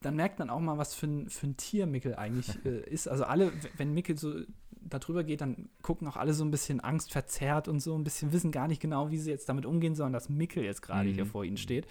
dann 0.00 0.16
merkt 0.16 0.38
man 0.38 0.48
auch 0.48 0.60
mal, 0.60 0.78
was 0.78 0.94
für 0.94 1.06
ein, 1.06 1.28
für 1.28 1.46
ein 1.48 1.56
Tier 1.58 1.86
Mickel 1.86 2.14
eigentlich 2.14 2.48
äh, 2.64 2.80
ist. 2.88 3.06
Also 3.08 3.24
alle, 3.24 3.52
wenn 3.76 3.92
Mickel 3.92 4.16
so 4.16 4.32
darüber 4.80 5.24
geht, 5.24 5.40
dann 5.42 5.68
gucken 5.82 6.06
auch 6.08 6.16
alle 6.16 6.32
so 6.32 6.44
ein 6.44 6.50
bisschen 6.50 6.80
angstverzerrt 6.80 7.68
und 7.68 7.80
so 7.80 7.94
ein 7.94 8.04
bisschen 8.04 8.32
wissen 8.32 8.52
gar 8.52 8.68
nicht 8.68 8.80
genau, 8.80 9.10
wie 9.10 9.18
sie 9.18 9.30
jetzt 9.30 9.48
damit 9.48 9.66
umgehen 9.66 9.94
sollen, 9.94 10.12
dass 10.12 10.28
Mickel 10.30 10.62
jetzt 10.64 10.80
gerade 10.80 11.08
Mhm. 11.10 11.14
hier 11.14 11.26
vor 11.26 11.44
ihnen 11.44 11.56
steht. 11.56 11.86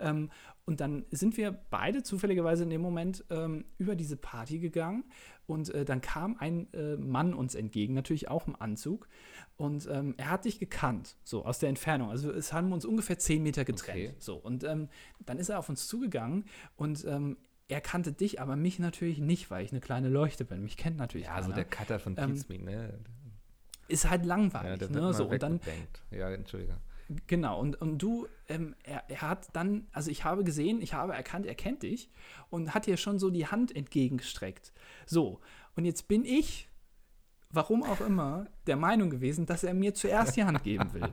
Ähm, 0.00 0.30
und 0.68 0.80
dann 0.82 1.06
sind 1.10 1.38
wir 1.38 1.50
beide 1.70 2.02
zufälligerweise 2.02 2.62
in 2.64 2.68
dem 2.68 2.82
Moment 2.82 3.24
ähm, 3.30 3.64
über 3.78 3.96
diese 3.96 4.18
Party 4.18 4.58
gegangen 4.58 5.02
und 5.46 5.70
äh, 5.70 5.86
dann 5.86 6.02
kam 6.02 6.36
ein 6.38 6.70
äh, 6.74 6.96
Mann 6.96 7.32
uns 7.32 7.54
entgegen, 7.54 7.94
natürlich 7.94 8.28
auch 8.28 8.46
im 8.46 8.54
Anzug. 8.54 9.08
Und 9.56 9.88
ähm, 9.90 10.12
er 10.18 10.30
hat 10.30 10.44
dich 10.44 10.58
gekannt, 10.58 11.16
so 11.24 11.46
aus 11.46 11.58
der 11.58 11.70
Entfernung. 11.70 12.10
Also 12.10 12.30
es 12.30 12.52
haben 12.52 12.70
uns 12.72 12.84
ungefähr 12.84 13.18
zehn 13.18 13.42
Meter 13.42 13.64
getrennt. 13.64 13.98
Okay. 14.10 14.14
So, 14.18 14.36
und 14.36 14.62
ähm, 14.62 14.90
dann 15.24 15.38
ist 15.38 15.48
er 15.48 15.58
auf 15.58 15.70
uns 15.70 15.88
zugegangen 15.88 16.44
und 16.76 17.02
ähm, 17.06 17.38
er 17.68 17.80
kannte 17.80 18.12
dich, 18.12 18.38
aber 18.38 18.54
mich 18.54 18.78
natürlich 18.78 19.20
nicht, 19.20 19.50
weil 19.50 19.64
ich 19.64 19.72
eine 19.72 19.80
kleine 19.80 20.10
Leuchte 20.10 20.44
bin. 20.44 20.62
Mich 20.62 20.76
kennt 20.76 20.98
natürlich 20.98 21.28
Ja, 21.28 21.36
so 21.36 21.44
keiner. 21.44 21.54
der 21.54 21.64
Cutter 21.64 21.98
von 21.98 22.14
Ähm, 22.18 22.32
Pizmeet, 22.34 22.62
ne? 22.62 22.98
Ist 23.88 24.08
halt 24.10 24.20
Ja, 24.22 24.28
langweilig, 24.28 24.80
der 24.80 24.88
wird 24.90 24.92
ne? 24.92 25.00
mal 25.00 25.14
So, 25.14 25.28
und 25.28 25.42
dann. 25.42 25.60
Ja, 26.10 26.28
Entschuldige. 26.30 26.76
Genau, 27.26 27.58
und, 27.58 27.80
und 27.80 27.98
du, 27.98 28.26
ähm, 28.48 28.74
er, 28.82 29.02
er 29.08 29.22
hat 29.22 29.48
dann, 29.54 29.86
also 29.92 30.10
ich 30.10 30.24
habe 30.24 30.44
gesehen, 30.44 30.82
ich 30.82 30.92
habe 30.92 31.14
erkannt, 31.14 31.46
er 31.46 31.54
kennt 31.54 31.82
dich 31.82 32.10
und 32.50 32.74
hat 32.74 32.86
dir 32.86 32.98
schon 32.98 33.18
so 33.18 33.30
die 33.30 33.46
Hand 33.46 33.74
entgegengestreckt. 33.74 34.72
So, 35.06 35.40
und 35.74 35.86
jetzt 35.86 36.06
bin 36.06 36.26
ich, 36.26 36.68
warum 37.50 37.82
auch 37.82 38.00
immer, 38.02 38.46
der 38.66 38.76
Meinung 38.76 39.08
gewesen, 39.08 39.46
dass 39.46 39.64
er 39.64 39.72
mir 39.72 39.94
zuerst 39.94 40.36
die 40.36 40.44
Hand 40.44 40.62
geben 40.62 40.92
will. 40.92 41.08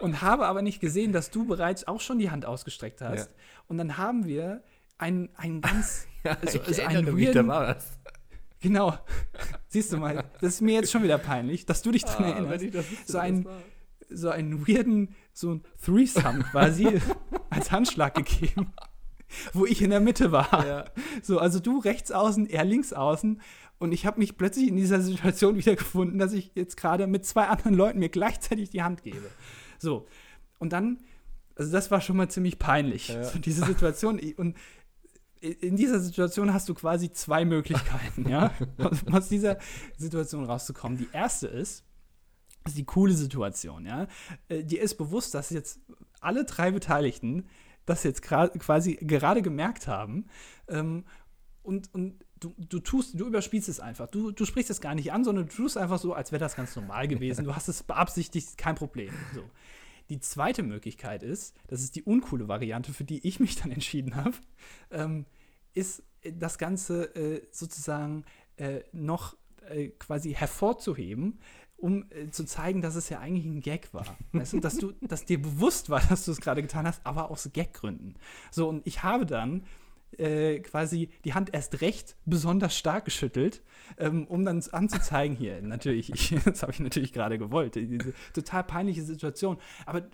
Und 0.00 0.22
habe 0.22 0.46
aber 0.46 0.60
nicht 0.60 0.80
gesehen, 0.80 1.12
dass 1.12 1.30
du 1.30 1.46
bereits 1.46 1.86
auch 1.86 2.00
schon 2.00 2.18
die 2.18 2.28
Hand 2.28 2.44
ausgestreckt 2.46 3.00
hast. 3.00 3.28
Ja. 3.28 3.34
Und 3.68 3.78
dann 3.78 3.96
haben 3.96 4.26
wir 4.26 4.64
einen, 4.98 5.28
einen 5.36 5.60
ganz, 5.60 6.08
Ja, 6.24 6.36
also, 6.40 6.58
ich 6.58 6.66
also 6.66 6.82
einen 6.82 6.90
erinnere 6.96 7.14
mich, 7.14 7.34
weirden, 7.34 7.76
genau, 8.60 8.98
siehst 9.68 9.92
du 9.92 9.98
mal, 9.98 10.24
das 10.40 10.54
ist 10.54 10.60
mir 10.62 10.74
jetzt 10.74 10.90
schon 10.90 11.04
wieder 11.04 11.18
peinlich, 11.18 11.64
dass 11.64 11.82
du 11.82 11.92
dich 11.92 12.04
daran 12.04 12.24
Ah, 12.24 12.28
erinnerst 12.30 13.06
so 13.06 13.18
ein-. 13.18 13.46
So 14.14 14.30
einen 14.30 14.66
weirden, 14.66 15.14
so 15.32 15.54
ein 15.54 15.62
Threesome 15.84 16.44
quasi 16.50 17.00
als 17.50 17.70
Handschlag 17.72 18.14
gegeben, 18.14 18.72
wo 19.52 19.66
ich 19.66 19.82
in 19.82 19.90
der 19.90 20.00
Mitte 20.00 20.32
war. 20.32 20.66
Ja. 20.66 20.84
So, 21.22 21.38
also 21.38 21.60
du 21.60 21.78
rechts 21.78 22.10
außen, 22.12 22.48
er 22.48 22.64
links 22.64 22.92
außen. 22.92 23.40
Und 23.78 23.92
ich 23.92 24.06
habe 24.06 24.20
mich 24.20 24.36
plötzlich 24.36 24.68
in 24.68 24.76
dieser 24.76 25.00
Situation 25.00 25.56
wiedergefunden, 25.56 26.18
dass 26.18 26.32
ich 26.32 26.52
jetzt 26.54 26.76
gerade 26.76 27.06
mit 27.06 27.26
zwei 27.26 27.46
anderen 27.48 27.74
Leuten 27.74 27.98
mir 27.98 28.08
gleichzeitig 28.08 28.70
die 28.70 28.82
Hand 28.82 29.02
gebe. 29.02 29.28
So. 29.78 30.06
Und 30.58 30.72
dann, 30.72 30.98
also 31.56 31.72
das 31.72 31.90
war 31.90 32.00
schon 32.00 32.16
mal 32.16 32.28
ziemlich 32.30 32.58
peinlich, 32.58 33.08
Ja. 33.08 33.24
so 33.24 33.38
diese 33.38 33.64
Situation. 33.66 34.20
Und 34.36 34.56
in 35.40 35.76
dieser 35.76 36.00
Situation 36.00 36.54
hast 36.54 36.68
du 36.68 36.74
quasi 36.74 37.10
zwei 37.10 37.44
Möglichkeiten, 37.44 38.28
ja, 38.28 38.52
aus- 38.78 39.06
aus 39.12 39.28
dieser 39.28 39.58
Situation 39.98 40.44
rauszukommen. 40.44 40.96
Die 40.96 41.08
erste 41.12 41.48
ist, 41.48 41.84
ist 42.66 42.78
die 42.78 42.84
coole 42.84 43.14
Situation, 43.14 43.86
ja. 43.86 44.06
Äh, 44.48 44.64
Dir 44.64 44.82
ist 44.82 44.96
bewusst, 44.96 45.34
dass 45.34 45.50
jetzt 45.50 45.80
alle 46.20 46.44
drei 46.44 46.70
Beteiligten 46.70 47.48
das 47.86 48.02
jetzt 48.02 48.22
quasi 48.22 48.94
gerade 49.02 49.42
gemerkt 49.42 49.88
haben 49.88 50.26
ähm, 50.68 51.04
und, 51.62 51.92
und 51.92 52.24
du, 52.40 52.54
du 52.58 52.78
tust, 52.78 53.18
du 53.18 53.26
überspielst 53.26 53.68
es 53.68 53.80
einfach. 53.80 54.08
Du, 54.08 54.30
du 54.30 54.44
sprichst 54.44 54.70
es 54.70 54.80
gar 54.80 54.94
nicht 54.94 55.12
an, 55.12 55.24
sondern 55.24 55.46
du 55.46 55.54
tust 55.54 55.76
einfach 55.76 55.98
so, 55.98 56.14
als 56.14 56.32
wäre 56.32 56.40
das 56.40 56.56
ganz 56.56 56.74
normal 56.76 57.08
gewesen. 57.08 57.44
Du 57.44 57.54
hast 57.54 57.68
es 57.68 57.82
beabsichtigt, 57.82 58.56
kein 58.56 58.74
Problem. 58.74 59.12
So. 59.34 59.42
Die 60.10 60.20
zweite 60.20 60.62
Möglichkeit 60.62 61.22
ist, 61.22 61.54
das 61.68 61.82
ist 61.82 61.96
die 61.96 62.02
uncoole 62.02 62.48
Variante, 62.48 62.92
für 62.92 63.04
die 63.04 63.26
ich 63.26 63.40
mich 63.40 63.56
dann 63.56 63.70
entschieden 63.70 64.16
habe, 64.16 64.36
ähm, 64.90 65.26
ist 65.72 66.02
äh, 66.22 66.32
das 66.32 66.58
Ganze 66.58 67.14
äh, 67.14 67.46
sozusagen 67.50 68.24
äh, 68.56 68.80
noch 68.92 69.36
äh, 69.68 69.88
quasi 69.88 70.34
hervorzuheben, 70.34 71.38
um 71.84 72.06
äh, 72.08 72.30
zu 72.30 72.46
zeigen, 72.46 72.80
dass 72.80 72.94
es 72.94 73.10
ja 73.10 73.20
eigentlich 73.20 73.44
ein 73.44 73.60
Gag 73.60 73.92
war. 73.92 74.16
Weißt 74.32 74.54
du, 74.54 74.60
dass 74.60 74.78
du, 74.78 74.92
dass 75.02 75.26
dir 75.26 75.40
bewusst 75.40 75.90
war, 75.90 76.00
dass 76.08 76.24
du 76.24 76.32
es 76.32 76.40
gerade 76.40 76.62
getan 76.62 76.86
hast, 76.86 77.04
aber 77.04 77.30
aus 77.30 77.50
Gaggründen. 77.52 78.14
So, 78.50 78.70
und 78.70 78.86
ich 78.86 79.02
habe 79.02 79.26
dann 79.26 79.64
äh, 80.16 80.60
quasi 80.60 81.10
die 81.26 81.34
Hand 81.34 81.52
erst 81.52 81.82
recht 81.82 82.16
besonders 82.24 82.74
stark 82.74 83.04
geschüttelt, 83.04 83.62
ähm, 83.98 84.26
um 84.28 84.46
dann 84.46 84.64
anzuzeigen, 84.72 85.36
hier, 85.36 85.60
natürlich, 85.60 86.10
ich, 86.10 86.34
das 86.46 86.62
habe 86.62 86.72
ich 86.72 86.80
natürlich 86.80 87.12
gerade 87.12 87.36
gewollt, 87.36 87.74
diese 87.74 88.14
total 88.32 88.64
peinliche 88.64 89.02
Situation. 89.02 89.58
Aber 89.84 90.08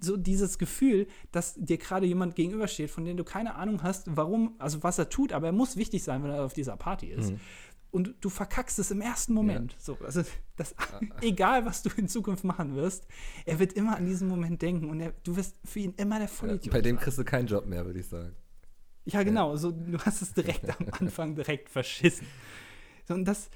so 0.00 0.16
dieses 0.16 0.56
Gefühl, 0.56 1.06
dass 1.32 1.54
dir 1.54 1.76
gerade 1.76 2.06
jemand 2.06 2.34
gegenübersteht, 2.34 2.90
von 2.90 3.04
dem 3.04 3.18
du 3.18 3.24
keine 3.24 3.56
Ahnung 3.56 3.82
hast, 3.82 4.16
warum, 4.16 4.54
also 4.58 4.82
was 4.82 4.98
er 4.98 5.10
tut, 5.10 5.32
aber 5.32 5.48
er 5.48 5.52
muss 5.52 5.76
wichtig 5.76 6.02
sein, 6.02 6.22
wenn 6.22 6.30
er 6.30 6.44
auf 6.44 6.54
dieser 6.54 6.76
Party 6.76 7.08
ist. 7.08 7.32
Mhm. 7.32 7.40
Und 7.90 8.14
du 8.20 8.28
verkackst 8.30 8.78
es 8.78 8.90
im 8.92 9.00
ersten 9.00 9.34
Moment. 9.34 9.74
So, 9.78 9.98
also 10.04 10.22
das, 10.56 10.74
egal, 11.22 11.66
was 11.66 11.82
du 11.82 11.90
in 11.96 12.06
Zukunft 12.08 12.44
machen 12.44 12.76
wirst, 12.76 13.06
er 13.46 13.58
wird 13.58 13.72
immer 13.72 13.96
an 13.96 14.06
diesen 14.06 14.28
Moment 14.28 14.62
denken 14.62 14.88
und 14.90 15.00
er, 15.00 15.12
du 15.24 15.36
wirst 15.36 15.56
für 15.64 15.80
ihn 15.80 15.94
immer 15.96 16.18
der 16.18 16.28
Vollidiot. 16.28 16.72
Bei 16.72 16.80
dem 16.82 16.96
sein. 16.96 17.04
kriegst 17.04 17.18
du 17.18 17.24
keinen 17.24 17.48
Job 17.48 17.66
mehr, 17.66 17.84
würde 17.84 17.98
ich 17.98 18.06
sagen. 18.06 18.34
Ja, 19.06 19.22
genau. 19.24 19.56
So, 19.56 19.72
du 19.72 19.98
hast 19.98 20.22
es 20.22 20.32
direkt 20.34 20.68
am 20.70 20.86
Anfang 21.00 21.34
direkt 21.34 21.68
verschissen. 21.68 22.26
So, 23.08 23.14
und 23.14 23.24
das, 23.24 23.50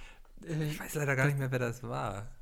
äh, 0.45 0.65
Ich 0.69 0.81
weiß 0.81 0.95
leider 0.95 1.15
gar 1.15 1.27
nicht 1.27 1.39
mehr, 1.39 1.53
wer 1.53 1.61
das 1.61 1.83
war. 1.85 2.33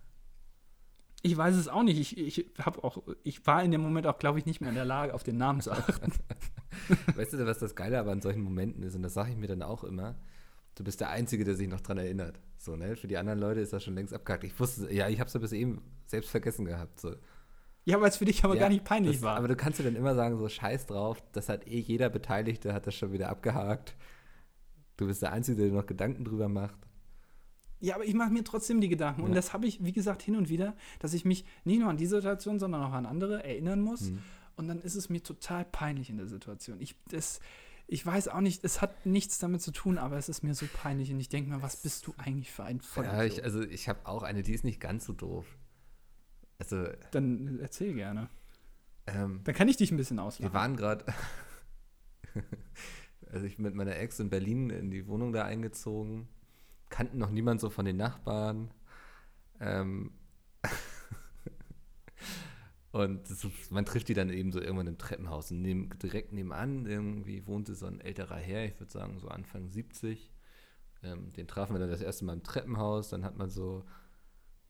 ich 1.20 1.36
weiß 1.36 1.56
es 1.56 1.68
auch 1.68 1.82
nicht. 1.82 1.98
Ich, 2.00 2.16
ich 2.38 2.50
habe 2.58 2.82
auch, 2.84 3.02
ich 3.22 3.46
war 3.46 3.62
in 3.62 3.70
dem 3.70 3.82
Moment 3.82 4.06
auch, 4.06 4.18
glaube 4.18 4.38
ich, 4.38 4.46
nicht 4.46 4.60
mehr 4.60 4.70
in 4.70 4.76
der 4.76 4.86
Lage, 4.86 5.12
auf 5.12 5.24
den 5.24 5.36
Namen 5.36 5.60
zu 5.60 5.72
achten. 5.72 6.10
Weißt 7.16 7.34
du, 7.34 7.44
was 7.46 7.58
das 7.58 7.74
Geile 7.74 7.98
aber 7.98 8.12
an 8.12 8.22
solchen 8.22 8.40
Momenten 8.42 8.82
ist? 8.82 8.94
Und 8.96 9.02
das 9.02 9.12
sage 9.12 9.30
ich 9.32 9.36
mir 9.36 9.46
dann 9.46 9.62
auch 9.62 9.84
immer. 9.84 10.14
Du 10.74 10.84
bist 10.84 11.00
der 11.00 11.10
Einzige, 11.10 11.44
der 11.44 11.54
sich 11.54 11.68
noch 11.68 11.80
dran 11.80 11.98
erinnert. 11.98 12.40
So, 12.56 12.76
ne? 12.76 12.96
Für 12.96 13.08
die 13.08 13.16
anderen 13.18 13.38
Leute 13.38 13.60
ist 13.60 13.72
das 13.72 13.84
schon 13.84 13.94
längst 13.94 14.14
abgehakt. 14.14 14.44
Ich 14.44 14.58
wusste, 14.58 14.92
ja, 14.92 15.08
ich 15.08 15.20
habe 15.20 15.28
es 15.28 15.34
ja 15.34 15.40
bis 15.40 15.52
eben 15.52 15.82
selbst 16.06 16.30
vergessen 16.30 16.64
gehabt. 16.64 17.00
So. 17.00 17.14
ja, 17.84 18.00
weil 18.00 18.08
es 18.08 18.16
für 18.16 18.24
dich 18.24 18.44
aber 18.44 18.54
Ja, 18.54 18.60
gar 18.60 18.68
nicht 18.70 18.84
peinlich 18.84 19.16
das, 19.16 19.22
war. 19.22 19.36
Aber 19.36 19.48
du 19.48 19.56
kannst 19.56 19.78
dir 19.78 19.84
dann 19.84 19.96
immer 19.96 20.14
sagen, 20.14 20.38
so 20.38 20.48
scheiß 20.48 20.86
drauf, 20.86 21.22
das 21.32 21.48
hat 21.48 21.66
eh 21.66 21.78
jeder 21.80 22.08
Beteiligte, 22.08 22.72
hat 22.72 22.86
das 22.86 22.94
schon 22.94 23.12
wieder 23.12 23.28
abgehakt. 23.28 23.96
Du 24.96 25.06
bist 25.06 25.20
der 25.22 25.32
Einzige, 25.32 25.58
der 25.58 25.66
dir 25.70 25.74
noch 25.76 25.86
Gedanken 25.86 26.24
drüber 26.24 26.48
macht. 26.48 26.78
Ja, 27.80 27.96
aber 27.96 28.04
ich 28.04 28.14
mache 28.14 28.30
mir 28.30 28.44
trotzdem 28.44 28.80
die 28.80 28.88
Gedanken. 28.88 29.22
Und 29.22 29.30
Ja. 29.30 29.34
das 29.34 29.52
habe 29.52 29.66
ich, 29.66 29.84
wie 29.84 29.92
gesagt, 29.92 30.22
hin 30.22 30.36
und 30.36 30.48
wieder, 30.48 30.76
dass 31.00 31.14
ich 31.14 31.24
mich 31.24 31.44
nicht 31.64 31.80
nur 31.80 31.88
an 31.90 31.96
diese 31.96 32.16
Situation, 32.16 32.60
sondern 32.60 32.82
auch 32.82 32.92
an 32.92 33.06
andere 33.06 33.42
erinnern 33.42 33.80
muss. 33.80 34.02
Mhm. 34.10 34.20
Und 34.54 34.68
dann 34.68 34.80
ist 34.80 34.94
es 34.94 35.08
mir 35.08 35.22
total 35.22 35.64
peinlich 35.64 36.08
in 36.08 36.16
der 36.18 36.26
Situation. 36.28 36.80
Ich, 36.80 36.94
das, 37.10 37.40
ich 37.86 38.04
weiß 38.04 38.28
auch 38.28 38.40
nicht, 38.40 38.64
es 38.64 38.80
hat 38.80 39.04
nichts 39.06 39.38
damit 39.38 39.62
zu 39.62 39.70
tun, 39.70 39.98
aber 39.98 40.16
es 40.16 40.28
ist 40.28 40.42
mir 40.42 40.54
so 40.54 40.66
peinlich. 40.72 41.12
Und 41.12 41.20
ich 41.20 41.28
denke 41.28 41.50
mir, 41.50 41.62
was 41.62 41.76
bist 41.82 42.06
du 42.06 42.14
eigentlich 42.16 42.50
für 42.50 42.64
ein 42.64 42.80
Vollidiot? 42.80 43.18
Ja, 43.18 43.24
ich, 43.24 43.44
also 43.44 43.62
ich 43.62 43.88
habe 43.88 44.06
auch 44.06 44.22
eine, 44.22 44.42
die 44.42 44.54
ist 44.54 44.64
nicht 44.64 44.80
ganz 44.80 45.04
so 45.04 45.12
doof. 45.12 45.46
Also, 46.58 46.86
Dann 47.10 47.58
erzähl 47.60 47.92
gerne. 47.94 48.28
ähm, 49.06 49.40
Dann 49.44 49.54
kann 49.54 49.68
ich 49.68 49.76
dich 49.76 49.90
ein 49.90 49.96
bisschen 49.96 50.18
wir 50.18 50.22
auslachen. 50.24 50.54
waren 50.54 50.76
gerade, 50.76 51.04
also 53.32 53.46
ich 53.46 53.56
bin 53.56 53.64
mit 53.64 53.74
meiner 53.74 53.96
Ex 53.96 54.20
in 54.20 54.30
Berlin 54.30 54.70
in 54.70 54.90
die 54.90 55.06
Wohnung 55.06 55.32
da 55.32 55.44
eingezogen, 55.44 56.28
kannten 56.88 57.18
noch 57.18 57.30
niemand 57.30 57.60
so 57.60 57.68
von 57.68 57.84
den 57.84 57.96
Nachbarn. 57.96 58.72
Ähm, 59.60 60.12
und 62.92 63.30
ist, 63.30 63.72
man 63.72 63.86
trifft 63.86 64.08
die 64.08 64.14
dann 64.14 64.28
eben 64.28 64.52
so 64.52 64.60
irgendwann 64.60 64.86
im 64.86 64.98
Treppenhaus. 64.98 65.50
Und 65.50 65.62
neben, 65.62 65.88
direkt 65.98 66.32
nebenan 66.32 66.84
irgendwie 66.86 67.46
wohnte 67.46 67.74
so 67.74 67.86
ein 67.86 68.00
älterer 68.00 68.36
Herr, 68.36 68.66
ich 68.66 68.78
würde 68.78 68.92
sagen 68.92 69.18
so 69.18 69.28
Anfang 69.28 69.70
70. 69.70 70.30
Ähm, 71.02 71.32
den 71.32 71.48
trafen 71.48 71.74
wir 71.74 71.80
dann 71.80 71.90
das 71.90 72.02
erste 72.02 72.26
Mal 72.26 72.34
im 72.34 72.42
Treppenhaus. 72.42 73.08
Dann 73.08 73.24
hat 73.24 73.38
man 73.38 73.48
so 73.48 73.84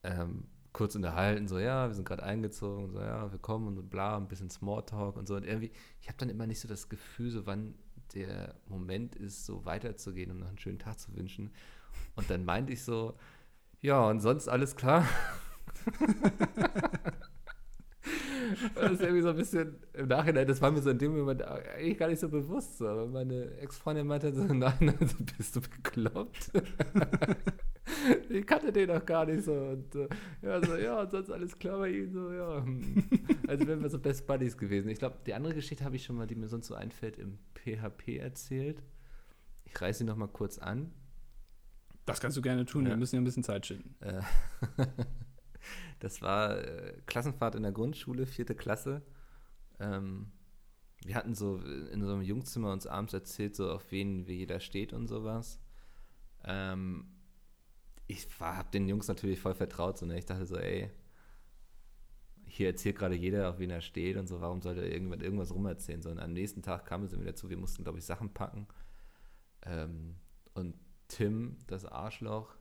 ähm, 0.04 0.46
kurz 0.72 0.94
unterhalten, 0.94 1.48
so 1.48 1.58
ja, 1.58 1.88
wir 1.88 1.94
sind 1.94 2.06
gerade 2.06 2.22
eingezogen, 2.22 2.90
so 2.90 3.00
ja, 3.00 3.30
willkommen 3.32 3.76
und 3.76 3.90
bla, 3.90 4.16
ein 4.16 4.28
bisschen 4.28 4.50
Smalltalk 4.50 5.16
und 5.16 5.26
so. 5.26 5.34
Und 5.34 5.44
irgendwie, 5.44 5.72
ich 6.00 6.08
habe 6.08 6.16
dann 6.18 6.30
immer 6.30 6.46
nicht 6.46 6.60
so 6.60 6.68
das 6.68 6.88
Gefühl, 6.88 7.30
so 7.30 7.44
wann 7.46 7.74
der 8.14 8.54
Moment 8.68 9.16
ist, 9.16 9.46
so 9.46 9.64
weiterzugehen 9.64 10.30
und 10.30 10.38
noch 10.38 10.48
einen 10.48 10.58
schönen 10.58 10.78
Tag 10.78 11.00
zu 11.00 11.14
wünschen. 11.16 11.50
Und 12.14 12.30
dann 12.30 12.44
meinte 12.44 12.72
ich 12.72 12.84
so, 12.84 13.18
ja, 13.80 14.08
und 14.08 14.20
sonst 14.20 14.48
alles 14.48 14.76
klar. 14.76 15.06
das 18.74 18.92
ist 18.92 19.00
irgendwie 19.02 19.22
so 19.22 19.28
ein 19.30 19.36
bisschen 19.36 19.76
im 19.94 20.08
Nachhinein, 20.08 20.46
das 20.46 20.60
war 20.60 20.70
mir 20.70 20.80
so 20.80 20.90
in 20.90 20.98
dem 20.98 21.16
Moment 21.16 21.42
eigentlich 21.42 21.98
gar 21.98 22.08
nicht 22.08 22.20
so 22.20 22.28
bewusst. 22.28 22.78
So. 22.78 22.88
Aber 22.88 23.06
meine 23.06 23.50
Ex-Freundin 23.58 24.06
meinte 24.06 24.32
so, 24.32 24.44
nein, 24.44 24.94
also 25.00 25.16
bist 25.36 25.56
du 25.56 25.60
bekloppt? 25.60 26.52
ich 28.28 28.46
kannte 28.46 28.72
den 28.72 28.88
doch 28.88 29.04
gar 29.04 29.26
nicht 29.26 29.44
so. 29.44 29.52
Und 29.52 29.94
äh, 29.94 30.08
ja, 30.42 30.64
so, 30.64 30.76
ja, 30.76 31.00
und 31.00 31.10
sonst 31.10 31.30
alles 31.30 31.58
klar 31.58 31.78
bei 31.78 31.90
ihm, 31.90 32.12
so, 32.12 32.32
ja. 32.32 32.64
hm. 32.64 33.04
Also 33.46 33.66
wären 33.66 33.82
wir 33.82 33.90
so 33.90 33.98
Best 33.98 34.26
Buddies 34.26 34.56
gewesen. 34.56 34.88
Ich 34.88 34.98
glaube, 34.98 35.16
die 35.26 35.34
andere 35.34 35.54
Geschichte 35.54 35.84
habe 35.84 35.96
ich 35.96 36.04
schon 36.04 36.16
mal, 36.16 36.26
die 36.26 36.34
mir 36.34 36.48
sonst 36.48 36.66
so 36.68 36.74
einfällt, 36.74 37.18
im 37.18 37.38
PHP 37.54 38.18
erzählt. 38.18 38.82
Ich 39.64 39.80
reiße 39.80 40.00
sie 40.00 40.04
noch 40.04 40.16
mal 40.16 40.28
kurz 40.28 40.58
an. 40.58 40.92
Das 42.04 42.20
kannst 42.20 42.36
du 42.36 42.42
gerne 42.42 42.64
tun, 42.64 42.84
Ja. 42.84 42.90
wir 42.90 42.96
müssen 42.96 43.14
ja 43.14 43.20
ein 43.20 43.24
bisschen 43.24 43.44
Zeit 43.44 43.66
schinden. 43.66 43.94
Äh, 46.02 46.08
das 46.08 46.22
war 46.22 46.58
äh, 46.58 46.94
Klassenfahrt 47.06 47.54
in 47.54 47.62
der 47.62 47.72
Grundschule, 47.72 48.26
vierte 48.26 48.54
Klasse. 48.54 49.02
Ähm, 49.78 50.32
wir 51.04 51.14
hatten 51.14 51.34
so 51.34 51.56
in 51.58 52.02
so 52.02 52.20
Jungzimmer 52.20 52.72
uns 52.72 52.86
abends 52.86 53.12
erzählt, 53.12 53.56
so 53.56 53.70
auf 53.70 53.90
wen 53.90 54.26
wie 54.26 54.38
jeder 54.38 54.60
steht 54.60 54.92
und 54.92 55.08
sowas. 55.08 55.60
Ähm, 56.44 57.06
ich 58.06 58.28
habe 58.40 58.70
den 58.70 58.88
Jungs 58.88 59.08
natürlich 59.08 59.40
voll 59.40 59.54
vertraut, 59.54 59.98
so, 59.98 60.06
ne? 60.06 60.18
Ich 60.18 60.26
dachte 60.26 60.46
so, 60.46 60.56
ey, 60.56 60.90
hier 62.44 62.68
erzählt 62.68 62.96
gerade 62.96 63.14
jeder, 63.14 63.48
auf 63.48 63.58
wen 63.58 63.70
er 63.70 63.80
steht 63.80 64.16
und 64.16 64.26
so, 64.28 64.40
warum 64.40 64.60
sollte 64.60 64.82
er 64.82 64.92
irgendwas, 64.92 65.20
irgendwas 65.22 65.54
rumerzählen? 65.54 66.02
So, 66.02 66.10
und 66.10 66.18
am 66.18 66.32
nächsten 66.32 66.62
Tag 66.62 66.84
kamen 66.84 67.08
sie 67.08 67.18
wieder 67.20 67.34
zu, 67.34 67.48
wir 67.48 67.56
mussten, 67.56 67.84
glaube 67.84 67.98
ich, 67.98 68.04
Sachen 68.04 68.34
packen. 68.34 68.68
Ähm, 69.62 70.16
und 70.54 70.76
Tim, 71.08 71.56
das 71.66 71.86
Arschloch, 71.86 72.54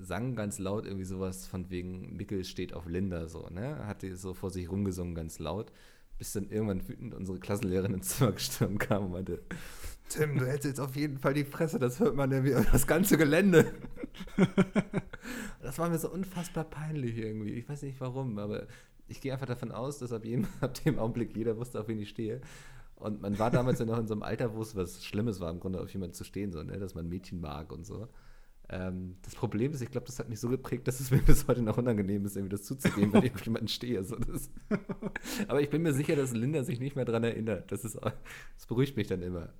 sang 0.00 0.34
ganz 0.34 0.58
laut 0.58 0.86
irgendwie 0.86 1.04
sowas 1.04 1.46
von 1.46 1.70
wegen 1.70 2.16
Mickel 2.16 2.44
steht 2.44 2.74
auf 2.74 2.86
Linda 2.86 3.28
so, 3.28 3.48
ne? 3.50 3.86
Hat 3.86 4.02
die 4.02 4.12
so 4.12 4.34
vor 4.34 4.50
sich 4.50 4.70
rumgesungen 4.70 5.14
ganz 5.14 5.38
laut, 5.38 5.72
bis 6.18 6.32
dann 6.32 6.48
irgendwann 6.48 6.86
wütend 6.88 7.14
unsere 7.14 7.38
Klassenlehrerin 7.38 7.94
ins 7.94 8.10
Zimmer 8.10 8.32
gestürmt 8.32 8.80
kam 8.80 9.06
und 9.06 9.12
meinte, 9.12 9.42
Tim, 10.08 10.38
du 10.38 10.46
hältst 10.46 10.66
jetzt 10.66 10.80
auf 10.80 10.96
jeden 10.96 11.18
Fall 11.18 11.34
die 11.34 11.44
Fresse, 11.44 11.78
das 11.78 11.98
hört 11.98 12.14
man 12.14 12.30
ja 12.30 12.44
wie 12.44 12.50
das 12.50 12.86
ganze 12.86 13.16
Gelände. 13.16 13.72
das 15.62 15.78
war 15.78 15.88
mir 15.88 15.98
so 15.98 16.10
unfassbar 16.10 16.64
peinlich 16.64 17.16
irgendwie. 17.16 17.52
Ich 17.52 17.68
weiß 17.68 17.82
nicht 17.82 18.00
warum, 18.00 18.38
aber 18.38 18.66
ich 19.08 19.20
gehe 19.20 19.32
einfach 19.32 19.46
davon 19.46 19.72
aus, 19.72 19.98
dass 19.98 20.12
ab, 20.12 20.24
jedem, 20.24 20.46
ab 20.60 20.74
dem 20.84 20.98
Augenblick 20.98 21.36
jeder 21.36 21.56
wusste, 21.56 21.80
auf 21.80 21.88
wen 21.88 21.98
ich 21.98 22.10
stehe. 22.10 22.40
Und 22.96 23.20
man 23.22 23.38
war 23.38 23.50
damals 23.50 23.80
ja 23.80 23.86
noch 23.86 23.98
in 23.98 24.06
so 24.06 24.14
einem 24.14 24.22
Alter, 24.22 24.54
wo 24.54 24.62
es 24.62 24.76
was 24.76 25.04
Schlimmes 25.04 25.40
war, 25.40 25.50
im 25.50 25.60
Grunde 25.60 25.80
auf 25.80 25.92
jemanden 25.92 26.14
zu 26.14 26.24
stehen, 26.24 26.52
so, 26.52 26.62
ne? 26.62 26.78
dass 26.78 26.94
man 26.94 27.08
Mädchen 27.08 27.40
mag 27.40 27.72
und 27.72 27.84
so. 27.84 28.08
Ähm, 28.70 29.16
das 29.22 29.34
Problem 29.34 29.72
ist, 29.72 29.82
ich 29.82 29.90
glaube, 29.90 30.06
das 30.06 30.18
hat 30.18 30.28
mich 30.28 30.40
so 30.40 30.48
geprägt, 30.48 30.88
dass 30.88 31.00
es 31.00 31.10
mir 31.10 31.18
bis 31.22 31.46
heute 31.46 31.62
noch 31.62 31.76
unangenehm 31.76 32.24
ist, 32.24 32.36
irgendwie 32.36 32.56
das 32.56 32.64
zuzugeben, 32.64 33.12
wenn 33.12 33.24
ich 33.24 33.34
auf 33.34 33.44
jemanden 33.44 33.68
stehe. 33.68 34.02
So, 34.04 34.16
das. 34.16 34.50
Aber 35.48 35.60
ich 35.60 35.70
bin 35.70 35.82
mir 35.82 35.92
sicher, 35.92 36.16
dass 36.16 36.32
Linda 36.32 36.64
sich 36.64 36.80
nicht 36.80 36.96
mehr 36.96 37.04
daran 37.04 37.24
erinnert. 37.24 37.70
Das, 37.70 37.84
ist, 37.84 37.96
das 38.02 38.66
beruhigt 38.66 38.96
mich 38.96 39.06
dann 39.06 39.22
immer. 39.22 39.50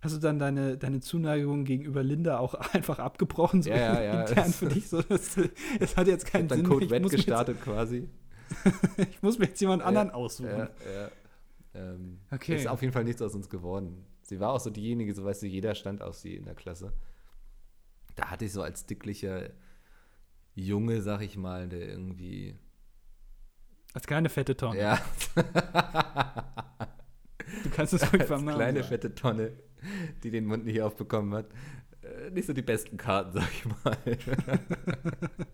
Hast 0.00 0.14
du 0.14 0.20
dann 0.20 0.38
deine, 0.38 0.76
deine 0.76 1.00
Zuneigung 1.00 1.64
gegenüber 1.64 2.02
Linda 2.02 2.38
auch 2.38 2.54
einfach 2.72 2.98
abgebrochen, 2.98 3.62
so 3.62 3.70
Ja, 3.70 3.76
ja, 3.76 4.02
ja. 4.02 4.20
intern 4.22 4.52
für 4.52 4.66
dich? 4.66 4.88
So, 4.88 5.00
das, 5.02 5.36
es 5.80 5.96
hat 5.96 6.06
jetzt 6.06 6.26
keinen 6.26 6.48
Dann 6.48 6.58
Sinn. 6.58 6.68
Code 6.68 6.84
ich, 6.84 6.92
Red 6.92 7.08
gestartet 7.08 7.62
quasi. 7.62 8.08
Jetzt, 8.96 9.10
ich 9.10 9.22
muss 9.22 9.38
mir 9.38 9.46
jetzt 9.46 9.60
jemand 9.60 9.82
anderen 9.82 10.08
ja, 10.08 10.14
aussuchen. 10.14 10.50
Ja, 10.50 10.68
ja. 10.92 11.10
Ähm, 11.74 12.18
Okay. 12.30 12.56
Ist 12.56 12.68
auf 12.68 12.82
jeden 12.82 12.92
Fall 12.92 13.04
nichts 13.04 13.22
aus 13.22 13.34
uns 13.34 13.48
geworden. 13.48 14.04
Sie 14.22 14.40
war 14.40 14.52
auch 14.52 14.60
so 14.60 14.70
diejenige, 14.70 15.14
so 15.14 15.24
weißt 15.24 15.42
du, 15.42 15.46
jeder 15.46 15.74
stand 15.74 16.02
auf 16.02 16.16
sie 16.16 16.34
in 16.34 16.44
der 16.44 16.54
Klasse. 16.54 16.92
Da 18.16 18.30
hatte 18.30 18.46
ich 18.46 18.52
so 18.52 18.62
als 18.62 18.86
dicklicher 18.86 19.50
Junge, 20.54 21.02
sag 21.02 21.20
ich 21.22 21.36
mal, 21.36 21.68
der 21.68 21.88
irgendwie. 21.88 22.56
Als 23.94 24.06
kleine 24.06 24.28
fette 24.28 24.56
Tonne. 24.56 24.80
Ja, 24.80 25.00
Du 27.62 27.70
kannst 27.70 27.92
es 27.92 28.02
ruhig 28.12 28.22
als 28.22 28.30
beim 28.30 28.44
Namen 28.44 28.56
kleine 28.56 28.84
fette 28.84 29.14
Tonne, 29.14 29.52
die 30.22 30.30
den 30.30 30.46
Mund 30.46 30.64
nicht 30.64 30.80
aufbekommen 30.80 31.34
hat. 31.34 31.46
Äh, 32.02 32.30
nicht 32.30 32.46
so 32.46 32.52
die 32.52 32.62
besten 32.62 32.96
Karten, 32.96 33.32
sag 33.32 33.48
ich 33.52 33.64
mal. 33.66 33.96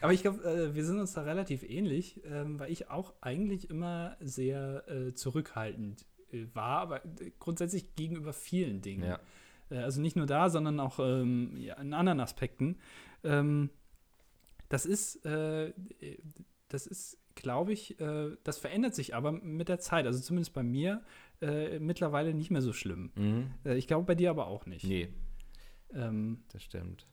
Aber 0.00 0.12
ich 0.12 0.22
glaube, 0.22 0.42
äh, 0.44 0.74
wir 0.74 0.84
sind 0.84 0.98
uns 0.98 1.14
da 1.14 1.22
relativ 1.22 1.62
ähnlich, 1.62 2.22
ähm, 2.24 2.58
weil 2.60 2.70
ich 2.70 2.90
auch 2.90 3.14
eigentlich 3.22 3.70
immer 3.70 4.16
sehr 4.20 4.84
äh, 4.88 5.14
zurückhaltend 5.14 6.04
war, 6.52 6.80
aber 6.80 7.00
grundsätzlich 7.38 7.94
gegenüber 7.94 8.32
vielen 8.32 8.82
Dingen. 8.82 9.04
ja. 9.04 9.20
Äh, 9.70 9.78
also 9.78 10.00
nicht 10.00 10.16
nur 10.16 10.26
da, 10.26 10.50
sondern 10.50 10.80
auch 10.80 10.98
ähm, 11.00 11.56
ja, 11.58 11.74
in 11.80 11.92
anderen 11.94 12.20
Aspekten. 12.20 12.78
Ähm, 13.22 13.70
das 14.68 14.86
ist, 14.86 15.24
äh, 15.26 15.72
das 16.68 16.86
ist, 16.86 17.18
glaube 17.34 17.72
ich, 17.72 18.00
äh, 18.00 18.36
das 18.44 18.58
verändert 18.58 18.94
sich 18.94 19.14
aber 19.14 19.32
mit 19.32 19.68
der 19.68 19.78
Zeit. 19.78 20.06
Also 20.06 20.20
zumindest 20.20 20.52
bei 20.54 20.62
mir 20.62 21.02
äh, 21.42 21.78
mittlerweile 21.78 22.34
nicht 22.34 22.50
mehr 22.50 22.62
so 22.62 22.72
schlimm. 22.72 23.12
Mhm. 23.16 23.50
Äh, 23.64 23.76
ich 23.76 23.86
glaube 23.86 24.06
bei 24.06 24.14
dir 24.14 24.30
aber 24.30 24.46
auch 24.46 24.66
nicht. 24.66 24.84
Nee, 24.86 25.08
Ähm, 25.92 26.42
das 26.52 26.62
stimmt. 26.62 27.06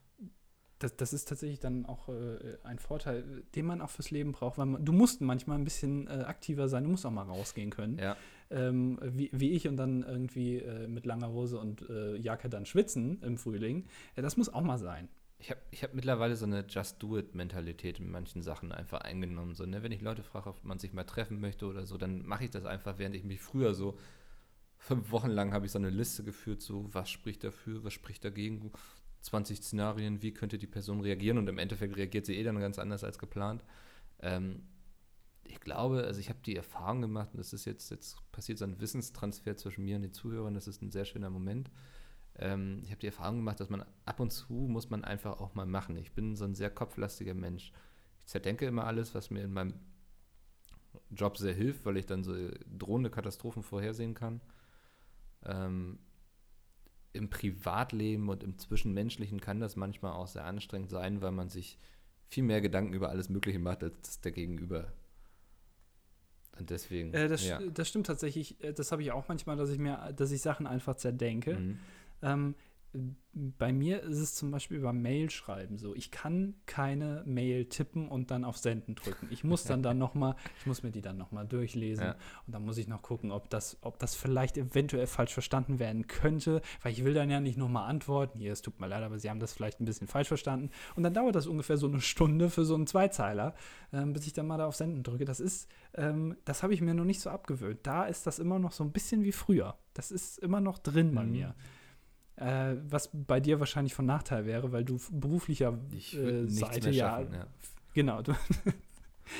das, 0.79 0.95
das 0.95 1.13
ist 1.13 1.25
tatsächlich 1.27 1.59
dann 1.59 1.85
auch 1.85 2.09
äh, 2.09 2.57
ein 2.63 2.79
Vorteil, 2.79 3.43
den 3.55 3.65
man 3.65 3.81
auch 3.81 3.89
fürs 3.91 4.09
Leben 4.09 4.31
braucht, 4.31 4.57
weil 4.57 4.65
man, 4.65 4.83
du 4.83 4.91
musst 4.93 5.21
manchmal 5.21 5.57
ein 5.59 5.63
bisschen 5.63 6.07
äh, 6.07 6.23
aktiver 6.25 6.67
sein, 6.69 6.83
du 6.85 6.89
musst 6.89 7.05
auch 7.05 7.11
mal 7.11 7.23
rausgehen 7.23 7.69
können, 7.69 7.99
Ja. 7.99 8.15
Ähm, 8.51 8.99
wie, 9.01 9.29
wie 9.33 9.51
ich 9.51 9.67
und 9.67 9.77
dann 9.77 10.03
irgendwie 10.03 10.57
äh, 10.57 10.87
mit 10.87 11.05
langer 11.05 11.31
Hose 11.31 11.59
und 11.59 11.89
äh, 11.89 12.15
Jacke 12.17 12.49
dann 12.49 12.65
schwitzen 12.65 13.21
im 13.23 13.37
Frühling. 13.37 13.85
Ja, 14.15 14.21
das 14.21 14.37
muss 14.37 14.53
auch 14.53 14.61
mal 14.61 14.77
sein. 14.77 15.09
Ich 15.39 15.49
habe 15.49 15.59
ich 15.71 15.83
hab 15.83 15.95
mittlerweile 15.95 16.35
so 16.35 16.45
eine 16.45 16.65
Just-Do-It-Mentalität 16.67 17.99
in 17.99 18.11
manchen 18.11 18.43
Sachen 18.43 18.71
einfach 18.71 19.01
eingenommen. 19.01 19.55
So, 19.55 19.65
ne? 19.65 19.81
Wenn 19.81 19.91
ich 19.91 20.01
Leute 20.01 20.21
frage, 20.21 20.49
ob 20.49 20.63
man 20.63 20.77
sich 20.77 20.93
mal 20.93 21.03
treffen 21.03 21.39
möchte 21.39 21.65
oder 21.65 21.85
so, 21.85 21.97
dann 21.97 22.25
mache 22.25 22.43
ich 22.43 22.51
das 22.51 22.65
einfach, 22.65 22.99
während 22.99 23.15
ich 23.15 23.23
mich 23.23 23.41
früher 23.41 23.73
so 23.73 23.97
fünf 24.77 25.11
Wochen 25.11 25.29
lang 25.29 25.53
habe 25.53 25.65
ich 25.65 25.71
so 25.71 25.79
eine 25.79 25.89
Liste 25.89 26.23
geführt, 26.23 26.61
so 26.61 26.89
was 26.93 27.09
spricht 27.09 27.43
dafür, 27.43 27.83
was 27.83 27.93
spricht 27.93 28.25
dagegen, 28.25 28.71
20 29.21 29.61
Szenarien, 29.61 30.21
wie 30.23 30.33
könnte 30.33 30.57
die 30.57 30.67
Person 30.67 31.01
reagieren 31.01 31.37
und 31.37 31.47
im 31.47 31.59
Endeffekt 31.59 31.95
reagiert 31.95 32.25
sie 32.25 32.35
eh 32.35 32.43
dann 32.43 32.59
ganz 32.59 32.79
anders 32.79 33.03
als 33.03 33.19
geplant. 33.19 33.63
Ähm, 34.21 34.63
ich 35.51 35.59
glaube, 35.59 36.05
also 36.05 36.21
ich 36.21 36.29
habe 36.29 36.39
die 36.45 36.55
Erfahrung 36.55 37.01
gemacht, 37.01 37.29
und 37.33 37.39
das 37.39 37.51
ist 37.51 37.65
jetzt, 37.65 37.91
jetzt 37.91 38.17
passiert 38.31 38.57
so 38.57 38.63
ein 38.63 38.79
Wissenstransfer 38.79 39.57
zwischen 39.57 39.83
mir 39.83 39.97
und 39.97 40.03
den 40.03 40.13
Zuhörern, 40.13 40.53
das 40.53 40.65
ist 40.65 40.81
ein 40.81 40.91
sehr 40.91 41.03
schöner 41.03 41.29
Moment. 41.29 41.69
Ähm, 42.37 42.79
ich 42.83 42.91
habe 42.91 43.01
die 43.01 43.07
Erfahrung 43.07 43.37
gemacht, 43.37 43.59
dass 43.59 43.69
man 43.69 43.83
ab 44.05 44.21
und 44.21 44.31
zu 44.31 44.53
muss 44.53 44.89
man 44.89 45.03
einfach 45.03 45.41
auch 45.41 45.53
mal 45.53 45.65
machen. 45.65 45.97
Ich 45.97 46.13
bin 46.13 46.37
so 46.37 46.45
ein 46.45 46.55
sehr 46.55 46.69
kopflastiger 46.69 47.33
Mensch. 47.33 47.73
Ich 48.19 48.27
zerdenke 48.27 48.65
immer 48.65 48.85
alles, 48.85 49.13
was 49.13 49.29
mir 49.29 49.43
in 49.43 49.51
meinem 49.51 49.73
Job 51.09 51.37
sehr 51.37 51.53
hilft, 51.53 51.85
weil 51.85 51.97
ich 51.97 52.05
dann 52.05 52.23
so 52.23 52.33
drohende 52.77 53.09
Katastrophen 53.09 53.61
vorhersehen 53.61 54.13
kann. 54.13 54.39
Ähm, 55.43 55.99
Im 57.11 57.29
Privatleben 57.29 58.29
und 58.29 58.41
im 58.41 58.57
Zwischenmenschlichen 58.57 59.41
kann 59.41 59.59
das 59.59 59.75
manchmal 59.75 60.13
auch 60.13 60.27
sehr 60.27 60.45
anstrengend 60.45 60.91
sein, 60.91 61.21
weil 61.21 61.33
man 61.33 61.49
sich 61.49 61.77
viel 62.29 62.43
mehr 62.43 62.61
Gedanken 62.61 62.93
über 62.93 63.09
alles 63.09 63.27
Mögliche 63.27 63.59
macht 63.59 63.83
als 63.83 64.21
der 64.21 64.31
Gegenüber. 64.31 64.93
Und 66.59 66.69
deswegen. 66.69 67.13
Äh, 67.13 67.27
das, 67.27 67.45
ja. 67.45 67.59
das 67.59 67.87
stimmt 67.87 68.07
tatsächlich. 68.07 68.61
Äh, 68.63 68.73
Das 68.73 68.91
habe 68.91 69.01
ich 69.01 69.11
auch 69.11 69.27
manchmal, 69.27 69.57
dass 69.57 69.69
ich 69.69 69.79
mir, 69.79 70.13
dass 70.15 70.31
ich 70.31 70.41
Sachen 70.41 70.67
einfach 70.67 70.95
zerdenke. 70.95 71.55
Mhm. 71.55 71.79
Ähm, 72.21 72.55
bei 73.33 73.71
mir 73.71 74.01
ist 74.03 74.17
es 74.17 74.35
zum 74.35 74.51
Beispiel 74.51 74.75
über 74.77 74.91
Mail 74.91 75.29
schreiben 75.29 75.77
so. 75.77 75.95
Ich 75.95 76.11
kann 76.11 76.55
keine 76.65 77.23
Mail 77.25 77.65
tippen 77.65 78.09
und 78.09 78.29
dann 78.29 78.43
auf 78.43 78.57
Senden 78.57 78.95
drücken. 78.95 79.27
Ich 79.31 79.45
muss 79.45 79.63
dann 79.63 79.81
dann 79.83 79.97
noch 79.97 80.13
mal, 80.13 80.35
ich 80.59 80.65
muss 80.65 80.83
mir 80.83 80.91
die 80.91 81.01
dann 81.01 81.17
noch 81.17 81.31
mal 81.31 81.45
durchlesen 81.47 82.03
Ja. 82.07 82.15
und 82.45 82.53
dann 82.53 82.65
muss 82.65 82.77
ich 82.77 82.89
noch 82.89 83.01
gucken, 83.01 83.31
ob 83.31 83.49
das, 83.49 83.77
ob 83.81 83.97
das 83.99 84.15
vielleicht 84.15 84.57
eventuell 84.57 85.07
falsch 85.07 85.31
verstanden 85.33 85.79
werden 85.79 86.07
könnte, 86.07 86.61
weil 86.81 86.91
ich 86.91 87.05
will 87.05 87.13
dann 87.13 87.29
ja 87.29 87.39
nicht 87.39 87.57
noch 87.57 87.69
mal 87.69 87.85
antworten. 87.85 88.39
Hier, 88.39 88.51
es 88.51 88.61
tut 88.61 88.81
mir 88.81 88.87
leid, 88.87 89.03
aber 89.03 89.17
Sie 89.17 89.29
haben 89.29 89.39
das 89.39 89.53
vielleicht 89.53 89.79
ein 89.79 89.85
bisschen 89.85 90.07
falsch 90.07 90.27
verstanden. 90.27 90.69
Und 90.97 91.03
dann 91.03 91.13
dauert 91.13 91.35
das 91.35 91.47
ungefähr 91.47 91.77
so 91.77 91.87
eine 91.87 92.01
Stunde 92.01 92.49
für 92.49 92.65
so 92.65 92.75
einen 92.75 92.87
Zweizeiler, 92.87 93.55
ähm, 93.93 94.11
bis 94.11 94.27
ich 94.27 94.33
dann 94.33 94.47
mal 94.47 94.57
da 94.57 94.67
auf 94.67 94.75
Senden 94.75 95.03
drücke. 95.03 95.23
Das 95.23 95.39
ist, 95.39 95.69
ähm, 95.93 96.35
das 96.43 96.63
habe 96.63 96.73
ich 96.73 96.81
mir 96.81 96.93
noch 96.93 97.05
nicht 97.05 97.21
so 97.21 97.29
abgewöhnt. 97.29 97.79
Da 97.83 98.03
ist 98.03 98.27
das 98.27 98.39
immer 98.39 98.59
noch 98.59 98.73
so 98.73 98.83
ein 98.83 98.91
bisschen 98.91 99.23
wie 99.23 99.31
früher. 99.31 99.77
Das 99.93 100.11
ist 100.11 100.37
immer 100.39 100.59
noch 100.59 100.79
drin 100.79 101.15
bei 101.15 101.23
Mhm. 101.23 101.31
mir. 101.31 101.55
Äh, 102.41 102.77
was 102.89 103.11
bei 103.13 103.39
dir 103.39 103.59
wahrscheinlich 103.59 103.93
von 103.93 104.07
Nachteil 104.07 104.47
wäre, 104.47 104.71
weil 104.71 104.83
du 104.83 104.99
beruflicher 105.11 105.77
Ich 105.91 106.17
äh, 106.17 106.47
Seite 106.47 106.89
mehr 106.89 106.91
ja, 106.91 107.09
schaffen, 107.09 107.33
ja. 107.33 107.47
genau. 107.93 108.23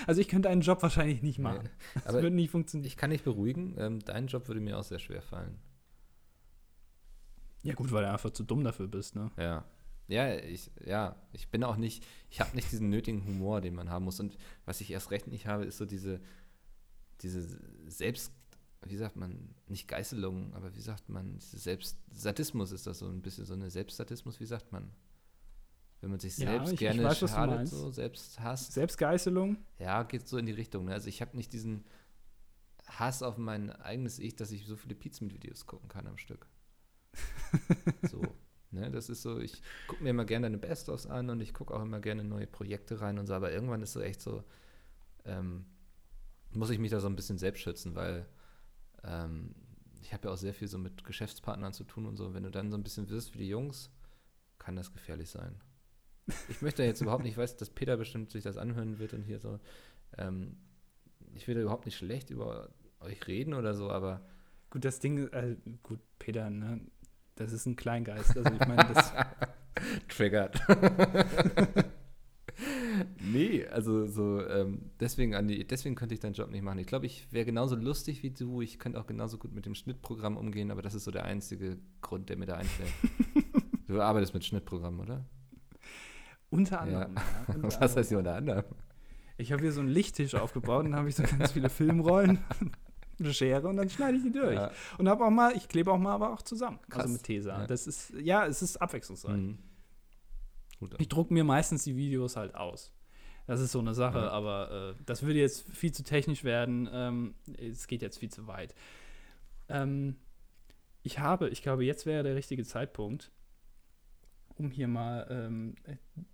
Also 0.08 0.22
ich 0.22 0.30
könnte 0.30 0.48
einen 0.48 0.62
Job 0.62 0.82
wahrscheinlich 0.84 1.22
nicht 1.22 1.40
machen. 1.40 1.64
Nee. 1.64 2.02
Das 2.06 2.14
würde 2.14 2.32
nicht 2.32 2.52
funktionieren. 2.52 2.88
ich 2.88 2.96
kann 2.96 3.10
dich 3.10 3.24
beruhigen, 3.24 3.76
ähm, 3.78 4.00
dein 4.06 4.28
Job 4.28 4.48
würde 4.48 4.62
mir 4.62 4.78
auch 4.78 4.84
sehr 4.84 5.00
schwer 5.00 5.22
fallen. 5.22 5.58
ja 7.64 7.74
gut, 7.74 7.92
weil 7.92 8.04
du 8.04 8.12
einfach 8.12 8.30
zu 8.30 8.44
dumm 8.44 8.64
dafür 8.64 8.88
bist, 8.88 9.16
ne? 9.16 9.32
Ja. 9.38 9.66
Ja, 10.08 10.36
ich, 10.36 10.70
ja, 10.86 11.16
ich 11.32 11.50
bin 11.50 11.64
auch 11.64 11.78
nicht, 11.78 12.06
ich 12.30 12.40
habe 12.40 12.56
nicht 12.56 12.72
diesen 12.72 12.90
nötigen 12.90 13.26
Humor, 13.26 13.62
den 13.62 13.74
man 13.74 13.90
haben 13.90 14.06
muss. 14.06 14.20
Und 14.20 14.38
was 14.66 14.82
ich 14.82 14.92
erst 14.92 15.10
recht 15.10 15.28
nicht 15.28 15.48
habe, 15.48 15.66
ist 15.66 15.78
so 15.78 15.86
diese, 15.86 16.22
diese 17.22 17.60
Selbst, 17.88 18.34
wie 18.84 18.98
sagt 18.98 19.16
man, 19.16 19.54
nicht 19.68 19.88
Geißelung, 19.88 20.54
aber 20.54 20.76
wie 20.76 20.82
sagt 20.82 21.08
man, 21.10 21.40
Selbst, 21.40 21.98
Sadismus 22.12 22.72
ist 22.72 22.88
das 22.88 23.00
so 23.00 23.08
ein 23.08 23.22
bisschen 23.22 23.46
so 23.46 23.54
eine 23.54 23.70
Selbstsadismus, 23.70 24.40
wie 24.40 24.46
sagt 24.46 24.72
man? 24.72 24.90
Wenn 26.02 26.10
man 26.10 26.20
sich 26.20 26.38
Ja, 26.40 26.48
selbst 26.50 26.68
ich- 26.70 26.74
ich 26.74 26.80
gerne 26.80 27.04
weiß, 27.04 27.22
was 27.22 27.32
du 27.32 27.36
schadet, 27.36 27.68
so 27.68 27.92
selbst 27.92 28.40
hasst. 28.40 28.74
Selbstgeißelung? 28.74 29.58
Ja, 29.78 30.02
geht 30.04 30.28
so 30.28 30.38
in 30.40 30.48
die 30.48 30.52
Richtung. 30.52 30.86
Ne? 30.86 30.94
Also 30.94 31.10
ich 31.10 31.22
habe 31.22 31.38
nicht 31.38 31.54
diesen 31.54 31.84
Hass 32.88 33.22
auf 33.22 33.38
mein 33.38 33.70
eigenes 33.70 34.18
Ich, 34.18 34.36
dass 34.36 34.52
ich 34.52 34.66
so 34.66 34.76
viele 34.76 34.96
Pizza-Videos 34.96 35.68
gucken 35.68 35.88
kann 35.90 36.08
am 36.08 36.18
Stück. 36.18 36.48
so. 38.10 38.22
Ne? 38.72 38.90
Das 38.90 39.10
ist 39.10 39.22
so, 39.22 39.40
ich 39.40 39.62
gucke 39.88 40.02
mir 40.04 40.10
immer 40.10 40.26
gerne 40.26 40.48
eine 40.48 40.58
Best-ofs 40.58 41.06
an 41.06 41.30
und 41.30 41.42
ich 41.42 41.54
gucke 41.54 41.74
auch 41.74 41.82
immer 41.82 42.00
gerne 42.00 42.24
neue 42.24 42.48
Projekte 42.48 43.02
rein 43.02 43.20
und 43.20 43.28
so, 43.28 43.34
aber 43.34 43.52
irgendwann 43.52 43.82
ist 43.84 43.94
so 43.94 44.02
echt 44.02 44.22
so, 44.22 44.44
ähm, 45.26 45.66
muss 46.54 46.70
ich 46.70 46.80
mich 46.80 46.90
da 46.92 47.00
so 47.00 47.08
ein 47.08 47.16
bisschen 47.16 47.38
selbst 47.38 47.62
schützen, 47.62 47.96
weil 47.96 48.26
ähm, 49.04 49.56
ich 50.02 50.14
habe 50.14 50.28
ja 50.28 50.34
auch 50.34 50.38
sehr 50.38 50.54
viel 50.54 50.68
so 50.68 50.78
mit 50.78 51.04
Geschäftspartnern 51.04 51.74
zu 51.74 51.84
tun 51.84 52.06
und 52.06 52.18
so. 52.18 52.34
Wenn 52.34 52.44
du 52.44 52.52
dann 52.52 52.72
so 52.72 52.78
ein 52.78 52.84
bisschen 52.84 53.10
wirst 53.10 53.34
wie 53.34 53.40
die 53.40 53.50
Jungs, 53.50 53.92
kann 54.58 54.76
das 54.76 54.92
gefährlich 54.92 55.30
sein. 55.30 55.62
Ich 56.50 56.62
möchte 56.62 56.84
jetzt 56.84 57.02
überhaupt 57.02 57.24
nicht, 57.24 57.34
ich 57.34 57.38
weiß, 57.38 57.58
dass 57.58 57.70
Peter 57.70 57.98
bestimmt 57.98 58.32
sich 58.32 58.44
das 58.44 58.58
anhören 58.58 59.00
wird 59.00 59.14
und 59.14 59.24
hier 59.24 59.40
so. 59.40 59.60
Ähm, 60.18 60.58
ich 61.34 61.48
will 61.48 61.56
da 61.56 61.62
überhaupt 61.62 61.86
nicht 61.86 61.98
schlecht 61.98 62.30
über 62.30 62.70
euch 63.00 63.28
reden 63.28 63.54
oder 63.54 63.74
so, 63.74 63.90
aber 63.90 64.22
Gut, 64.72 64.86
das 64.86 65.00
Ding, 65.00 65.28
äh, 65.34 65.58
gut, 65.84 66.00
Peter, 66.18 66.50
ne? 66.50 66.80
Das 67.36 67.52
ist 67.52 67.66
ein 67.66 67.76
Kleingeist. 67.76 68.38
Also 68.38 68.54
ich 68.54 68.68
meine, 68.68 68.88
das. 68.94 69.14
triggert. 70.08 70.62
nee, 73.32 73.66
also 73.68 74.08
so, 74.08 74.46
ähm, 74.46 74.92
deswegen, 75.00 75.36
Andi, 75.36 75.66
deswegen 75.66 75.96
könnte 75.96 76.14
ich 76.14 76.20
deinen 76.20 76.34
Job 76.34 76.52
nicht 76.52 76.62
machen. 76.62 76.80
Ich 76.80 76.88
glaube, 76.88 77.06
ich 77.06 77.32
wäre 77.32 77.46
genauso 77.46 77.76
lustig 77.76 78.24
wie 78.24 78.32
du. 78.32 78.62
Ich 78.62 78.80
könnte 78.80 79.00
auch 79.00 79.08
genauso 79.08 79.38
gut 79.38 79.54
mit 79.54 79.66
dem 79.66 79.76
Schnittprogramm 79.76 80.38
umgehen, 80.38 80.72
aber 80.72 80.82
das 80.82 80.94
ist 80.94 81.04
so 81.04 81.12
der 81.12 81.26
einzige 81.26 81.78
Grund, 82.02 82.30
der 82.30 82.38
mir 82.38 82.46
da 82.46 82.56
einfällt. 82.56 82.92
du 83.88 84.02
arbeitest 84.02 84.34
mit 84.34 84.46
Schnittprogramm, 84.46 85.00
oder? 85.00 85.26
Unter 86.50 86.82
anderem. 86.82 87.16
Ja. 87.16 87.24
unter 87.48 87.64
Was 87.68 87.76
anderem. 87.76 87.98
heißt 87.98 88.10
hier 88.10 88.18
unter 88.18 88.36
anderem? 88.36 88.66
Ich 89.38 89.52
habe 89.52 89.62
hier 89.62 89.72
so 89.72 89.80
einen 89.80 89.90
Lichttisch 89.90 90.36
aufgebaut 90.36 90.86
und 90.86 90.92
dann 90.92 91.00
habe 91.00 91.10
ich 91.10 91.16
so 91.16 91.24
ganz 91.24 91.52
viele 91.52 91.70
Filmrollen, 91.70 92.40
eine 93.20 93.34
Schere 93.34 93.68
und 93.68 93.78
dann 93.78 93.90
schneide 93.90 94.18
ich 94.18 94.24
die 94.24 94.32
durch. 94.32 94.56
Ja. 94.56 94.72
Und 94.98 95.10
habe 95.10 95.26
auch 95.26 95.32
mal, 95.32 95.56
ich 95.56 95.68
klebe 95.68 95.92
auch 95.92 95.98
mal 95.98 96.14
aber 96.14 96.32
auch 96.34 96.42
zusammen. 96.42 96.80
Krass. 96.90 97.04
Also 97.04 97.14
mit 97.14 97.24
Tesa. 97.24 97.62
Ja. 97.62 97.68
Das 97.68 97.88
ist, 97.88 98.14
ja, 98.22 98.46
es 98.46 98.62
ist 98.62 98.78
abwechslungsreich. 98.78 99.36
Mhm. 99.36 99.58
Ich 100.98 101.10
drucke 101.10 101.34
mir 101.34 101.44
meistens 101.44 101.84
die 101.84 101.96
Videos 101.96 102.36
halt 102.36 102.56
aus. 102.56 102.92
Das 103.52 103.60
ist 103.60 103.74
so 103.74 103.80
eine 103.80 103.94
Sache, 103.94 104.20
Ja. 104.20 104.30
aber 104.30 104.96
äh, 104.98 105.04
das 105.06 105.24
würde 105.24 105.40
jetzt 105.40 105.68
viel 105.76 105.92
zu 105.92 106.04
technisch 106.04 106.46
werden. 106.46 106.88
Ähm, 106.90 107.36
es 107.58 107.88
geht 107.88 108.02
jetzt 108.02 108.18
viel 108.18 108.30
zu 108.32 108.48
weit. 108.48 108.74
Ähm, 109.68 110.16
ich 111.04 111.20
habe, 111.20 111.50
ich 111.50 111.62
glaube, 111.62 111.84
jetzt 111.84 112.06
wäre 112.06 112.24
der 112.24 112.36
richtige 112.36 112.64
Zeitpunkt, 112.64 113.30
um 114.56 114.72
hier 114.72 114.88
mal 114.88 115.28
ähm, 115.30 115.76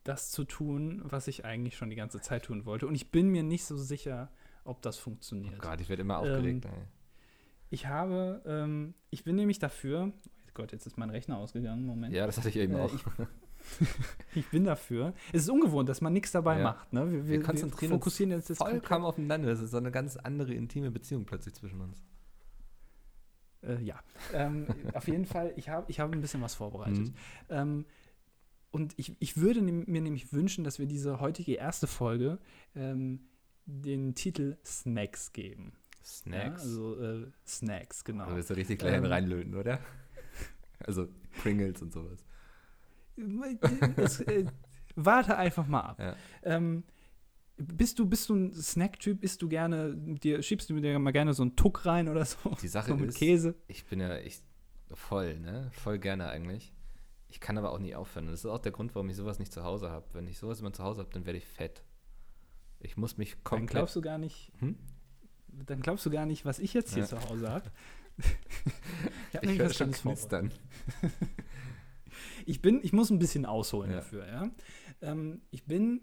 das 0.04 0.30
zu 0.30 0.44
tun, 0.44 1.02
was 1.06 1.28
ich 1.28 1.44
eigentlich 1.44 1.76
schon 1.76 1.90
die 1.90 1.96
ganze 1.96 2.22
Zeit 2.22 2.46
tun 2.46 2.66
wollte. 2.66 2.86
Und 2.86 2.94
ich 2.94 3.10
bin 3.10 3.30
mir 3.30 3.42
nicht 3.42 3.66
so 3.66 3.78
sicher, 3.78 4.30
ob 4.64 4.84
das 4.84 5.00
Oh 5.00 5.02
funktioniert. 5.06 5.58
Gott, 5.60 5.82
ich 5.82 5.90
werde 5.90 6.04
immer 6.04 6.20
aufgeregt. 6.20 6.66
ey. 6.66 6.72
Ich 7.72 7.88
habe, 7.88 8.44
ähm, 8.46 8.94
ich 9.10 9.24
bin 9.24 9.38
nämlich 9.38 9.58
dafür, 9.58 10.12
oh 10.14 10.52
Gott, 10.54 10.72
jetzt 10.72 10.86
ist 10.86 11.00
mein 11.00 11.10
Rechner 11.10 11.40
ausgegangen, 11.40 11.84
Moment. 11.84 12.14
Ja, 12.14 12.28
das 12.28 12.38
hatte 12.38 12.50
ich 12.50 12.58
eben 12.58 12.76
Äh, 12.76 12.82
auch. 12.82 12.94
ich- 12.94 13.04
ich 14.36 14.46
bin 14.50 14.64
dafür. 14.66 15.14
Es 15.34 15.44
ist 15.44 15.50
ungewohnt, 15.50 15.90
dass 15.90 16.02
man 16.02 16.14
nichts 16.14 16.32
dabei 16.32 16.58
Ja. 16.58 16.64
macht. 16.64 16.94
Ne? 16.94 17.12
Wir, 17.12 17.28
Wir 17.28 17.44
konzentrieren 17.44 17.92
uns 17.94 18.00
fokussieren 18.02 18.34
uns 18.34 18.48
jetzt 18.48 18.58
Vollkommen 18.58 19.06
aufeinander. 19.06 19.50
Das 19.50 19.62
ist 19.62 19.72
so 19.72 19.78
eine 19.78 19.92
ganz 19.92 20.18
andere 20.18 20.54
intime 20.54 20.92
Beziehung 20.92 21.26
plötzlich 21.26 21.54
zwischen 21.56 21.82
uns. 21.82 22.04
Äh, 23.64 23.82
ja, 23.84 24.00
ähm, 24.34 24.68
auf 24.94 25.08
jeden 25.08 25.26
Fall, 25.34 25.54
ich 25.56 25.70
habe 25.70 25.86
ich 25.90 26.00
hab 26.00 26.12
ein 26.14 26.22
bisschen 26.22 26.42
was 26.42 26.56
vorbereitet. 26.56 27.00
Mhm. 27.00 27.14
Ähm, 27.50 27.86
und 28.72 28.94
ich, 28.98 29.16
ich 29.20 29.38
würde 29.38 29.62
mir 29.62 30.02
nämlich 30.02 30.32
wünschen, 30.34 30.64
dass 30.64 30.78
wir 30.78 30.86
diese 30.86 31.20
heutige 31.20 31.54
erste 31.54 31.88
Folge 31.88 32.38
ähm, 32.76 33.22
den 33.66 34.14
Titel 34.14 34.58
Snacks 34.64 35.34
geben. 35.34 35.74
Ja, 35.74 36.04
Snacks. 36.04 36.62
also 36.62 37.02
äh, 37.02 37.28
Snacks, 37.46 38.04
genau. 38.04 38.28
Da 38.28 38.36
wirst 38.36 38.50
du 38.50 38.54
richtig 38.56 38.80
gleich 38.80 38.94
Ähm, 38.96 39.06
reinlöten, 39.06 39.56
oder? 39.56 39.80
Also 40.86 41.08
Pringles 41.42 41.82
und 41.82 41.92
sowas. 41.92 42.24
Es, 43.98 44.22
äh, 44.22 44.46
warte 44.96 45.38
einfach 45.38 45.68
mal 45.68 45.82
ab. 45.82 46.00
Ja. 46.00 46.16
Ähm, 46.44 46.84
bist 47.58 47.98
du, 47.98 48.06
bist 48.06 48.30
du 48.30 48.36
ein 48.36 48.54
Snack-Typ? 48.54 49.24
Isst 49.24 49.42
du 49.42 49.50
gerne, 49.50 49.96
dir, 49.96 50.42
schiebst 50.44 50.70
du 50.70 50.80
dir 50.80 51.00
mal 51.00 51.12
gerne 51.12 51.34
so 51.34 51.42
einen 51.44 51.56
Tuck 51.56 51.86
rein 51.86 52.08
oder 52.08 52.24
so? 52.26 52.56
Die 52.62 52.68
Sache 52.68 52.90
so 52.90 52.96
mit 52.98 53.10
ist, 53.10 53.18
Käse? 53.18 53.56
ich 53.68 53.86
bin 53.86 54.00
ja 54.00 54.18
ich, 54.20 54.40
voll, 54.94 55.40
ne? 55.40 55.70
Voll 55.74 55.98
gerne 55.98 56.30
eigentlich. 56.30 56.74
Ich 57.30 57.40
kann 57.40 57.58
aber 57.58 57.72
auch 57.72 57.80
nie 57.80 57.96
aufhören. 57.96 58.28
Das 58.28 58.40
ist 58.42 58.46
auch 58.46 58.60
der 58.60 58.72
Grund, 58.72 58.96
warum 58.96 59.10
ich 59.10 59.16
sowas 59.18 59.40
nicht 59.40 59.52
zu 59.52 59.64
Hause 59.64 59.90
habe. 59.90 60.06
Wenn 60.14 60.28
ich 60.28 60.38
sowas 60.38 60.60
immer 60.62 60.72
zu 60.72 60.84
Hause 60.84 61.02
habe, 61.02 61.10
dann 61.12 61.26
werde 61.26 61.38
ich 61.40 61.46
fett. 61.46 61.84
Ich 62.80 62.96
muss 62.96 63.18
mich 63.18 63.32
Dann 63.34 63.44
komplett. 63.44 63.70
glaubst 63.72 63.96
du 63.96 64.02
gar 64.02 64.18
nicht, 64.20 64.52
Hm? 64.60 64.78
dann 65.48 65.82
glaubst 65.82 66.06
du 66.06 66.12
gar 66.12 66.26
nicht, 66.28 66.46
was 66.46 66.60
ich 66.60 66.74
jetzt 66.74 66.94
hier 66.94 67.04
Ja. 67.04 67.08
zu 67.10 67.22
Hause 67.28 67.50
habe. 67.50 67.72
ich 68.20 68.26
habe 68.26 68.36
ich 69.34 69.42
nämlich 69.42 69.60
höre 69.60 69.70
was 69.70 69.76
schon 69.78 69.94
Schönes. 69.94 70.28
Ich 72.48 72.62
bin, 72.62 72.80
ich 72.82 72.94
muss 72.94 73.10
ein 73.10 73.20
bisschen 73.20 73.46
ausholen 73.46 73.92
Ja. 73.92 73.98
dafür, 73.98 74.26
ja. 74.28 74.50
Ähm, 75.02 75.42
ich 75.52 75.66
bin, 75.66 76.02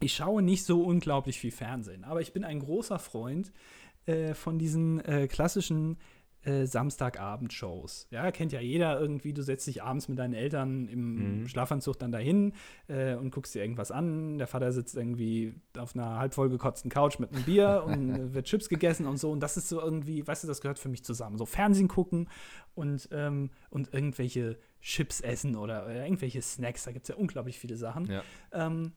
ich 0.00 0.14
schaue 0.14 0.42
nicht 0.42 0.64
so 0.64 0.82
unglaublich 0.82 1.38
viel 1.38 1.50
Fernsehen, 1.50 2.04
aber 2.04 2.20
ich 2.20 2.32
bin 2.32 2.44
ein 2.44 2.60
großer 2.60 2.98
Freund 2.98 3.52
äh, 4.04 4.34
von 4.34 4.58
diesen 4.58 5.00
äh, 5.04 5.26
klassischen 5.28 5.96
äh, 6.46 6.66
Samstagabend-Shows. 6.66 8.08
Ja, 8.10 8.30
kennt 8.30 8.52
ja 8.52 8.60
jeder 8.60 9.00
irgendwie, 9.00 9.32
du 9.32 9.42
setzt 9.42 9.66
dich 9.66 9.82
abends 9.82 10.08
mit 10.08 10.18
deinen 10.18 10.34
Eltern 10.34 10.88
im 10.88 11.40
Mhm. 11.40 11.48
Schlafanzug 11.48 11.98
dann 11.98 12.12
dahin 12.12 12.52
äh, 12.88 13.14
und 13.14 13.30
guckst 13.30 13.54
dir 13.54 13.62
irgendwas 13.62 13.90
an. 13.90 14.38
Der 14.38 14.46
Vater 14.46 14.72
sitzt 14.72 14.96
irgendwie 14.96 15.54
auf 15.76 15.94
einer 15.94 16.18
halb 16.18 16.34
vollgekotzten 16.34 16.90
Couch 16.90 17.18
mit 17.18 17.32
einem 17.32 17.42
Bier 17.44 17.84
und 17.86 18.10
äh, 18.10 18.34
wird 18.34 18.46
Chips 18.46 18.68
gegessen 18.68 19.06
und 19.06 19.18
so. 19.18 19.30
Und 19.30 19.40
das 19.40 19.56
ist 19.56 19.68
so 19.68 19.80
irgendwie, 19.80 20.26
weißt 20.26 20.44
du, 20.44 20.48
das 20.48 20.60
gehört 20.60 20.78
für 20.78 20.88
mich 20.88 21.04
zusammen. 21.04 21.38
So 21.38 21.46
Fernsehen 21.46 21.88
gucken 21.88 22.28
und, 22.74 23.08
ähm, 23.12 23.50
und 23.70 23.92
irgendwelche 23.92 24.58
Chips 24.80 25.20
essen 25.20 25.56
oder, 25.56 25.84
oder 25.84 26.04
irgendwelche 26.04 26.40
Snacks. 26.42 26.84
Da 26.84 26.92
gibt 26.92 27.04
es 27.04 27.08
ja 27.08 27.16
unglaublich 27.16 27.58
viele 27.58 27.76
Sachen. 27.76 28.06
Ja. 28.06 28.22
Ähm, 28.52 28.92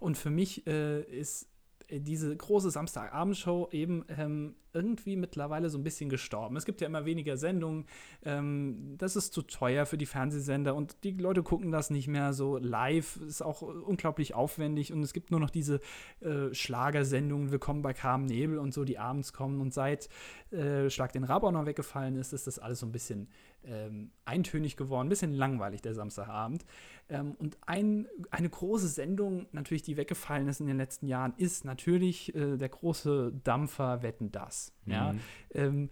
und 0.00 0.18
für 0.18 0.30
mich 0.30 0.66
äh, 0.66 1.02
ist 1.02 1.44
äh, 1.44 1.51
diese 1.90 2.36
große 2.36 2.70
Samstagabendshow 2.70 3.68
eben 3.72 4.04
ähm, 4.08 4.54
irgendwie 4.72 5.16
mittlerweile 5.16 5.68
so 5.68 5.78
ein 5.78 5.84
bisschen 5.84 6.08
gestorben. 6.08 6.56
Es 6.56 6.64
gibt 6.64 6.80
ja 6.80 6.86
immer 6.86 7.04
weniger 7.04 7.36
Sendungen. 7.36 7.86
Ähm, 8.24 8.94
das 8.98 9.16
ist 9.16 9.32
zu 9.32 9.42
teuer 9.42 9.86
für 9.86 9.98
die 9.98 10.06
Fernsehsender 10.06 10.74
und 10.74 10.96
die 11.04 11.12
Leute 11.12 11.42
gucken 11.42 11.70
das 11.70 11.90
nicht 11.90 12.08
mehr 12.08 12.32
so 12.32 12.56
live. 12.56 13.16
Ist 13.16 13.42
auch 13.42 13.62
unglaublich 13.62 14.34
aufwendig 14.34 14.92
und 14.92 15.02
es 15.02 15.12
gibt 15.12 15.30
nur 15.30 15.40
noch 15.40 15.50
diese 15.50 15.80
äh, 16.20 16.52
Schlagersendungen, 16.52 17.50
Willkommen 17.50 17.82
bei 17.82 17.92
Carmen 17.92 18.26
Nebel 18.26 18.58
und 18.58 18.72
so, 18.72 18.84
die 18.84 18.98
abends 18.98 19.32
kommen. 19.32 19.60
Und 19.60 19.74
seit 19.74 20.08
äh, 20.50 20.88
Schlag 20.90 21.12
den 21.12 21.24
Rab 21.24 21.42
auch 21.44 21.52
noch 21.52 21.66
weggefallen 21.66 22.16
ist, 22.16 22.32
ist 22.32 22.46
das 22.46 22.58
alles 22.58 22.80
so 22.80 22.86
ein 22.86 22.92
bisschen 22.92 23.28
ähm, 23.64 24.10
eintönig 24.24 24.76
geworden, 24.76 25.06
ein 25.06 25.10
bisschen 25.10 25.32
langweilig, 25.34 25.82
der 25.82 25.94
Samstagabend. 25.94 26.64
Ähm, 27.08 27.34
und 27.38 27.58
ein, 27.66 28.06
eine 28.30 28.48
große 28.48 28.88
Sendung, 28.88 29.46
natürlich, 29.52 29.82
die 29.82 29.96
weggefallen 29.96 30.48
ist 30.48 30.60
in 30.60 30.66
den 30.66 30.76
letzten 30.76 31.06
Jahren, 31.06 31.34
ist 31.36 31.64
natürlich 31.64 32.34
äh, 32.34 32.56
der 32.56 32.68
große 32.68 33.32
Dampfer 33.44 34.02
Wetten 34.02 34.32
das. 34.32 34.72
Ja? 34.86 35.12
Mhm. 35.12 35.20
Ähm, 35.54 35.90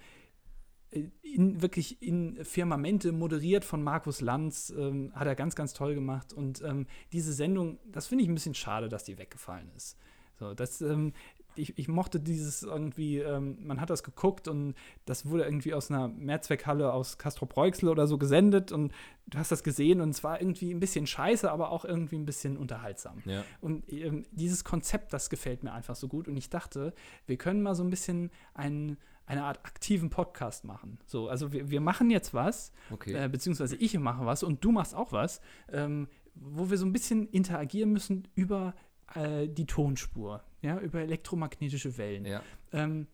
äh, 0.91 1.05
in, 1.23 1.63
wirklich 1.63 2.03
in 2.03 2.45
Firmamente 2.45 3.13
moderiert 3.13 3.65
von 3.65 3.83
Markus 3.83 4.21
Lanz, 4.21 4.73
ähm, 4.77 5.13
hat 5.15 5.27
er 5.27 5.35
ganz, 5.35 5.55
ganz 5.55 5.73
toll 5.73 5.95
gemacht. 5.95 6.33
Und 6.33 6.63
ähm, 6.63 6.87
diese 7.13 7.33
Sendung, 7.33 7.79
das 7.87 8.07
finde 8.07 8.25
ich 8.25 8.31
ein 8.31 8.35
bisschen 8.35 8.55
schade, 8.55 8.89
dass 8.89 9.05
die 9.05 9.19
weggefallen 9.19 9.71
ist. 9.77 9.97
So, 10.39 10.55
das, 10.55 10.81
ähm, 10.81 11.13
ich, 11.61 11.79
ich 11.79 11.89
mochte 11.89 12.19
dieses 12.21 12.63
irgendwie, 12.63 13.19
ähm, 13.19 13.59
man 13.63 13.81
hat 13.81 13.91
das 13.91 14.03
geguckt 14.03 14.49
und 14.49 14.75
das 15.05 15.27
wurde 15.27 15.45
irgendwie 15.45 15.75
aus 15.75 15.91
einer 15.91 16.09
Mehrzweckhalle 16.09 16.93
aus 16.93 17.19
Castro-Breuxel 17.19 17.89
oder 17.89 18.07
so 18.07 18.19
gesendet 18.19 18.73
und 18.73 18.93
du 19.27 19.39
hast 19.39 19.53
das 19.53 19.63
gesehen 19.63 20.01
und 20.01 20.11
es 20.11 20.25
war 20.25 20.41
irgendwie 20.41 20.73
ein 20.73 20.81
bisschen 20.81 21.07
scheiße, 21.07 21.51
aber 21.51 21.71
auch 21.71 21.85
irgendwie 21.85 22.17
ein 22.17 22.27
bisschen 22.27 22.57
unterhaltsam. 22.57 23.23
Ja. 23.25 23.45
Und 23.61 23.91
ähm, 23.93 24.25
dieses 24.33 24.65
Konzept, 24.65 25.13
das 25.13 25.31
gefällt 25.31 25.63
mir 25.63 25.73
einfach 25.73 25.95
so 25.97 26.09
gut. 26.09 26.29
Und 26.29 26.37
ich 26.37 26.51
dachte, 26.51 26.95
wir 27.27 27.37
können 27.37 27.63
mal 27.63 27.75
so 27.75 27.85
ein 27.85 27.91
bisschen 27.91 28.31
ein, 28.55 28.97
eine 29.27 29.45
Art 29.45 29.65
aktiven 29.65 30.11
Podcast 30.11 30.65
machen. 30.65 30.99
So, 31.07 31.29
also 31.29 31.53
wir, 31.53 31.71
wir 31.71 31.81
machen 31.81 32.11
jetzt 32.11 32.35
was, 32.35 32.73
Okay. 32.91 33.13
äh, 33.13 33.29
beziehungsweise 33.29 33.77
ich 33.77 33.97
mache 33.99 34.27
was 34.27 34.43
und 34.43 34.65
du 34.65 34.73
machst 34.73 34.95
auch 34.95 35.13
was, 35.13 35.41
ähm, 35.73 36.09
wo 36.35 36.71
wir 36.71 36.79
so 36.79 36.87
ein 36.87 36.93
bisschen 36.93 37.29
interagieren 37.29 37.93
müssen 37.93 38.27
über 38.35 38.75
äh, 39.15 39.49
die 39.49 39.67
Tonspur, 39.67 40.43
ja, 40.63 40.79
über 40.79 41.01
elektromagnetische 41.01 41.97
Wellen. 41.99 42.25
ja. 42.25 42.43
Ähm, 42.73 43.07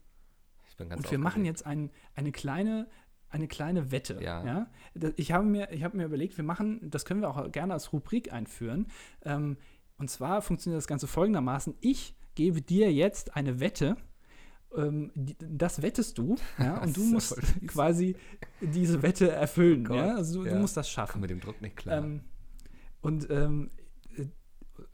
Ich 0.69 0.75
bin 0.77 0.89
ganz 0.89 1.03
und 1.05 1.11
wir 1.11 1.17
machen 1.19 1.45
jetzt 1.45 1.65
ein, 1.65 1.89
eine 2.15 2.31
kleine 2.31 2.87
eine 3.29 3.49
kleine 3.49 3.91
Wette. 3.91 4.19
Ja. 4.23 4.69
Da- 4.93 5.11
Ich 5.17 5.33
habe 5.33 5.45
mir, 5.45 5.69
ich 5.73 5.83
habe 5.83 5.97
mir 5.97 6.05
überlegt, 6.05 6.37
wir 6.37 6.45
machen, 6.45 6.79
das 6.89 7.03
können 7.03 7.19
wir 7.21 7.29
auch 7.29 7.51
gerne 7.51 7.73
als 7.73 7.91
Rubrik 7.91 8.31
einführen. 8.31 8.87
Ähm, 9.25 9.57
und 9.97 10.09
zwar 10.09 10.41
funktioniert 10.41 10.77
das 10.77 10.87
Ganze 10.87 11.07
folgendermaßen: 11.07 11.75
Ich 11.81 12.15
gebe 12.35 12.61
dir 12.61 12.91
jetzt 12.93 13.35
eine 13.35 13.59
Wette. 13.59 13.97
Ähm, 14.75 15.11
die, 15.15 15.35
das 15.39 15.81
wettest 15.81 16.17
du, 16.17 16.35
ja, 16.57 16.77
und 16.81 16.95
du 16.95 17.01
ja 17.03 17.11
musst 17.11 17.35
quasi 17.67 18.15
diese 18.61 19.01
Wette 19.01 19.29
erfüllen. 19.31 19.83
Gott, 19.85 19.97
ja? 19.97 20.15
Also 20.15 20.41
du, 20.41 20.45
ja. 20.47 20.53
du 20.53 20.59
musst 20.59 20.77
das 20.77 20.87
Komm 20.87 20.93
schaffen. 20.93 21.21
mit 21.21 21.29
dem 21.29 21.39
Druck 21.41 21.61
nicht 21.61 21.75
klar. 21.77 21.97
Ähm, 22.03 22.21
und 23.01 23.29
ähm, 23.29 23.71
äh, 23.71 23.81
äh, 23.81 23.86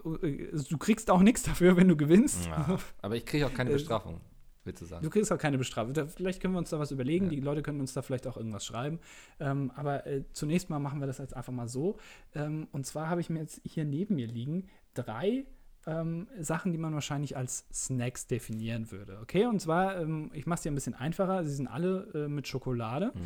du 0.03 0.77
kriegst 0.77 1.09
auch 1.09 1.21
nichts 1.21 1.43
dafür, 1.43 1.75
wenn 1.77 1.87
du 1.87 1.95
gewinnst. 1.95 2.45
Ja. 2.45 2.77
Aber 3.01 3.15
ich 3.15 3.25
kriege 3.25 3.45
auch 3.47 3.53
keine 3.53 3.69
Äh, 3.69 3.73
Bestrafung, 3.73 4.21
willst 4.63 4.81
du 4.81 4.85
sagen. 4.85 5.03
Du 5.03 5.09
kriegst 5.09 5.31
auch 5.31 5.37
keine 5.37 5.57
Bestrafung. 5.57 5.93
Vielleicht 6.09 6.41
können 6.41 6.53
wir 6.53 6.59
uns 6.59 6.69
da 6.69 6.79
was 6.79 6.91
überlegen. 6.91 7.25
Ja. 7.25 7.31
Die 7.31 7.39
Leute 7.39 7.61
können 7.61 7.79
uns 7.79 7.93
da 7.93 8.01
vielleicht 8.01 8.27
auch 8.27 8.37
irgendwas 8.37 8.65
schreiben. 8.65 8.99
Ähm, 9.39 9.71
aber 9.75 10.05
äh, 10.07 10.23
zunächst 10.33 10.69
mal 10.69 10.79
machen 10.79 10.99
wir 10.99 11.07
das 11.07 11.17
jetzt 11.17 11.35
einfach 11.35 11.53
mal 11.53 11.67
so. 11.67 11.97
Ähm, 12.35 12.67
und 12.71 12.85
zwar 12.85 13.09
habe 13.09 13.21
ich 13.21 13.29
mir 13.29 13.39
jetzt 13.39 13.61
hier 13.63 13.85
neben 13.85 14.15
mir 14.15 14.27
liegen 14.27 14.67
drei 14.93 15.45
ähm, 15.85 16.27
Sachen, 16.39 16.71
die 16.71 16.77
man 16.77 16.93
wahrscheinlich 16.93 17.35
als 17.35 17.65
Snacks 17.73 18.27
definieren 18.27 18.91
würde. 18.91 19.19
Okay, 19.21 19.45
und 19.45 19.59
zwar, 19.59 19.99
ähm, 19.99 20.31
ich 20.33 20.45
mache 20.45 20.57
es 20.57 20.61
dir 20.61 20.71
ein 20.71 20.75
bisschen 20.75 20.93
einfacher. 20.93 21.43
Sie 21.43 21.53
sind 21.53 21.67
alle 21.67 22.07
äh, 22.13 22.27
mit 22.29 22.47
Schokolade. 22.47 23.11
Mhm. 23.13 23.19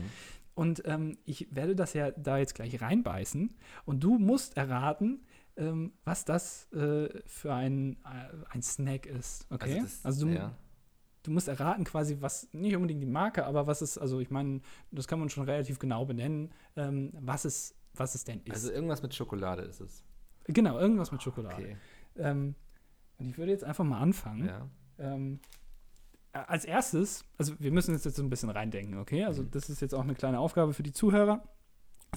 Und 0.55 0.82
ähm, 0.86 1.20
ich 1.24 1.47
werde 1.51 1.76
das 1.76 1.93
ja 1.93 2.10
da 2.10 2.39
jetzt 2.39 2.55
gleich 2.55 2.82
reinbeißen. 2.82 3.55
Und 3.86 4.03
du 4.03 4.18
musst 4.18 4.58
erraten, 4.58 5.20
ähm, 5.58 5.93
was 6.05 6.24
das 6.26 6.72
äh, 6.72 7.10
für 7.26 7.53
ein, 7.53 7.97
äh, 8.05 8.30
ein 8.49 8.62
Snack 8.62 9.05
ist. 9.05 9.45
Okay? 9.51 9.80
das- 9.82 10.05
also 10.05 10.28
du, 10.28 10.34
ja. 10.34 10.55
du 11.24 11.32
musst 11.32 11.47
erraten 11.47 11.84
quasi, 11.84 12.18
was, 12.22 12.47
nicht 12.53 12.76
unbedingt 12.76 13.01
die 13.01 13.08
Marke, 13.08 13.45
aber 13.45 13.68
was 13.68 13.82
es, 13.82 13.97
also 13.97 14.20
ich 14.20 14.30
meine, 14.30 14.62
das 14.91 15.08
kann 15.08 15.20
man 15.20 15.30
schon 15.30 15.43
relativ 15.45 15.80
genau 15.80 16.05
benennen, 16.05 16.51
ähm, 16.76 17.12
was, 17.20 17.45
es, 17.45 17.76
was 17.95 18.16
es 18.16 18.24
denn 18.24 18.41
ist. 18.43 18.53
Also 18.53 18.72
irgendwas 18.72 19.01
mit 19.01 19.14
Schokolade 19.14 19.64
ist 19.64 19.82
es. 19.82 20.03
genau, 20.45 20.78
irgendwas 20.80 21.12
mit 21.12 21.22
Schokolade. 21.24 21.55
Okay. 21.55 21.78
Ähm, 22.18 22.55
und 23.18 23.28
ich 23.30 23.38
würde 23.38 23.51
jetzt 23.51 23.64
einfach 23.64 23.84
mal 23.84 23.99
anfangen. 23.99 24.45
Ja. 24.45 24.70
Ähm, 24.99 25.39
äh, 26.34 26.38
als 26.39 26.66
erstes, 26.66 27.26
also 27.38 27.53
wir 27.60 27.72
müssen 27.72 27.93
jetzt, 27.93 28.05
jetzt 28.05 28.16
so 28.18 28.24
ein 28.24 28.30
bisschen 28.30 28.49
reindenken, 28.49 28.97
okay? 28.99 29.24
Also 29.26 29.43
Mhm. 29.43 29.51
das 29.51 29.70
ist 29.70 29.82
jetzt 29.82 29.93
auch 29.95 30.03
eine 30.03 30.14
kleine 30.16 30.39
Aufgabe 30.39 30.74
für 30.74 30.84
die 30.84 30.91
Zuhörer. 30.91 31.43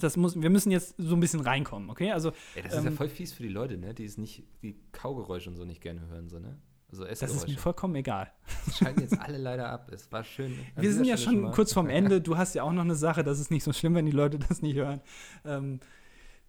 Das 0.03 0.17
muss, 0.17 0.39
wir 0.41 0.49
müssen 0.49 0.71
jetzt 0.71 0.95
so 0.97 1.15
ein 1.15 1.19
bisschen 1.19 1.39
reinkommen, 1.41 1.89
okay? 1.89 2.11
Also 2.11 2.29
Ey, 2.55 2.63
das 2.63 2.73
ist 2.73 2.83
ja 2.83 2.89
Ähm, 2.89 2.97
voll 2.97 3.09
fies 3.09 3.33
für 3.33 3.43
die 3.43 3.49
Leute, 3.49 3.77
ne? 3.77 3.93
Die 3.93 4.05
es 4.05 4.17
nicht, 4.17 4.43
die 4.61 4.75
Kaugeräusche 4.91 5.49
und 5.49 5.55
so 5.55 5.65
nicht 5.65 5.81
gerne 5.81 6.01
hören, 6.09 6.29
so, 6.29 6.39
ne? 6.39 6.57
Also 6.91 7.05
das 7.05 7.21
ist 7.21 7.47
mir 7.47 7.57
vollkommen 7.57 7.95
egal. 7.95 8.29
Das 8.65 8.77
schalten 8.79 8.99
jetzt 8.99 9.17
alle 9.17 9.37
leider 9.37 9.69
ab. 9.69 9.89
Es 9.93 10.11
war 10.11 10.25
schön. 10.25 10.51
An 10.75 10.83
Wir 10.83 10.91
sind 10.93 11.05
ja 11.05 11.15
schon 11.15 11.39
mal. 11.39 11.51
kurz 11.51 11.71
vorm 11.71 11.87
Ende. 11.87 12.19
Du 12.21 12.37
hast 12.37 12.53
ja 12.53 12.63
auch 12.63 12.73
noch 12.73 12.81
eine 12.83 12.95
Sache. 12.95 13.23
Das 13.23 13.39
ist 13.39 13.49
nicht 13.49 13.63
so 13.63 13.71
schlimm, 13.71 13.95
wenn 13.95 14.05
die 14.05 14.11
Leute 14.11 14.39
das 14.39 14.61
nicht 14.61 14.75
hören. 14.75 14.99
Ähm, 15.45 15.79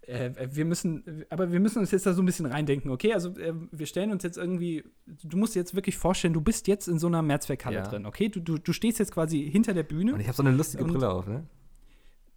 äh, 0.01 0.31
wir 0.51 0.65
müssen, 0.65 1.25
aber 1.31 1.53
wir 1.53 1.61
müssen 1.61 1.79
uns 1.79 1.93
jetzt 1.93 2.07
da 2.07 2.13
so 2.13 2.23
ein 2.23 2.27
bisschen 2.27 2.47
reindenken, 2.47 2.91
okay? 2.91 3.13
Also 3.15 3.37
äh, 3.39 3.55
wir 3.71 3.87
stellen 3.87 4.11
uns 4.11 4.25
jetzt 4.25 4.37
irgendwie, 4.37 4.83
du 5.07 5.37
musst 5.37 5.55
dir 5.55 5.61
jetzt 5.61 5.77
wirklich 5.77 5.97
vorstellen, 5.97 6.35
du 6.35 6.41
bist 6.41 6.67
jetzt 6.67 6.89
in 6.89 6.99
so 6.99 7.07
einer 7.07 7.23
Mehrzweckhalle 7.23 7.77
Ja. 7.77 7.83
drin, 7.83 8.05
okay? 8.05 8.29
Du, 8.29 8.41
du, 8.41 8.59
du 8.59 8.73
stehst 8.73 8.99
jetzt 8.99 9.13
quasi 9.13 9.49
hinter 9.49 9.75
der 9.75 9.85
Bühne. 9.85 10.13
Und 10.15 10.19
ich 10.21 10.27
habe 10.27 10.37
so 10.37 10.43
eine 10.43 10.51
lustige 10.57 10.85
Brille 10.85 11.09
auf, 11.09 11.29
ne? 11.29 11.47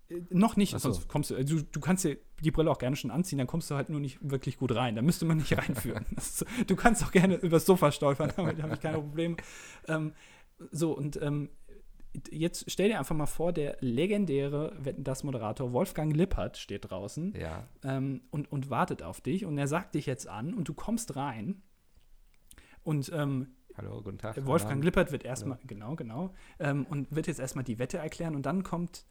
Äh, 0.10 0.22
noch 0.30 0.56
nicht, 0.56 0.72
so. 0.72 0.78
sonst 0.78 1.08
kommst 1.08 1.32
du, 1.32 1.44
du, 1.44 1.62
du 1.62 1.80
kannst 1.80 2.04
dir 2.04 2.18
die 2.44 2.52
Brille 2.52 2.70
auch 2.70 2.78
gerne 2.78 2.96
schon 2.96 3.12
anziehen, 3.12 3.38
dann 3.38 3.48
kommst 3.48 3.72
du 3.72 3.76
halt 3.76 3.90
nur 3.90 4.00
nicht 4.00 4.20
wirklich 4.22 4.58
gut 4.58 4.76
rein. 4.76 4.96
Da 4.96 5.02
müsste 5.02 5.26
man 5.26 5.38
nicht 5.38 5.52
reinführen. 5.58 6.06
Ist, 6.16 6.46
du 6.68 6.76
kannst 6.76 7.04
auch 7.04 7.12
gerne 7.12 7.36
übers 7.36 7.66
Sofa 7.66 7.92
stolpern, 7.92 8.32
damit 8.36 8.62
habe 8.62 8.74
ich 8.74 8.80
keine 8.82 9.00
Probleme. 9.00 9.38
Ähm, 9.88 10.14
so, 10.72 10.94
und 10.96 11.22
ähm, 11.22 11.50
jetzt 12.32 12.72
stell 12.72 12.90
dir 12.90 13.00
einfach 13.00 13.16
mal 13.16 13.26
vor, 13.26 13.52
der 13.52 13.78
legendäre 13.82 14.74
Wetten 14.80 15.04
das 15.04 15.24
Moderator 15.24 15.74
Wolfgang 15.74 16.16
Lippert 16.16 16.58
steht 16.58 16.90
draußen 16.90 17.34
Ja. 17.36 17.68
ähm, 17.84 18.22
und, 18.32 18.52
und 18.52 18.70
wartet 18.70 19.04
auf 19.04 19.22
dich 19.22 19.46
und 19.46 19.58
er 19.58 19.68
sagt 19.68 19.96
dich 19.96 20.06
jetzt 20.06 20.28
an 20.28 20.54
und 20.54 20.68
du 20.70 20.74
kommst 20.74 21.16
rein 21.16 21.62
und 22.84 23.12
ähm, 23.14 23.56
Hallo, 23.78 24.02
guten 24.02 24.18
Tag. 24.18 24.46
Wolfgang 24.46 24.82
Lippert 24.86 25.12
wird 25.12 25.26
erstmal, 25.26 25.60
genau, 25.68 25.98
genau, 25.98 26.34
ähm, 26.60 26.86
und 26.86 27.14
wird 27.14 27.28
jetzt 27.28 27.42
erstmal 27.42 27.66
die 27.66 27.78
Wette 27.80 27.98
erklären 27.98 28.34
und 28.36 28.46
dann 28.46 28.64
kommt 28.64 29.06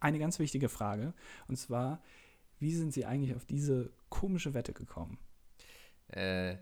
eine 0.00 0.18
ganz 0.18 0.38
wichtige 0.38 0.68
Frage 0.68 1.14
und 1.48 1.56
zwar, 1.56 2.02
wie 2.58 2.74
sind 2.74 2.92
Sie 2.92 3.04
eigentlich 3.04 3.34
auf 3.34 3.44
diese 3.44 3.90
komische 4.08 4.54
Wette 4.54 4.72
gekommen? 4.72 5.18
Äh, 6.08 6.56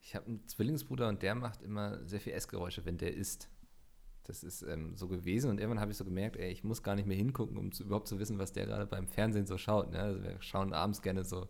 ich 0.00 0.14
habe 0.14 0.26
einen 0.26 0.46
Zwillingsbruder 0.46 1.08
und 1.08 1.22
der 1.22 1.34
macht 1.34 1.62
immer 1.62 2.04
sehr 2.06 2.20
viel 2.20 2.32
Essgeräusche, 2.32 2.84
wenn 2.84 2.98
der 2.98 3.14
isst. 3.14 3.48
Das 4.24 4.42
ist 4.42 4.62
ähm, 4.62 4.96
so 4.96 5.06
gewesen 5.06 5.50
und 5.50 5.58
irgendwann 5.58 5.80
habe 5.80 5.92
ich 5.92 5.96
so 5.96 6.04
gemerkt, 6.04 6.36
ey, 6.36 6.50
ich 6.50 6.64
muss 6.64 6.82
gar 6.82 6.96
nicht 6.96 7.06
mehr 7.06 7.16
hingucken, 7.16 7.56
um 7.56 7.70
zu, 7.70 7.84
überhaupt 7.84 8.08
zu 8.08 8.18
wissen, 8.18 8.38
was 8.38 8.52
der 8.52 8.66
gerade 8.66 8.86
beim 8.86 9.06
Fernsehen 9.06 9.46
so 9.46 9.56
schaut. 9.56 9.92
Ne? 9.92 10.00
Also 10.00 10.22
wir 10.22 10.36
schauen 10.40 10.72
abends 10.72 11.00
gerne 11.02 11.24
so 11.24 11.48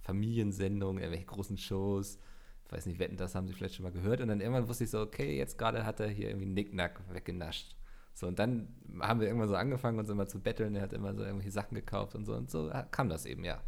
Familiensendungen, 0.00 1.02
irgendwelche 1.02 1.26
großen 1.26 1.56
Shows. 1.56 2.18
Ich 2.66 2.72
weiß 2.72 2.84
nicht, 2.84 2.98
wetten, 2.98 3.16
das 3.16 3.34
haben 3.34 3.46
Sie 3.46 3.54
vielleicht 3.54 3.76
schon 3.76 3.84
mal 3.84 3.92
gehört. 3.92 4.20
Und 4.20 4.28
dann 4.28 4.40
irgendwann 4.40 4.68
wusste 4.68 4.84
ich 4.84 4.90
so, 4.90 5.00
okay, 5.00 5.38
jetzt 5.38 5.56
gerade 5.56 5.86
hat 5.86 6.00
er 6.00 6.08
hier 6.08 6.28
irgendwie 6.28 6.46
Nicknack 6.46 7.00
weggenascht. 7.12 7.76
So, 8.18 8.26
und 8.26 8.38
dann 8.40 8.66
haben 8.98 9.20
wir 9.20 9.28
irgendwann 9.28 9.48
so 9.48 9.54
angefangen, 9.54 9.98
uns 9.98 10.08
immer 10.08 10.26
zu 10.26 10.40
betteln. 10.40 10.74
Er 10.74 10.82
hat 10.82 10.92
immer 10.92 11.14
so 11.14 11.22
irgendwelche 11.22 11.52
Sachen 11.52 11.76
gekauft 11.76 12.16
und 12.16 12.24
so. 12.24 12.34
Und 12.34 12.50
so 12.50 12.68
kam 12.90 13.08
das 13.08 13.26
eben, 13.26 13.44
ja. 13.44 13.60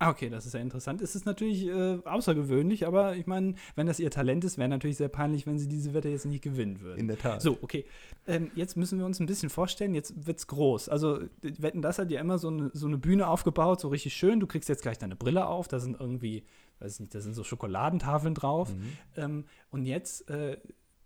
Ah, 0.00 0.10
okay, 0.10 0.30
das 0.30 0.46
ist 0.46 0.54
ja 0.54 0.60
interessant. 0.60 1.00
Es 1.00 1.14
ist 1.14 1.26
natürlich 1.26 1.66
äh, 1.66 1.98
außergewöhnlich, 2.04 2.86
aber 2.86 3.16
ich 3.16 3.26
meine, 3.26 3.54
wenn 3.76 3.86
das 3.86 4.00
ihr 4.00 4.10
Talent 4.10 4.44
ist, 4.44 4.56
wäre 4.58 4.68
natürlich 4.68 4.96
sehr 4.96 5.10
peinlich, 5.10 5.46
wenn 5.46 5.58
sie 5.58 5.68
diese 5.68 5.94
Wette 5.94 6.08
jetzt 6.08 6.24
nicht 6.24 6.42
gewinnen 6.42 6.80
würden. 6.80 7.06
der 7.06 7.18
Tat. 7.18 7.42
So, 7.42 7.58
okay. 7.60 7.84
Ähm, 8.26 8.50
jetzt 8.54 8.76
müssen 8.76 8.98
wir 8.98 9.06
uns 9.06 9.20
ein 9.20 9.26
bisschen 9.26 9.50
vorstellen, 9.50 9.94
jetzt 9.94 10.26
wird's 10.26 10.46
groß. 10.46 10.88
Also, 10.88 11.20
Wetten, 11.42 11.82
das 11.82 11.98
hat 11.98 12.10
ja 12.10 12.18
immer 12.18 12.38
so 12.38 12.48
eine, 12.48 12.70
so 12.72 12.86
eine 12.86 12.96
Bühne 12.96 13.28
aufgebaut, 13.28 13.80
so 13.80 13.88
richtig 13.88 14.14
schön. 14.14 14.40
Du 14.40 14.46
kriegst 14.46 14.68
jetzt 14.70 14.82
gleich 14.82 14.98
deine 14.98 15.16
Brille 15.16 15.46
auf, 15.46 15.68
da 15.68 15.78
sind 15.78 16.00
irgendwie, 16.00 16.44
weiß 16.80 16.94
ich 16.94 17.00
nicht, 17.00 17.14
da 17.14 17.20
sind 17.20 17.34
so 17.34 17.44
Schokoladentafeln 17.44 18.34
drauf. 18.34 18.74
Mhm. 18.74 18.92
Ähm, 19.16 19.44
und 19.70 19.84
jetzt 19.84 20.30
äh, 20.30 20.56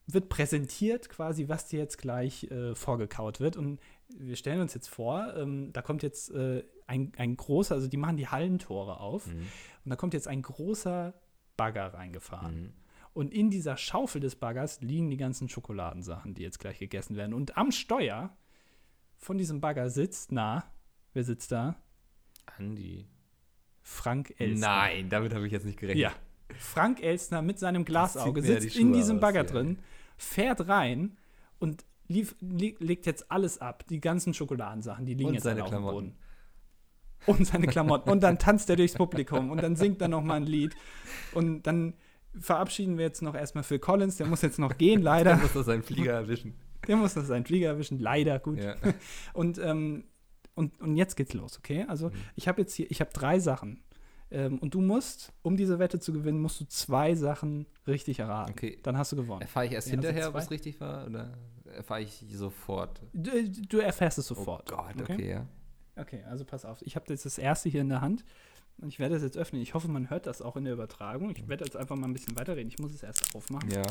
wird 0.07 0.29
präsentiert 0.29 1.09
quasi, 1.09 1.49
was 1.49 1.67
dir 1.67 1.79
jetzt 1.79 1.99
gleich 1.99 2.45
äh, 2.45 2.75
vorgekaut 2.75 3.41
wird. 3.41 3.57
Und 3.57 3.81
wir 4.09 4.37
stellen 4.37 4.61
uns 4.61 4.75
jetzt 4.75 4.89
vor, 4.89 5.35
ähm, 5.37 5.73
da 5.73 5.83
kommt 5.83 6.03
jetzt 6.03 6.31
äh, 6.31 6.63
ein, 6.87 7.13
ein 7.17 7.37
großer, 7.37 7.75
also 7.75 7.89
die 7.89 7.97
machen 7.97 8.17
die 8.17 8.29
Hallentore 8.29 9.01
auf. 9.01 9.27
Mhm. 9.27 9.47
Und 9.85 9.91
da 9.91 9.97
kommt 9.97 10.15
jetzt 10.15 10.29
ein 10.29 10.43
großer 10.43 11.15
Bagger 11.57 11.95
reingefahren. 11.95 12.63
Mhm. 12.63 12.73
Und 13.15 13.33
in 13.33 13.49
dieser 13.49 13.77
Schaufel 13.77 14.21
des 14.21 14.35
Baggers 14.35 14.81
liegen 14.81 15.09
die 15.09 15.17
ganzen 15.17 15.49
Schokoladensachen, 15.49 16.35
die 16.35 16.43
jetzt 16.43 16.59
gleich 16.59 16.81
gegessen 16.81 17.17
werden. 17.17 17.33
Und 17.33 17.57
am 17.57 17.71
Steuer 17.71 18.37
von 19.19 19.39
diesem 19.39 19.61
Bagger 19.61 19.89
sitzt, 19.89 20.33
na, 20.33 20.65
wer 21.13 21.25
sitzt 21.25 21.53
da? 21.53 21.77
Andi. 22.59 23.07
Frank 23.81 24.35
Elstner. 24.39 24.69
Nein, 24.69 25.09
damit 25.09 25.33
habe 25.33 25.47
ich 25.47 25.53
jetzt 25.53 25.65
nicht 25.65 25.79
gerechnet. 25.79 26.03
Ja. 26.03 26.13
Frank 26.59 27.03
Elstner 27.03 27.43
mit 27.43 27.59
seinem 27.59 27.85
Glasauge 27.85 28.41
ja 28.41 28.61
sitzt 28.61 28.77
die 28.77 28.81
in 28.81 28.93
diesem 28.93 29.17
aus, 29.17 29.21
Bagger 29.23 29.41
ja. 29.41 29.51
drin, 29.51 29.79
fährt 30.17 30.69
rein 30.69 31.17
und 31.59 31.85
lief, 32.09 32.35
le 32.41 32.75
legt 32.79 33.07
jetzt 33.07 33.31
alles 33.31 33.59
ab. 33.59 33.85
Die 33.89 34.01
ganzen 34.01 34.35
Schokoladensachen, 34.35 35.07
die 35.07 35.15
liegen 35.15 35.29
Und 35.29 35.35
jetzt 35.35 35.45
seine 35.45 35.65
auf 35.65 35.71
dem. 35.71 35.83
Boden. 35.83 36.17
Und 37.27 37.47
seine 37.47 37.67
Klamotten. 37.67 38.11
und 38.11 38.23
dann 38.23 38.39
tanzt 38.39 38.69
er 38.69 38.77
durchs 38.77 38.95
Publikum 38.95 39.51
und 39.51 39.63
dann 39.63 39.77
singt 39.77 40.03
er 40.03 40.09
noch 40.09 40.23
mal 40.23 40.35
ein 40.35 40.45
Lied. 40.45 40.75
Und 41.33 41.63
dann 41.63 41.95
verabschieden 42.39 42.99
wir 42.99 43.05
jetzt 43.07 43.23
noch 43.23 43.35
erstmal 43.35 43.65
Phil 43.65 43.79
Collins. 43.79 44.17
Der 44.19 44.27
muss 44.27 44.43
jetzt 44.43 44.59
noch 44.59 44.77
gehen, 44.77 45.01
Der 45.03 45.11
leider. 45.11 45.37
muss 45.37 45.55
doch 45.55 45.63
seinen 45.65 45.83
Flieger 45.83 46.13
erwischen. 46.13 46.55
Der 46.87 46.97
muss 46.97 47.17
noch 47.17 47.25
seinen 47.25 47.47
Flieger 47.47 47.69
erwischen, 47.69 47.99
leider, 47.99 48.39
gut. 48.39 48.63
Ja. 48.63 48.75
Und, 49.33 49.57
ähm, 49.59 50.05
und, 50.55 50.79
und 50.83 50.97
jetzt 50.97 51.17
geht's 51.17 51.33
los, 51.33 51.57
okay? 51.59 51.87
Also 51.89 52.11
Mhm. 52.11 52.15
ich 52.37 52.47
habe 52.47 52.61
jetzt 52.61 52.75
hier, 52.75 52.91
ich 52.91 53.01
habe 53.01 53.11
drei 53.15 53.39
Sachen. 53.39 53.83
Ähm, 54.35 54.59
und 54.59 54.75
du 54.75 54.81
musst, 54.81 55.33
um 55.43 55.57
diese 55.57 55.79
Wette 55.79 56.01
zu 56.01 56.13
gewinnen, 56.13 56.41
musst 56.41 56.61
du 56.61 56.65
zwei 56.67 57.15
Sachen 57.15 57.67
richtig 57.87 58.19
erraten. 58.19 58.51
Okay. 58.53 58.79
Dann 58.83 58.99
hast 58.99 59.13
du 59.13 59.17
gewonnen. 59.17 59.43
Erfahre 59.43 59.67
ich 59.67 59.73
erst 59.73 59.87
Ja, 59.89 59.93
hinterher, 59.93 60.35
was 60.35 60.51
richtig 60.51 60.81
war? 60.81 61.07
Oder 61.07 61.39
erfahre 61.73 62.03
ich 62.03 62.25
sofort? 62.33 63.01
Du, 63.13 63.31
du 63.49 63.79
erfährst 63.79 64.19
es 64.19 64.27
sofort. 64.27 64.73
Oh 64.73 64.77
Gott, 64.77 65.01
okay, 65.09 65.31
ja. 65.31 65.47
Okay, 65.97 66.23
also 66.25 66.45
pass 66.45 66.65
auf. 66.65 66.83
Ich 66.83 66.97
habe 66.97 67.07
jetzt 67.11 67.25
das 67.25 67.39
erste 67.39 67.69
hier 67.69 67.81
in 67.81 67.89
der 67.89 68.01
Hand 68.01 68.25
und 68.79 68.89
ich 68.89 68.99
werde 68.99 69.15
es 69.15 69.23
jetzt 69.23 69.37
öffnen. 69.37 69.63
Ich 69.63 69.75
hoffe, 69.75 69.87
man 69.89 70.11
hört 70.11 70.27
das 70.27 70.43
auch 70.43 70.57
in 70.57 70.65
der 70.65 70.73
Übertragung. 70.75 71.31
Ich 71.37 71.47
werde 71.47 71.65
jetzt 71.65 71.77
einfach 71.77 71.95
mal 71.95 72.09
ein 72.09 72.13
bisschen 72.13 72.37
weiterreden. 72.37 72.69
Ich 72.69 72.79
muss 72.81 72.93
es 72.93 73.03
erst 73.05 73.35
aufmachen. 73.37 73.71
Ja. 73.71 73.83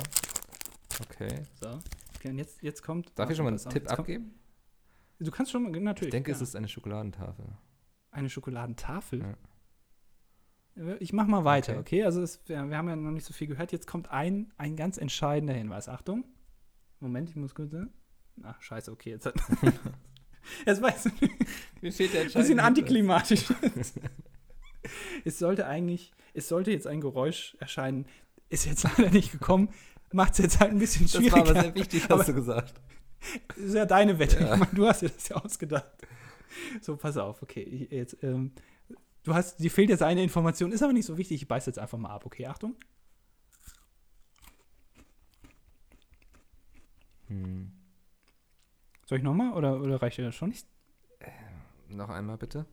Okay. 1.10 1.44
So. 1.62 1.70
Okay, 2.18 2.30
und 2.30 2.38
jetzt, 2.38 2.62
jetzt 2.62 2.84
kommt. 2.84 3.18
Darf 3.18 3.30
ich 3.30 3.38
schon 3.38 3.46
mal 3.46 3.50
einen 3.50 3.58
pass 3.58 3.68
auf, 3.68 3.74
Tipp 3.74 3.84
jetzt 3.84 3.90
kommt- 3.96 4.00
abgeben? 4.00 4.34
Du 5.20 5.32
kannst 5.32 5.52
schon 5.54 5.64
mal, 5.64 5.72
natürlich. 5.72 6.10
Ich 6.10 6.12
denke, 6.12 6.32
ja. 6.32 6.36
es 6.36 6.42
ist 6.42 6.56
eine 6.56 6.68
Schokoladentafel. 6.68 7.46
eine 8.12 8.30
Schokoladentafel. 8.30 9.20
Ja. 9.22 9.34
Ich 11.00 11.14
mach 11.14 11.28
mal 11.28 11.46
weiter, 11.46 11.74
Okay. 11.74 11.80
okay? 11.82 12.04
Also 12.04 12.22
es, 12.22 12.42
wir, 12.48 12.58
haben 12.60 12.72
ja 12.72 12.96
noch 12.96 13.12
nicht 13.12 13.26
so 13.26 13.34
viel 13.34 13.48
gehört. 13.48 13.72
Jetzt 13.72 13.86
kommt 13.88 14.10
ein, 14.12 14.52
ein 14.58 14.76
ganz 14.76 14.98
entscheidender 14.98 15.54
Hinweis. 15.54 15.88
Achtung. 15.88 16.26
Moment, 17.00 17.30
ich 17.30 17.36
muss 17.36 17.54
kurz. 17.54 17.74
Ach, 18.42 18.60
scheiße, 18.62 18.92
okay. 18.92 19.12
Jetzt 19.12 19.26
hat. 19.28 19.36
Jetzt 20.66 20.82
weiß 20.82 21.06
ich. 21.08 21.32
Mir 21.82 21.92
fehlt 21.94 22.14
der 22.14 22.24
bisschen 22.26 22.60
antiklimatisch. 22.60 23.46
es 25.26 25.40
sollte 25.40 25.68
eigentlich, 25.68 26.12
es 26.34 26.48
sollte 26.50 26.72
jetzt 26.72 26.88
ein 26.88 27.00
Geräusch 27.02 27.56
erscheinen, 27.60 28.06
ist 28.50 28.66
jetzt 28.66 28.84
leider 28.84 29.10
nicht 29.12 29.32
gekommen, 29.32 29.70
macht 30.12 30.34
es 30.34 30.40
jetzt 30.40 30.60
halt 30.60 30.72
ein 30.72 30.80
bisschen 30.80 31.06
Das 31.06 31.14
war 31.16 31.22
schwieriger. 31.22 31.50
aber 31.52 31.62
sehr 31.62 31.76
wichtig, 31.76 32.04
Aber- 32.06 32.20
hast 32.20 32.28
du 32.30 32.34
gesagt. 32.34 32.74
Das 33.48 33.58
ist 33.58 33.74
ja 33.76 33.86
deine 33.86 34.20
Wette. 34.20 34.42
Ja. 34.42 34.54
Ich 34.56 34.60
meine, 34.60 34.74
du 34.74 34.86
hast 34.86 35.02
dir 35.02 35.10
das 35.10 35.30
ja 35.30 35.38
ausgedacht. 35.38 35.90
So, 36.82 36.98
pass 36.98 37.16
auf, 37.16 37.42
okay. 37.42 37.88
Jetzt, 37.90 38.18
ähm, 38.22 38.52
du 39.24 39.34
hast, 39.34 39.58
dir 39.58 39.72
fehlt 39.72 39.90
jetzt 39.90 40.04
eine 40.04 40.24
Information, 40.24 40.72
ist 40.72 40.84
aber 40.84 40.94
nicht 40.94 41.06
so 41.06 41.18
wichtig. 41.18 41.42
Ich 41.42 41.48
beiß 41.48 41.66
jetzt 41.66 41.80
einfach 41.80 41.98
mal 41.98 42.10
ab, 42.10 42.26
okay? 42.26 42.48
Achtung. 42.48 42.76
Hm. 47.28 47.72
Soll 49.06 49.18
ich 49.18 49.24
nochmal 49.24 49.54
oder, 49.54 49.82
oder 49.82 50.02
reicht 50.02 50.18
dir 50.18 50.26
das 50.26 50.36
schon? 50.36 50.54
Noch 51.90 52.10
einmal 52.10 52.38
bitte. 52.38 52.66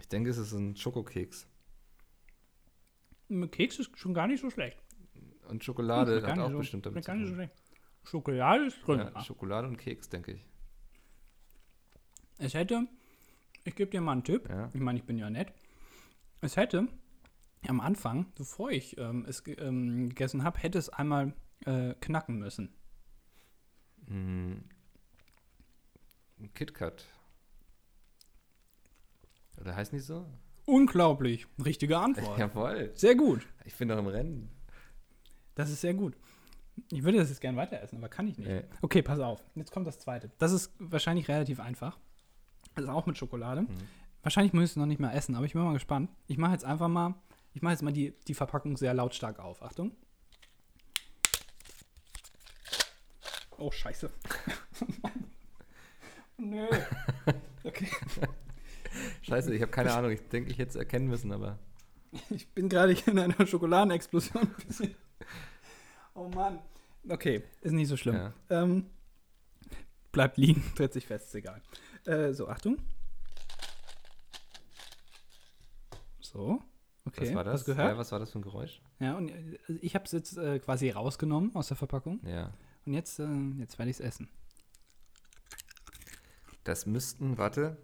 Ich 0.00 0.08
denke, 0.08 0.30
es 0.30 0.38
ist 0.38 0.52
ein 0.52 0.76
Schokokeks. 0.76 1.46
Keks 3.50 3.78
ist 3.78 3.98
schon 3.98 4.14
gar 4.14 4.26
nicht 4.26 4.40
so 4.40 4.50
schlecht. 4.50 4.78
Und 5.48 5.64
Schokolade 5.64 6.20
Schmeckt 6.20 6.32
hat 6.32 6.38
auch 6.38 6.50
so, 6.50 6.58
bestimmt 6.58 6.86
damit 6.86 7.04
gar 7.04 7.14
nicht 7.16 7.28
so 7.28 7.34
schlecht. 7.34 7.54
Schokolade 8.04 8.66
ist 8.66 8.86
drin. 8.86 8.98
Ja, 8.98 9.20
Schokolade 9.22 9.68
und 9.68 9.76
Keks, 9.76 10.08
denke 10.08 10.32
ich. 10.32 10.44
es 12.38 12.54
hätte, 12.54 12.86
ich 13.64 13.74
gebe 13.74 13.90
dir 13.90 14.00
mal 14.00 14.12
einen 14.12 14.24
Tipp. 14.24 14.48
Ja. 14.48 14.70
Ich 14.72 14.80
meine, 14.80 14.98
ich 14.98 15.04
bin 15.04 15.18
ja 15.18 15.30
nett. 15.30 15.52
Es 16.40 16.56
hätte 16.56 16.88
am 17.66 17.80
Anfang, 17.80 18.26
bevor 18.36 18.70
ich 18.70 18.98
ähm, 18.98 19.24
es 19.28 19.42
ähm, 19.46 20.10
gegessen 20.10 20.44
habe, 20.44 20.58
hätte 20.58 20.78
es 20.78 20.90
einmal 20.90 21.32
äh, 21.64 21.94
knacken 22.00 22.38
müssen. 22.38 22.74
Hm. 24.06 24.64
Ein 26.38 26.52
KitKat. 26.52 27.06
Oder 29.60 29.76
heißt 29.76 29.92
nicht 29.92 30.04
so? 30.04 30.26
Unglaublich. 30.66 31.46
Richtige 31.64 31.98
Antwort. 31.98 32.38
Jawohl. 32.38 32.90
Sehr 32.94 33.14
gut. 33.14 33.46
Ich 33.64 33.76
bin 33.76 33.88
doch 33.88 33.98
im 33.98 34.06
Rennen. 34.06 34.50
Das 35.54 35.70
ist 35.70 35.80
sehr 35.80 35.94
gut. 35.94 36.16
Ich 36.90 37.04
würde 37.04 37.18
das 37.18 37.28
jetzt 37.28 37.40
gerne 37.40 37.56
weiter 37.56 37.80
essen, 37.80 37.98
aber 37.98 38.08
kann 38.08 38.26
ich 38.26 38.36
nicht. 38.36 38.48
Nee. 38.48 38.64
Okay, 38.82 39.00
pass 39.02 39.20
auf. 39.20 39.44
Jetzt 39.54 39.70
kommt 39.70 39.86
das 39.86 40.00
zweite. 40.00 40.32
Das 40.38 40.52
ist 40.52 40.72
wahrscheinlich 40.78 41.28
relativ 41.28 41.60
einfach. 41.60 41.98
Das 42.74 42.84
ist 42.84 42.90
auch 42.90 43.06
mit 43.06 43.16
Schokolade. 43.16 43.62
Mhm. 43.62 43.68
Wahrscheinlich 44.22 44.52
muss 44.52 44.64
ich 44.64 44.70
es 44.70 44.76
noch 44.76 44.86
nicht 44.86 45.00
mal 45.00 45.12
essen, 45.12 45.34
aber 45.34 45.44
ich 45.46 45.52
bin 45.52 45.62
mal 45.62 45.74
gespannt. 45.74 46.10
Ich 46.26 46.38
mache 46.38 46.52
jetzt 46.52 46.64
einfach 46.64 46.88
mal, 46.88 47.14
ich 47.52 47.62
mache 47.62 47.72
jetzt 47.72 47.82
mal 47.82 47.92
die, 47.92 48.14
die 48.26 48.34
Verpackung 48.34 48.76
sehr 48.76 48.94
lautstark 48.94 49.38
auf. 49.38 49.62
Achtung. 49.62 49.92
Oh, 53.58 53.70
scheiße. 53.70 54.10
Nö. 56.38 56.66
Okay. 57.62 57.88
Scheiße, 59.22 59.54
ich 59.54 59.62
habe 59.62 59.70
keine 59.70 59.92
Ahnung. 59.92 60.10
Ich 60.10 60.28
denke, 60.28 60.50
ich 60.50 60.58
hätte 60.58 60.70
es 60.70 60.76
erkennen 60.76 61.08
müssen, 61.08 61.32
aber. 61.32 61.58
Ich 62.30 62.48
bin 62.48 62.68
gerade 62.68 62.92
hier 62.92 63.08
in 63.08 63.18
einer 63.18 63.46
Schokoladenexplosion. 63.46 64.54
Oh 66.14 66.28
Mann. 66.28 66.60
Okay, 67.08 67.42
ist 67.60 67.72
nicht 67.72 67.88
so 67.88 67.96
schlimm. 67.96 68.14
Ja. 68.14 68.32
Ähm, 68.50 68.86
bleibt 70.12 70.36
liegen, 70.38 70.62
tritt 70.76 70.92
sich 70.92 71.06
fest, 71.06 71.26
ist 71.26 71.34
egal. 71.34 71.60
Äh, 72.06 72.32
so, 72.32 72.48
Achtung. 72.48 72.78
So. 76.20 76.60
Okay, 77.06 77.28
was 77.28 77.34
war 77.34 77.44
das? 77.44 77.64
gehört? 77.64 77.90
Ja, 77.90 77.98
was 77.98 78.12
war 78.12 78.18
das 78.18 78.32
für 78.32 78.38
ein 78.38 78.42
Geräusch? 78.42 78.80
Ja, 78.98 79.16
und 79.16 79.30
äh, 79.30 79.58
ich 79.80 79.94
habe 79.94 80.04
es 80.04 80.12
jetzt 80.12 80.36
äh, 80.38 80.58
quasi 80.58 80.90
rausgenommen 80.90 81.54
aus 81.54 81.68
der 81.68 81.76
Verpackung. 81.76 82.20
Ja. 82.26 82.52
Und 82.86 82.94
jetzt, 82.94 83.18
äh, 83.18 83.26
jetzt 83.58 83.78
werde 83.78 83.90
ich 83.90 83.98
es 83.98 84.00
essen. 84.00 84.28
Das 86.64 86.86
müssten, 86.86 87.36
warte. 87.36 87.76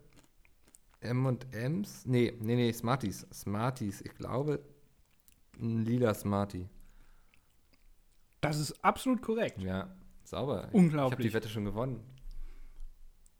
M&M's? 1.00 2.06
Nee, 2.06 2.34
nee, 2.40 2.56
nee, 2.56 2.72
Smarties. 2.72 3.26
Smarties. 3.32 4.00
Ich 4.00 4.14
glaube, 4.14 4.62
ein 5.58 5.84
lila 5.84 6.14
Smartie. 6.14 6.68
Das 8.40 8.58
ist 8.58 8.82
absolut 8.82 9.20
korrekt. 9.22 9.60
Ja, 9.60 9.94
sauber. 10.24 10.60
Ich 10.60 10.66
habe 10.68 10.76
Unglaublich. 10.76 11.28
die 11.28 11.34
Wette 11.34 11.48
schon 11.48 11.64
gewonnen. 11.66 12.02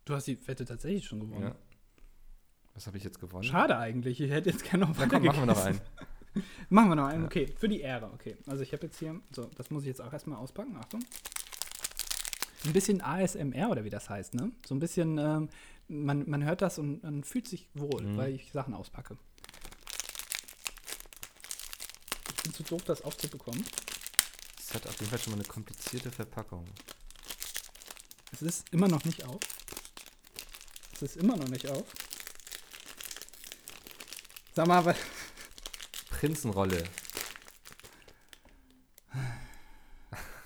Du 0.05 0.15
hast 0.15 0.27
die 0.27 0.47
Wette 0.49 0.65
tatsächlich 0.65 1.07
schon 1.07 1.21
gewonnen. 1.21 1.43
Ja. 1.43 1.55
Was 2.75 2.87
habe 2.87 2.97
ich 2.99 3.05
jetzt 3.05 3.21
gewonnen? 3.21 3.45
Schade 3.45 3.77
eigentlich. 3.79 4.21
Ich 4.21 4.31
hätte 4.31 4.51
jetzt 4.51 4.65
gerne 4.65 4.87
noch 4.87 4.97
komm, 4.97 5.23
machen 5.25 5.41
wir 5.41 5.47
noch 5.47 5.65
einen. 5.65 5.81
Machen 6.69 6.91
wir 6.91 6.95
noch 6.95 7.07
einen, 7.09 7.23
Ja. 7.23 7.27
okay. 7.27 7.53
Für 7.59 7.69
die 7.69 7.81
Ehre, 7.81 8.07
okay. 8.13 8.37
Also 8.47 8.63
ich 8.63 8.73
habe 8.73 8.87
jetzt 8.87 9.01
hier, 9.01 9.21
so, 9.33 9.47
das 9.57 9.71
muss 9.71 9.83
ich 9.83 9.89
jetzt 9.89 10.01
auch 10.01 10.13
erstmal 10.13 10.39
auspacken, 10.39 10.77
Achtung. 10.77 11.05
Ein 12.65 12.73
bisschen 12.73 13.01
ASMR 13.01 13.69
oder 13.69 13.83
wie 13.85 13.91
das 13.91 14.09
heißt, 14.09 14.35
ne? 14.35 14.53
So 14.65 14.77
ein 14.77 14.79
bisschen, 14.79 15.19
ähm, 15.19 15.49
man, 15.89 16.31
man 16.31 16.45
hört 16.45 16.63
das 16.63 16.79
und 16.79 17.03
man 17.03 17.25
fühlt 17.25 17.49
sich 17.49 17.69
wohl, 17.75 18.03
Mhm. 18.03 18.17
weil 18.17 18.33
ich 18.33 18.53
Sachen 18.53 18.75
auspacke. 18.75 19.19
Ich 22.37 22.43
bin 22.45 22.55
zu 22.55 22.63
doof, 22.63 22.83
das 22.85 23.03
aufzubekommen. 23.03 23.65
Es 24.59 24.73
hat 24.73 24.87
auf 24.87 24.99
jeden 25.01 25.11
Fall 25.11 25.19
schon 25.19 25.33
mal 25.33 25.41
eine 25.41 25.49
komplizierte 25.49 26.13
Verpackung. 26.13 26.65
Es 28.31 28.41
ist 28.43 28.73
immer 28.73 28.87
noch 28.87 29.05
nicht 29.05 29.25
auf. 29.25 29.41
Es 31.03 31.17
ist 31.17 31.17
immer 31.17 31.35
noch 31.37 31.49
nicht 31.49 31.67
auf. 31.67 31.85
Sag 34.53 34.67
mal, 34.67 34.85
was. 34.85 34.99
Prinzenrolle. 36.11 36.85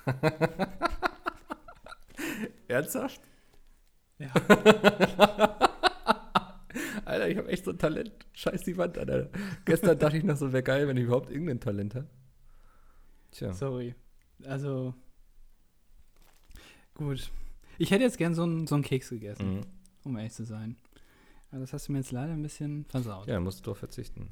Ernsthaft? 2.69 3.21
Ja. 4.19 4.29
Alter, 7.05 7.29
ich 7.29 7.37
habe 7.39 7.49
echt 7.49 7.65
so 7.65 7.73
ein 7.73 7.79
Talent. 7.79 8.13
Scheiß 8.33 8.63
die 8.63 8.77
Wand, 8.77 8.97
Alter. 8.97 9.31
Gestern 9.65 9.99
dachte 9.99 10.19
ich 10.19 10.25
noch 10.25 10.37
so, 10.37 10.53
wäre 10.53 10.63
geil, 10.63 10.87
wenn 10.87 10.97
ich 10.97 11.03
überhaupt 11.05 11.31
irgendein 11.31 11.59
Talent 11.61 11.97
habe. 11.97 12.07
Tja. 13.33 13.53
Sorry. 13.53 13.97
Also. 14.45 14.95
Gut. 16.95 17.31
Ich 17.79 17.91
hätte 17.91 18.05
jetzt 18.05 18.19
gern 18.19 18.35
so 18.37 18.45
einen 18.45 18.69
so 18.69 18.77
einen 18.77 18.85
Keks 18.85 19.09
gegessen, 19.11 19.57
Mhm. 19.57 19.67
Um 20.05 20.17
ehrlich 20.17 20.33
zu 20.33 20.45
sein. 20.45 20.77
Aber 21.51 21.61
das 21.61 21.73
hast 21.73 21.89
du 21.89 21.93
mir 21.93 21.99
jetzt 21.99 22.13
leider 22.13 22.33
ein 22.33 22.43
bisschen 22.43 22.85
versaut. 22.87 23.29
Ja, 23.29 23.39
musst 23.41 23.61
du 23.61 23.65
drauf 23.65 23.79
verzichten. 23.79 24.31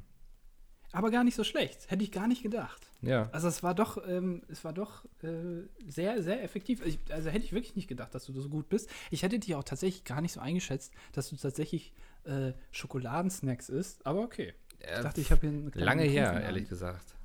Aber 0.91 1.09
gar 1.09 1.23
nicht 1.23 1.35
so 1.35 1.43
schlecht. 1.43 1.89
Hätte 1.89 2.03
ich 2.03 2.11
gar 2.11 2.27
nicht 2.27 2.43
gedacht. 2.43 2.87
Ja. 3.01 3.27
Also 3.31 3.47
es 3.47 3.63
war 3.63 3.73
doch, 3.73 3.97
ähm, 4.07 4.43
es 4.47 4.63
war 4.63 4.73
doch 4.73 5.05
äh, 5.23 5.63
sehr, 5.87 6.21
sehr 6.21 6.43
effektiv. 6.43 6.85
Ich, 6.85 6.99
also 7.09 7.29
hätte 7.31 7.45
ich 7.45 7.51
wirklich 7.51 7.75
nicht 7.75 7.87
gedacht, 7.87 8.13
dass 8.13 8.25
du 8.25 8.39
so 8.39 8.47
gut 8.47 8.69
bist. 8.69 8.89
Ich 9.09 9.23
hätte 9.23 9.39
dich 9.39 9.55
auch 9.55 9.63
tatsächlich 9.63 10.03
gar 10.03 10.21
nicht 10.21 10.33
so 10.33 10.39
eingeschätzt, 10.39 10.93
dass 11.11 11.29
du 11.29 11.35
tatsächlich 11.35 11.93
äh, 12.25 12.53
Schokoladensnacks 12.71 13.69
isst. 13.69 14.05
Aber 14.05 14.21
okay. 14.21 14.53
Ich 14.79 14.87
Äh, 14.87 15.01
dachte, 15.01 15.21
ich 15.21 15.31
habe 15.31 15.41
hier 15.41 15.49
einen 15.49 15.71
Lange 15.73 16.03
her, 16.03 16.31
der 16.33 16.43
ehrlich 16.43 16.69
gesagt. 16.69 17.15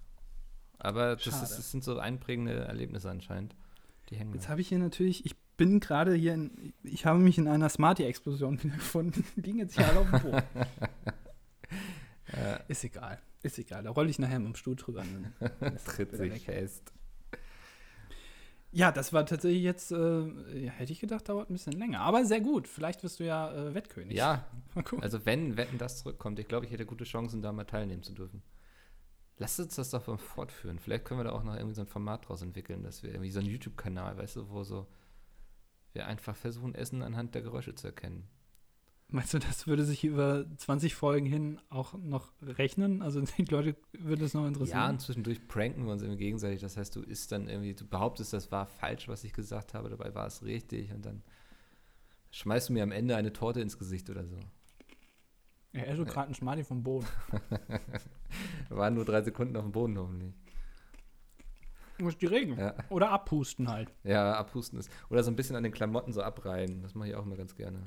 Aber 0.79 1.17
das, 1.17 1.27
ist, 1.27 1.59
das 1.59 1.71
sind 1.71 1.85
so 1.85 1.99
einprägende 1.99 2.55
Erlebnisse 2.65 3.11
anscheinend. 3.11 3.55
Die 4.09 4.17
hängen. 4.17 4.33
Jetzt 4.33 4.49
habe 4.49 4.61
ich 4.63 4.69
hier 4.69 4.79
natürlich, 4.79 5.27
ich 5.27 5.35
bin 5.59 5.81
gerade 5.81 6.15
hier, 6.15 6.33
in, 6.33 6.73
ich 6.83 7.05
habe 7.05 7.19
mich 7.19 7.37
in 7.37 7.47
einer 7.47 7.69
Smartie-Explosion 7.69 8.63
wiedergefunden. 8.63 9.25
Liegen 9.37 9.59
jetzt 9.59 9.77
hier 9.77 9.87
alle 9.87 10.01
auf 10.01 10.11
dem 10.11 10.23
Boden. 10.23 10.43
Äh, 12.31 12.59
Ist 12.69 12.85
egal. 12.85 13.19
Ist 13.43 13.59
egal. 13.59 13.85
Da 13.85 13.91
rolle 13.91 14.11
ich 14.11 14.19
nachher 14.19 14.39
mit 14.39 14.49
dem 14.49 14.55
Stuhl 14.55 14.77
drüber. 14.77 15.03
tritt 15.87 16.15
sich 16.15 16.45
fest. 16.45 16.93
Ja, 18.71 18.93
das 18.93 19.15
war 19.15 19.25
tatsächlich 19.25 19.63
jetzt, 19.63 19.93
äh, 19.93 20.27
ja, 20.59 20.73
hätte 20.73 20.93
ich 20.93 21.01
gedacht, 21.01 21.27
dauert 21.31 21.49
ein 21.49 21.55
bisschen 21.55 21.73
länger. 21.73 22.01
Aber 22.01 22.27
sehr 22.27 22.43
gut. 22.43 22.69
Vielleicht 22.69 23.03
wirst 23.03 23.21
du 23.21 23.25
ja 23.25 23.51
äh, 23.55 23.75
Wettkönig. 23.75 24.15
Ja, 24.15 24.45
gucken. 24.75 25.03
also 25.03 25.25
wenn 25.25 25.57
Wetten 25.57 25.79
das 25.79 26.01
zurückkommt, 26.01 26.39
ich 26.39 26.49
glaube, 26.49 26.67
ich 26.67 26.73
hätte 26.73 26.85
gute 26.85 27.05
Chancen, 27.05 27.41
da 27.41 27.51
mal 27.51 27.65
teilnehmen 27.65 28.03
zu 28.03 28.13
dürfen. 28.13 28.43
Lasst 29.39 29.59
uns 29.59 29.77
das 29.77 29.89
doch 29.89 30.07
mal 30.07 30.19
fortführen. 30.19 30.79
Vielleicht 30.79 31.07
können 31.07 31.21
wir 31.21 31.25
da 31.25 31.33
auch 31.33 31.45
noch 31.45 31.55
irgendwie 31.55 31.77
so 31.77 31.81
ein 31.81 31.87
Format 31.87 32.29
draus 32.29 32.43
entwickeln, 32.43 32.83
dass 32.83 33.03
wir 33.03 33.11
irgendwie 33.11 33.31
so 33.31 33.39
einen 33.41 33.49
YouTube-Kanal, 33.49 34.19
weißt 34.19 34.37
du, 34.37 34.51
wo 34.51 34.65
so 34.65 34.87
wir 35.93 36.07
einfach 36.07 36.37
versuchen, 36.37 36.75
Essen 36.75 37.03
anhand 37.03 37.35
der 37.35 37.43
Geräusche 37.43 37.75
zu 37.75 37.87
erkennen. 37.89 38.29
Meinst 39.11 39.33
du, 39.33 39.39
das 39.39 39.67
würde 39.67 39.85
sich 39.85 40.05
über 40.05 40.45
20 40.59 40.95
Folgen 40.95 41.25
hin 41.25 41.59
auch 41.71 41.95
noch 41.95 42.31
rechnen? 42.43 43.01
Also 43.01 43.23
die 43.39 43.45
Leute 43.45 43.75
würde 43.93 44.25
es 44.27 44.35
noch 44.35 44.43
Ja, 44.43 44.49
interessieren? 44.49 44.91
und 44.91 45.01
zwischendurch 45.01 45.49
pranken 45.49 45.87
wir 45.87 45.93
uns 45.93 46.03
irgendwie 46.03 46.25
gegenseitig. 46.25 46.61
Das 46.61 46.77
heißt, 46.77 46.95
du 46.95 47.01
isst 47.01 47.33
dann 47.33 47.49
irgendwie, 47.49 47.75
du 47.75 47.87
behauptest, 47.87 48.35
das 48.35 48.53
war 48.53 48.67
falsch, 48.67 49.09
was 49.09 49.25
ich 49.25 49.33
gesagt 49.33 49.73
habe, 49.73 49.89
dabei 49.89 50.15
war 50.15 50.27
es 50.27 50.43
richtig 50.43 50.93
und 50.93 51.07
dann 51.07 51.23
schmeißt 52.33 52.69
du 52.69 52.75
mir 52.75 52.83
am 52.83 52.93
Ende 52.93 53.17
eine 53.17 53.33
Torte 53.33 53.63
ins 53.63 53.79
Gesicht 53.79 54.11
oder 54.11 54.27
so. 54.27 54.39
Ja, 55.73 55.81
er 55.85 55.93
ist 55.93 55.99
so 55.99 56.05
gerade 56.05 56.31
ein 56.31 56.35
Schmadi 56.35 56.65
vom 56.65 56.83
Boden. 56.83 57.07
Waren 58.69 58.95
nur 58.95 59.05
drei 59.07 59.23
Sekunden 59.23 59.57
auf 59.57 59.63
dem 59.65 59.73
Boden 59.73 59.97
hoffentlich. 59.99 60.35
Muss 62.01 62.17
die 62.17 62.27
Regen. 62.27 62.57
Ja, 62.59 62.75
Oder 62.91 63.11
abpusten 63.11 63.69
halt. 63.69 63.93
ja 64.05 64.35
abhusten 64.35 64.79
ist. 64.79 64.91
Oder 65.11 65.23
so 65.25 65.31
ein 65.31 65.37
bisschen 65.37 65.57
an 65.57 65.63
den 65.63 65.73
Klamotten 65.73 66.13
so 66.13 66.23
abreiben. 66.23 66.83
Das 66.83 66.95
mache 66.95 67.09
ich 67.09 67.15
auch 67.15 67.25
immer 67.27 67.37
ganz 67.37 67.55
gerne. 67.57 67.79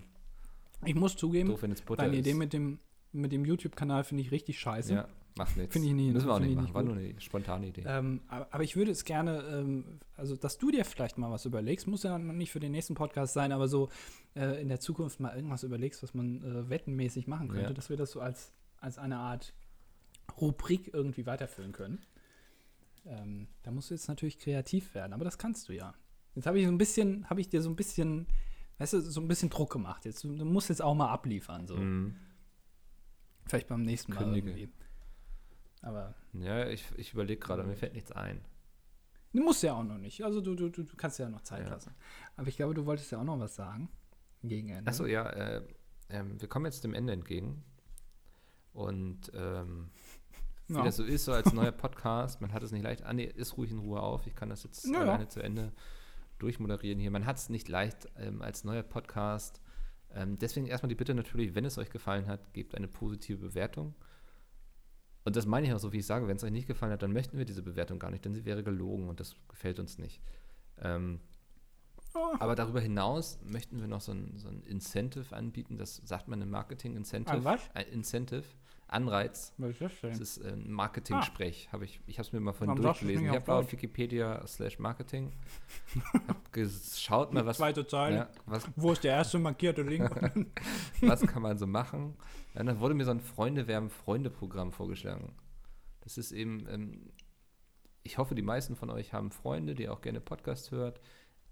Ich 0.85 0.95
muss 0.95 1.15
zugeben, 1.15 1.49
Doof, 1.49 1.63
deine. 1.95 2.15
Idee 2.17 2.33
mit 2.33 2.53
dem, 2.53 2.79
mit 3.11 3.31
dem 3.31 3.45
YouTube-Kanal 3.45 4.03
finde 4.03 4.23
ich 4.23 4.31
richtig 4.31 4.59
scheiße. 4.59 4.93
Ja, 4.95 5.07
macht 5.37 5.55
nichts. 5.55 5.73
Finde 5.73 5.87
ich 5.89 5.93
nicht- 5.93 6.13
Müssen 6.13 6.27
wir 6.27 6.33
auch 6.33 6.39
nicht 6.39 6.49
ich 6.49 6.55
machen. 6.55 6.65
nicht 6.65 6.73
War 6.73 6.83
nur 6.83 6.95
eine 6.95 7.21
spontane 7.21 7.67
Idee. 7.67 7.83
Ähm, 7.85 8.21
aber, 8.27 8.47
aber 8.51 8.63
ich 8.63 8.75
würde 8.75 8.91
es 8.91 9.05
gerne, 9.05 9.43
ähm, 9.51 9.99
also 10.17 10.35
dass 10.35 10.57
du 10.57 10.71
dir 10.71 10.83
vielleicht 10.83 11.17
mal 11.17 11.29
was 11.31 11.45
überlegst, 11.45 11.87
muss 11.87 12.03
ja 12.03 12.17
noch 12.17 12.33
nicht 12.33 12.51
für 12.51 12.59
den 12.59 12.71
nächsten 12.71 12.95
Podcast 12.95 13.33
sein, 13.33 13.51
aber 13.51 13.67
so 13.67 13.89
äh, 14.35 14.59
in 14.61 14.69
der 14.69 14.79
Zukunft 14.79 15.19
mal 15.19 15.35
irgendwas 15.35 15.63
überlegst, 15.63 16.01
was 16.03 16.13
man 16.15 16.43
äh, 16.43 16.69
wettenmäßig 16.69 17.27
machen 17.27 17.47
könnte, 17.49 17.67
Ja. 17.69 17.73
dass 17.73 17.89
wir 17.89 17.97
das 17.97 18.11
so 18.11 18.19
als, 18.19 18.51
als 18.79 18.97
eine 18.97 19.17
Art 19.17 19.53
Rubrik 20.39 20.91
irgendwie 20.93 21.25
weiterführen 21.25 21.73
können. 21.73 21.99
Ähm, 23.05 23.47
da 23.63 23.71
musst 23.71 23.89
du 23.89 23.93
jetzt 23.95 24.07
natürlich 24.07 24.37
kreativ 24.37 24.93
werden, 24.93 25.13
aber 25.13 25.23
das 25.25 25.37
kannst 25.37 25.67
du 25.69 25.73
ja. 25.73 25.93
Jetzt 26.35 26.45
habe 26.45 26.59
ich 26.59 26.65
so 26.65 26.71
ein 26.71 26.77
bisschen, 26.77 27.29
habe 27.29 27.41
ich 27.41 27.49
dir 27.49 27.61
so 27.61 27.69
ein 27.69 27.75
bisschen, 27.75 28.27
weißt 28.77 28.93
du, 28.93 29.01
so 29.01 29.19
ein 29.21 29.27
bisschen 29.27 29.49
Druck 29.49 29.71
gemacht. 29.71 30.05
Jetzt, 30.05 30.23
du, 30.23 30.29
musst 30.45 30.69
jetzt 30.69 30.81
auch 30.81 30.93
mal 30.95 31.09
abliefern, 31.09 31.67
so. 31.67 31.75
Mhm. 31.77 32.15
Vielleicht 33.45 33.67
beim 33.67 33.81
nächsten 33.81 34.13
Mal 34.13 34.19
Kündige. 34.23 34.51
irgendwie. 34.51 34.73
Aber 35.81 36.13
Ja, 36.33 36.67
ich, 36.69 36.85
ich 36.95 37.11
überlege 37.13 37.39
gerade, 37.39 37.63
mir 37.63 37.75
fällt 37.75 37.93
nichts 37.93 38.11
ein. 38.11 38.45
Du 39.33 39.41
musst 39.41 39.63
ja 39.63 39.73
auch 39.73 39.83
noch 39.83 39.97
nicht. 39.97 40.23
Also 40.23 40.41
du, 40.41 40.55
du, 40.55 40.69
du 40.69 40.85
kannst 40.95 41.17
ja 41.17 41.27
noch 41.27 41.41
Zeit 41.41 41.65
Ja. 41.65 41.69
lassen. 41.73 41.93
Aber 42.35 42.47
ich 42.47 42.55
glaube, 42.57 42.73
du 42.73 42.85
wolltest 42.85 43.11
ja 43.11 43.19
auch 43.19 43.23
noch 43.23 43.39
was 43.39 43.55
sagen. 43.55 43.89
Gegen 44.43 44.69
Ende. 44.69 44.89
Achso, 44.89 45.05
ja, 45.05 45.27
äh, 45.29 45.63
ähm, 46.09 46.39
wir 46.39 46.47
kommen 46.47 46.65
jetzt 46.65 46.83
dem 46.83 46.93
Ende 46.93 47.13
entgegen. 47.13 47.63
Und 48.73 49.31
ähm, 49.33 49.89
wie 50.71 50.77
Ja. 50.77 50.83
das 50.85 50.95
so 50.97 51.03
ist, 51.03 51.25
so 51.25 51.31
als 51.33 51.53
neuer 51.53 51.71
Podcast, 51.71 52.41
man 52.41 52.53
hat 52.53 52.63
es 52.63 52.71
nicht 52.71 52.83
leicht. 52.83 53.03
Andi, 53.03 53.23
ist 53.25 53.57
ruhig 53.57 53.71
in 53.71 53.79
Ruhe 53.79 54.01
auf. 54.01 54.25
Ich 54.27 54.35
kann 54.35 54.49
das 54.49 54.63
jetzt 54.63 54.85
Ja, 54.85 54.93
ja. 54.93 54.99
alleine 55.01 55.27
zu 55.27 55.41
Ende 55.41 55.71
durchmoderieren 56.39 56.99
hier. 56.99 57.11
Man 57.11 57.25
hat 57.25 57.37
es 57.37 57.49
nicht 57.49 57.67
leicht 57.69 58.07
ähm, 58.17 58.41
als 58.41 58.63
neuer 58.63 58.83
Podcast. 58.83 59.61
Ähm, 60.13 60.37
deswegen 60.39 60.65
erstmal 60.67 60.89
die 60.89 60.95
Bitte 60.95 61.13
natürlich, 61.13 61.55
wenn 61.55 61.65
es 61.65 61.77
euch 61.77 61.89
gefallen 61.89 62.27
hat, 62.27 62.53
gebt 62.53 62.75
eine 62.75 62.87
positive 62.87 63.37
Bewertung. 63.37 63.95
Und 65.23 65.35
das 65.35 65.45
meine 65.45 65.67
ich 65.67 65.73
auch 65.73 65.79
so, 65.79 65.93
wie 65.93 65.97
ich 65.99 66.05
sage, 66.05 66.27
wenn 66.27 66.37
es 66.37 66.43
euch 66.43 66.51
nicht 66.51 66.67
gefallen 66.67 66.91
hat, 66.91 67.03
dann 67.03 67.13
möchten 67.13 67.37
wir 67.37 67.45
diese 67.45 67.61
Bewertung 67.61 67.99
gar 67.99 68.09
nicht, 68.09 68.25
denn 68.25 68.33
sie 68.33 68.43
wäre 68.43 68.63
gelogen 68.63 69.07
und 69.07 69.19
das 69.19 69.35
gefällt 69.47 69.79
uns 69.79 69.97
nicht. 69.99 70.21
Ähm, 70.79 71.19
Ah. 72.13 72.35
aber 72.41 72.55
darüber 72.55 72.81
hinaus 72.81 73.39
möchten 73.41 73.79
wir 73.79 73.87
noch 73.87 74.01
so 74.01 74.11
ein, 74.11 74.37
so 74.37 74.49
ein 74.49 74.63
Incentive 74.63 75.33
anbieten, 75.33 75.77
das 75.77 75.95
sagt 76.03 76.27
man 76.27 76.41
im 76.41 76.49
Marketing, 76.49 76.97
Incentive. 76.97 77.37
Ein 77.37 77.45
was? 77.45 77.61
Ein 77.73 77.85
Incentive, 77.87 78.43
Anreiz. 78.91 79.53
was 79.57 79.71
ist 79.71 79.81
das 79.81 80.01
denn? 80.01 80.09
Das 80.11 80.19
ist 80.19 80.45
ein 80.45 80.69
Marketing-Sprech. 80.69 81.69
Hab 81.71 81.81
ich 81.81 82.01
ich 82.07 82.17
habe 82.17 82.27
es 82.27 82.33
mir 82.33 82.41
mal 82.41 82.51
vorhin 82.51 82.71
Warum 82.71 82.83
durchgelesen. 82.83 83.25
Ich 83.25 83.31
habe 83.31 83.53
auf? 83.53 83.71
Wikipedia 83.71 84.45
slash 84.45 84.79
Marketing. 84.79 85.31
hab 86.27 86.51
geschaut 86.51 87.33
mal, 87.33 87.45
was, 87.45 87.57
Zweite 87.57 87.87
Zeile. 87.87 88.15
ja, 88.15 88.29
was, 88.45 88.67
Wo 88.75 88.91
ist 88.91 89.03
der 89.05 89.13
erste 89.13 89.39
markierte 89.39 89.81
Link? 89.83 90.09
was 91.01 91.21
kann 91.21 91.41
man 91.41 91.57
so 91.57 91.67
machen. 91.67 92.17
Ja, 92.53 92.63
dann 92.63 92.81
wurde 92.81 92.93
mir 92.93 93.05
so 93.05 93.11
ein 93.11 93.21
Freunde-werben-Freunde-Programm 93.21 94.73
vorgeschlagen. 94.73 95.35
Das 96.01 96.17
ist 96.17 96.33
eben, 96.33 96.67
ähm, 96.69 97.11
ich 98.03 98.17
hoffe, 98.17 98.35
die 98.35 98.41
meisten 98.41 98.75
von 98.75 98.89
euch 98.89 99.13
haben 99.13 99.31
Freunde, 99.31 99.73
die 99.73 99.87
auch 99.87 100.01
gerne 100.01 100.19
Podcast 100.19 100.71
hört. 100.71 100.99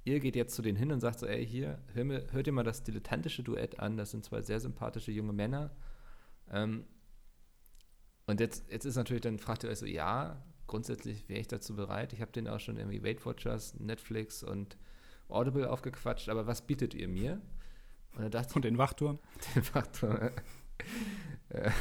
Ihr 0.04 0.20
geht 0.20 0.36
jetzt 0.36 0.56
zu 0.56 0.62
denen 0.62 0.78
hin 0.78 0.92
und 0.92 1.00
sagt 1.00 1.20
so, 1.20 1.26
ey, 1.26 1.46
hier, 1.46 1.80
hör 1.94 2.04
mir, 2.04 2.28
hört 2.32 2.48
dir 2.48 2.52
mal 2.52 2.64
das 2.64 2.84
dilettantische 2.84 3.44
Duett 3.44 3.80
an. 3.80 3.96
Das 3.96 4.12
sind 4.12 4.26
zwei 4.26 4.42
sehr 4.42 4.60
sympathische 4.60 5.14
junge 5.14 5.34
Männer. 5.34 5.72
Ähm, 6.52 6.86
und 8.30 8.40
jetzt, 8.40 8.72
jetzt 8.72 8.86
ist 8.86 8.96
natürlich, 8.96 9.22
dann 9.22 9.40
fragt 9.40 9.64
ihr 9.64 9.72
euch 9.72 9.80
so, 9.80 9.88
ja, 9.88 10.40
grundsätzlich 10.68 11.28
wäre 11.28 11.40
ich 11.40 11.48
dazu 11.48 11.76
bereit. 11.76 12.14
Ich 12.14 12.22
habe 12.22 12.32
den 12.32 12.48
auch 12.48 12.60
schon 12.60 12.78
irgendwie 12.78 13.04
Weight 13.04 13.26
Watchers, 13.26 13.74
Netflix 13.80 14.44
und 14.44 14.78
Audible 15.30 15.68
aufgequatscht, 15.68 16.30
aber 16.30 16.46
was 16.46 16.62
bietet 16.62 16.94
ihr 16.94 17.08
mir? 17.08 17.42
Und 18.16 18.22
da 18.22 18.30
dachte 18.30 18.54
Und 18.54 18.66
den 18.66 18.78
Wachturm. 18.78 19.18
den 19.56 19.64
Faktor. 19.64 20.32
Äh, 21.50 21.72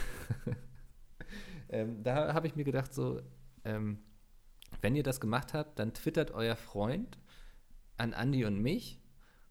ähm, 1.68 2.02
da 2.02 2.32
habe 2.32 2.46
ich 2.46 2.56
mir 2.56 2.64
gedacht, 2.64 2.94
so, 2.94 3.20
ähm, 3.64 3.98
wenn 4.80 4.96
ihr 4.96 5.02
das 5.02 5.20
gemacht 5.20 5.52
habt, 5.52 5.78
dann 5.78 5.92
twittert 5.92 6.30
euer 6.30 6.56
Freund 6.56 7.18
an 7.98 8.14
Andi 8.14 8.46
und 8.46 8.58
mich 8.58 9.02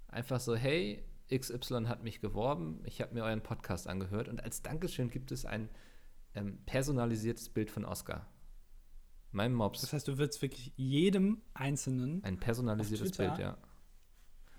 einfach 0.08 0.40
so, 0.40 0.56
hey, 0.56 1.04
XY 1.32 1.86
hat 1.86 2.04
mich 2.04 2.22
geworben, 2.22 2.82
ich 2.86 3.02
habe 3.02 3.14
mir 3.14 3.24
euren 3.24 3.44
Podcast 3.44 3.88
angehört 3.88 4.30
und 4.30 4.44
als 4.44 4.64
Dankeschön 4.64 5.12
gibt 5.12 5.32
es 5.32 5.46
ein 5.46 5.70
ähm, 6.38 6.60
personalisiertes 6.66 7.50
Bild 7.50 7.72
von 7.72 7.86
Oscar. 7.86 8.28
Meinem 9.32 9.54
Mops. 9.56 9.82
Das 9.82 9.94
heißt, 9.94 10.08
du 10.08 10.18
würdest 10.18 10.42
wirklich 10.42 10.72
jedem 10.78 11.42
Einzelnen 11.54 12.24
Ein 12.24 12.40
personalisiertes? 12.40 13.18
Bild, 13.18 13.38
ja. 13.38 13.58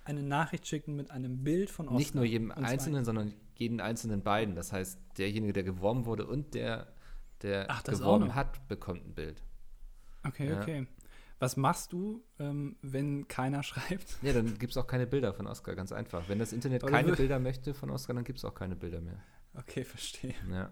eine 0.04 0.22
Nachricht 0.22 0.66
schicken 0.66 0.94
mit 0.94 1.10
einem 1.10 1.42
Bild 1.42 1.70
von 1.70 1.86
Oscar. 1.86 1.98
Nicht 1.98 2.14
nur 2.14 2.24
jedem 2.24 2.50
Einzelnen, 2.52 3.04
sondern 3.04 3.34
jeden 3.54 3.80
einzelnen 3.80 4.22
beiden. 4.22 4.54
Das 4.54 4.72
heißt, 4.72 4.98
derjenige, 5.16 5.52
der 5.52 5.64
geworben 5.64 6.04
wurde 6.06 6.26
und 6.26 6.54
der, 6.54 6.92
der 7.42 7.66
Ach, 7.68 7.82
geworben 7.82 8.34
hat, 8.34 8.68
bekommt 8.68 9.06
ein 9.06 9.14
Bild. 9.14 9.42
Okay, 10.24 10.50
Ja. 10.50 10.60
okay. 10.60 10.86
Was 11.40 11.56
machst 11.56 11.92
du, 11.92 12.24
ähm, 12.40 12.76
wenn 12.82 13.28
keiner 13.28 13.62
schreibt? 13.62 14.18
Ja, 14.22 14.32
dann 14.32 14.58
gibt 14.58 14.72
es 14.72 14.76
auch 14.76 14.86
keine 14.86 15.06
Bilder 15.06 15.32
von 15.32 15.46
Oscar, 15.46 15.76
ganz 15.76 15.92
einfach. 15.92 16.28
Wenn 16.28 16.40
das 16.40 16.52
Internet 16.52 16.84
keine 16.84 17.12
Bilder 17.12 17.38
möchte 17.38 17.74
von 17.74 17.90
Oscar, 17.90 18.14
dann 18.14 18.24
gibt 18.24 18.38
es 18.38 18.44
auch 18.44 18.54
keine 18.54 18.74
Bilder 18.76 19.00
mehr. 19.00 19.22
Okay, 19.54 19.84
verstehe. 19.84 20.34
Ja, 20.50 20.70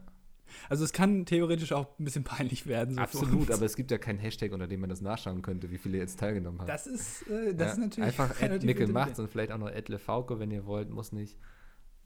Also 0.69 0.85
es 0.85 0.93
kann 0.93 1.27
theoretisch 1.27 1.73
auch 1.73 1.99
ein 1.99 2.05
bisschen 2.05 2.25
peinlich 2.25 2.67
werden. 2.67 2.95
so 2.95 3.01
absolut, 3.01 3.51
aber 3.51 3.65
es 3.65 3.77
gibt 3.77 3.91
ja 3.91 3.99
keinen 3.99 4.19
Hashtag, 4.19 4.53
unter 4.53 4.67
dem 4.67 4.81
man 4.81 4.91
das 4.91 5.01
nachschauen 5.01 5.43
könnte, 5.43 5.71
wie 5.71 5.79
viele 5.79 5.99
jetzt 5.99 6.19
teilgenommen 6.19 6.61
haben. 6.61 6.67
Das 6.67 6.87
ist, 6.87 7.27
äh, 7.29 7.55
das 7.55 7.73
ist 7.73 7.79
Ja, 7.79 7.85
natürlich. 7.85 8.09
Einfach 8.09 8.41
Ed 8.43 8.63
Mickel 8.63 8.89
macht's 8.89 9.19
und 9.19 9.29
vielleicht 9.31 9.53
auch 9.53 9.59
noch 9.59 9.71
Ed 9.71 9.89
Lefauco, 9.89 10.39
wenn 10.39 10.51
ihr 10.51 10.67
wollt, 10.67 10.91
muss 10.91 11.13
nicht. 11.13 11.37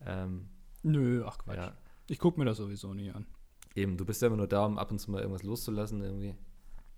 Ähm, 0.05 0.49
Nö, 0.83 1.23
ach 1.25 1.37
Quatsch. 1.37 1.57
ja. 1.57 1.77
Ich 2.07 2.19
gucke 2.19 2.39
mir 2.39 2.45
das 2.45 2.57
sowieso 2.57 2.93
nie 2.93 3.11
an. 3.11 3.25
Eben, 3.75 3.95
du 3.97 4.05
bist 4.05 4.21
ja 4.21 4.27
immer 4.27 4.37
nur 4.37 4.47
da, 4.47 4.65
um 4.65 4.77
ab 4.77 4.91
und 4.91 4.99
zu 4.99 5.11
mal 5.11 5.21
irgendwas 5.21 5.43
loszulassen 5.43 6.01
irgendwie. 6.01 6.35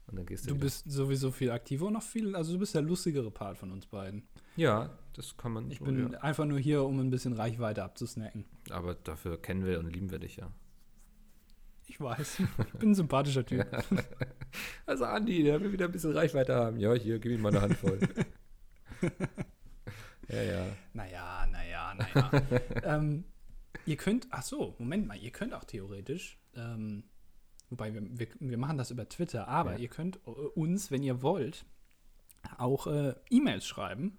Und 0.08 0.18
dann 0.18 0.26
gehst 0.26 0.46
du. 0.46 0.50
Du 0.50 0.56
wieder. 0.56 0.66
bist 0.66 0.92
sowieso 0.92 1.32
viel 1.32 1.52
aktiver 1.52 1.88
und 1.88 1.94
noch 1.94 2.04
viel, 2.04 2.36
also 2.36 2.54
du 2.54 2.60
bist 2.60 2.74
der 2.76 2.82
lustigere 2.82 3.32
Part 3.32 3.58
von 3.58 3.72
uns 3.72 3.86
beiden. 3.86 4.24
Ja, 4.56 4.98
das 5.14 5.38
kann 5.38 5.52
man 5.54 5.70
Ich 5.72 5.80
so, 5.80 5.86
bin 5.86 6.12
ja. 6.12 6.20
einfach 6.20 6.46
nur 6.46 6.60
hier, 6.60 6.84
um 6.84 7.00
ein 7.00 7.10
bisschen 7.10 7.34
Reichweite 7.34 7.84
abzusnacken. 7.84 8.46
Aber 8.70 8.96
dafür 8.96 9.42
kennen 9.42 9.66
wir 9.66 9.80
und 9.80 9.90
lieben 9.92 10.12
wir 10.12 10.20
dich 10.20 10.38
ja. 10.38 10.52
Ich 11.88 12.00
weiß. 12.00 12.40
Ich 12.40 12.74
bin 12.80 12.92
ein 12.92 12.96
sympathischer 12.96 13.46
Typ. 13.46 13.66
Also 14.86 15.06
Andi, 15.06 15.42
der 15.42 15.60
will 15.62 15.72
wieder 15.72 15.86
ein 15.86 15.92
bisschen 15.92 16.12
Reichweite 16.14 16.54
haben. 16.54 16.78
Ja, 16.78 16.94
hier, 16.94 17.18
gib 17.18 17.32
ihm 17.32 17.42
mal 17.42 17.50
eine 17.50 17.62
Handvoll. 17.62 18.00
ja, 20.30 20.42
ja. 20.44 20.66
Naja, 20.94 21.48
naja, 21.52 21.96
naja. 21.96 22.32
ähm, 22.84 23.24
ihr 23.88 23.98
könnt, 23.98 24.28
ach 24.30 24.44
so, 24.44 24.76
Moment 24.78 25.08
mal, 25.08 25.18
ihr 25.18 25.32
könnt 25.32 25.54
auch 25.56 25.64
theoretisch, 25.64 26.38
ähm, 26.56 27.04
wobei 27.72 27.94
wir, 27.96 28.02
wir, 28.04 28.28
wir 28.40 28.58
machen 28.60 28.78
das 28.78 28.92
über 28.92 29.10
Twitter, 29.10 29.48
aber 29.48 29.74
Ja. 29.74 29.80
ihr 29.80 29.88
könnt 29.90 30.18
äh, 30.28 30.30
uns, 30.30 30.92
wenn 30.92 31.02
ihr 31.02 31.24
wollt, 31.24 31.66
auch 32.60 32.86
äh, 32.86 33.16
E-Mails 33.32 33.66
schreiben. 33.66 34.18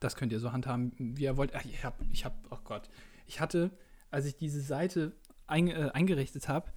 das 0.00 0.16
könnt 0.16 0.32
ihr 0.32 0.40
so 0.40 0.52
handhaben, 0.52 0.92
wie 0.98 1.24
ihr 1.24 1.36
wollt. 1.36 1.54
Ach, 1.54 1.64
ich 1.64 1.84
hab, 1.84 2.00
ich 2.10 2.24
hab, 2.24 2.34
oh 2.50 2.58
Gott, 2.64 2.88
ich 3.26 3.40
hatte, 3.40 3.70
als 4.10 4.26
ich 4.26 4.36
diese 4.36 4.60
Seite 4.60 5.12
ein, 5.46 5.68
äh, 5.68 5.90
eingerichtet 5.92 6.48
habe, 6.48 6.72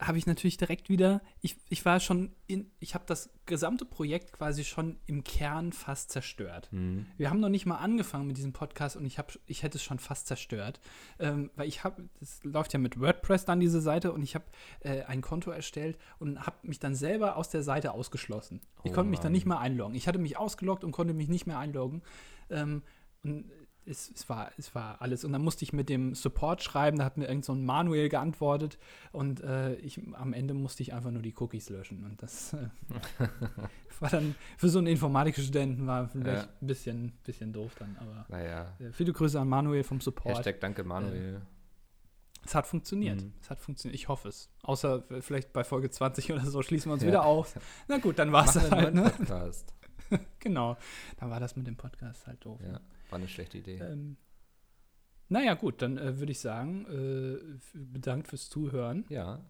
habe 0.00 0.18
ich 0.18 0.26
natürlich 0.26 0.56
direkt 0.56 0.88
wieder, 0.88 1.22
ich, 1.40 1.56
ich 1.68 1.84
war 1.84 2.00
schon 2.00 2.32
in, 2.46 2.70
ich 2.80 2.94
habe 2.94 3.04
das 3.06 3.30
gesamte 3.46 3.84
Projekt 3.84 4.32
quasi 4.32 4.64
schon 4.64 4.98
im 5.06 5.22
Kern 5.22 5.72
fast 5.72 6.10
zerstört. 6.10 6.68
Hm. 6.72 7.06
Wir 7.16 7.30
haben 7.30 7.40
noch 7.40 7.48
nicht 7.48 7.64
mal 7.64 7.76
angefangen 7.76 8.26
mit 8.26 8.36
diesem 8.36 8.52
Podcast 8.52 8.96
und 8.96 9.04
ich, 9.04 9.18
hab, 9.18 9.32
ich 9.46 9.62
hätte 9.62 9.78
es 9.78 9.84
schon 9.84 9.98
fast 9.98 10.26
zerstört. 10.26 10.80
Ähm, 11.18 11.50
weil 11.54 11.68
ich 11.68 11.84
habe, 11.84 12.08
das 12.18 12.42
läuft 12.42 12.72
ja 12.72 12.78
mit 12.78 13.00
WordPress 13.00 13.44
dann 13.44 13.60
diese 13.60 13.80
Seite 13.80 14.12
und 14.12 14.22
ich 14.22 14.34
habe 14.34 14.44
äh, 14.80 15.02
ein 15.04 15.20
Konto 15.20 15.50
erstellt 15.50 15.96
und 16.18 16.44
habe 16.44 16.56
mich 16.62 16.80
dann 16.80 16.94
selber 16.94 17.36
aus 17.36 17.48
der 17.50 17.62
Seite 17.62 17.92
ausgeschlossen. 17.92 18.60
Ich 18.82 18.90
Oh 18.90 18.94
konnte 18.94 19.10
mich 19.10 19.20
dann 19.20 19.32
nicht 19.32 19.46
mehr 19.46 19.60
einloggen. 19.60 19.94
Ich 19.94 20.08
hatte 20.08 20.18
mich 20.18 20.36
ausgeloggt 20.36 20.82
und 20.82 20.92
konnte 20.92 21.14
mich 21.14 21.28
nicht 21.28 21.46
mehr 21.46 21.58
einloggen. 21.58 22.02
Ähm, 22.50 22.82
und 23.22 23.50
es, 23.86 24.10
es, 24.14 24.28
war, 24.28 24.50
es 24.56 24.74
war 24.74 25.00
alles. 25.02 25.24
Und 25.24 25.32
dann 25.32 25.42
musste 25.42 25.64
ich 25.64 25.72
mit 25.72 25.88
dem 25.88 26.14
Support 26.14 26.62
schreiben, 26.62 26.98
da 26.98 27.04
hat 27.04 27.16
mir 27.16 27.26
irgend 27.26 27.44
so 27.44 27.52
ein 27.52 27.64
Manuel 27.64 28.08
geantwortet 28.08 28.78
und 29.12 29.40
äh, 29.42 29.74
ich, 29.76 30.00
am 30.14 30.32
Ende 30.32 30.54
musste 30.54 30.82
ich 30.82 30.92
einfach 30.94 31.10
nur 31.10 31.22
die 31.22 31.34
Cookies 31.38 31.68
löschen. 31.70 32.04
Und 32.04 32.22
das 32.22 32.52
äh, 32.54 32.68
war 34.00 34.10
dann 34.10 34.34
für 34.56 34.68
so 34.68 34.78
einen 34.78 34.86
Informatikstudenten 34.88 35.86
war 35.86 36.08
vielleicht 36.08 36.46
Ja. 36.46 36.52
ein 36.62 36.66
bisschen, 36.66 37.12
bisschen 37.24 37.52
doof 37.52 37.74
dann. 37.78 37.96
Aber 38.00 38.26
Naja. 38.28 38.72
äh, 38.80 38.92
viele 38.92 39.12
Grüße 39.12 39.38
an 39.38 39.48
Manuel 39.48 39.84
vom 39.84 40.00
Support. 40.00 40.36
Hashtag 40.38 40.60
danke 40.60 40.84
Manuel. 40.84 41.40
Es 42.46 42.54
hat 42.54 42.66
funktioniert. 42.66 43.22
Mhm. 43.22 43.32
Es 43.40 43.48
hat 43.48 43.58
funktioniert. 43.58 43.94
Ich 43.98 44.08
hoffe 44.08 44.28
es. 44.28 44.50
Außer 44.62 45.02
äh, 45.10 45.22
vielleicht 45.22 45.52
bei 45.54 45.64
Folge 45.64 45.90
20 45.90 46.30
oder 46.32 46.44
so 46.44 46.60
schließen 46.62 46.90
wir 46.90 46.94
uns 46.94 47.02
Ja. 47.02 47.08
wieder 47.08 47.24
auf. 47.24 47.54
Na 47.88 47.98
gut, 47.98 48.18
dann 48.18 48.32
war 48.32 48.44
es 48.44 48.70
halt, 48.70 48.94
ne? 48.94 49.10
Podcast. 49.16 49.72
Genau. 50.38 50.76
Dann 51.18 51.30
war 51.30 51.40
das 51.40 51.56
mit 51.56 51.66
dem 51.66 51.76
Podcast 51.76 52.26
halt 52.26 52.44
doof. 52.44 52.60
Ja, 52.62 52.78
war 53.14 53.20
eine 53.20 53.28
schlechte 53.28 53.58
Idee. 53.58 53.78
Ähm, 53.78 54.16
naja, 55.28 55.54
gut, 55.54 55.80
dann 55.80 55.96
äh, 55.96 56.18
würde 56.18 56.32
ich 56.32 56.40
sagen, 56.40 56.84
äh, 56.86 57.58
bedankt 57.72 58.28
fürs 58.28 58.50
Zuhören. 58.50 59.06
Ja. 59.08 59.40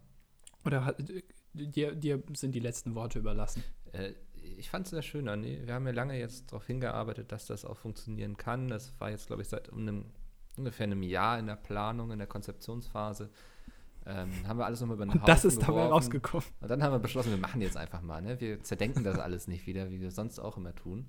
Oder 0.64 0.84
hat, 0.84 1.00
äh, 1.10 1.22
dir, 1.54 1.94
dir 1.94 2.22
sind 2.34 2.54
die 2.54 2.60
letzten 2.60 2.94
Worte 2.94 3.18
überlassen. 3.18 3.64
Äh, 3.92 4.12
ich 4.58 4.68
fand 4.68 4.84
es 4.86 4.90
sehr 4.90 5.02
schön, 5.02 5.28
Andi. 5.28 5.62
Wir 5.64 5.72
haben 5.72 5.86
ja 5.86 5.92
lange 5.92 6.18
jetzt 6.18 6.52
darauf 6.52 6.66
hingearbeitet, 6.66 7.32
dass 7.32 7.46
das 7.46 7.64
auch 7.64 7.78
funktionieren 7.78 8.36
kann. 8.36 8.68
Das 8.68 8.92
war 9.00 9.10
jetzt, 9.10 9.26
glaube 9.26 9.40
ich, 9.40 9.48
seit 9.48 9.72
einem, 9.72 10.04
ungefähr 10.58 10.84
einem 10.84 11.02
Jahr 11.02 11.38
in 11.38 11.46
der 11.46 11.56
Planung, 11.56 12.10
in 12.10 12.18
der 12.18 12.28
Konzeptionsphase. 12.28 13.30
Ähm, 14.06 14.46
haben 14.46 14.58
wir 14.58 14.66
alles 14.66 14.80
nochmal 14.80 14.96
über 14.96 15.06
den 15.06 15.12
Und 15.12 15.22
das 15.28 15.38
Haufen 15.38 15.48
ist 15.48 15.62
dabei 15.62 15.84
geworfen. 15.84 15.92
rausgekommen. 15.92 16.46
Und 16.60 16.70
dann 16.70 16.82
haben 16.82 16.92
wir 16.92 16.98
beschlossen, 16.98 17.30
wir 17.30 17.38
machen 17.38 17.62
jetzt 17.62 17.78
einfach 17.78 18.02
mal. 18.02 18.20
Ne? 18.20 18.38
Wir 18.38 18.62
zerdenken 18.62 19.02
das 19.02 19.18
alles 19.18 19.48
nicht 19.48 19.66
wieder, 19.66 19.90
wie 19.90 20.02
wir 20.02 20.10
sonst 20.10 20.38
auch 20.38 20.58
immer 20.58 20.74
tun. 20.74 21.06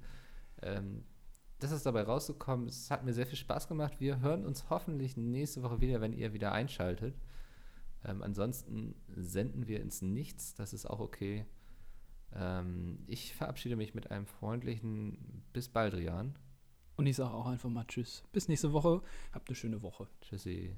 Ähm, 0.62 1.04
das 1.60 1.72
ist 1.72 1.86
dabei 1.86 2.04
rausgekommen. 2.04 2.68
Es 2.68 2.92
hat 2.92 3.04
mir 3.04 3.14
sehr 3.14 3.26
viel 3.26 3.38
Spaß 3.38 3.68
gemacht. 3.68 4.00
Wir 4.00 4.20
hören 4.20 4.46
uns 4.46 4.70
hoffentlich 4.70 5.18
nächste 5.18 5.64
Woche 5.64 5.82
wieder, 5.82 6.02
wenn 6.02 6.14
ihr 6.14 6.34
wieder 6.34 6.52
einschaltet. 6.52 7.16
Ähm, 8.04 8.22
ansonsten 8.22 8.96
senden 9.16 9.68
wir 9.68 9.82
ins 9.82 10.02
Nichts. 10.02 10.54
Das 10.56 10.74
ist 10.74 10.86
auch 10.86 11.00
okay. 11.00 11.46
Ähm, 12.34 13.00
ich 13.08 13.34
verabschiede 13.34 13.76
mich 13.76 13.96
mit 13.96 14.12
einem 14.12 14.26
freundlichen 14.26 15.44
Bis 15.54 15.70
bald, 15.70 15.94
Rian. 15.94 16.38
Und 16.98 17.08
ich 17.08 17.16
sage 17.16 17.34
auch 17.34 17.48
einfach 17.48 17.70
mal 17.70 17.86
Tschüss. 17.86 18.24
Bis 18.32 18.48
nächste 18.48 18.74
Woche. 18.74 19.02
Habt 19.32 19.50
eine 19.50 19.56
schöne 19.56 19.82
Woche. 19.82 20.08
Tschüssi. 20.22 20.76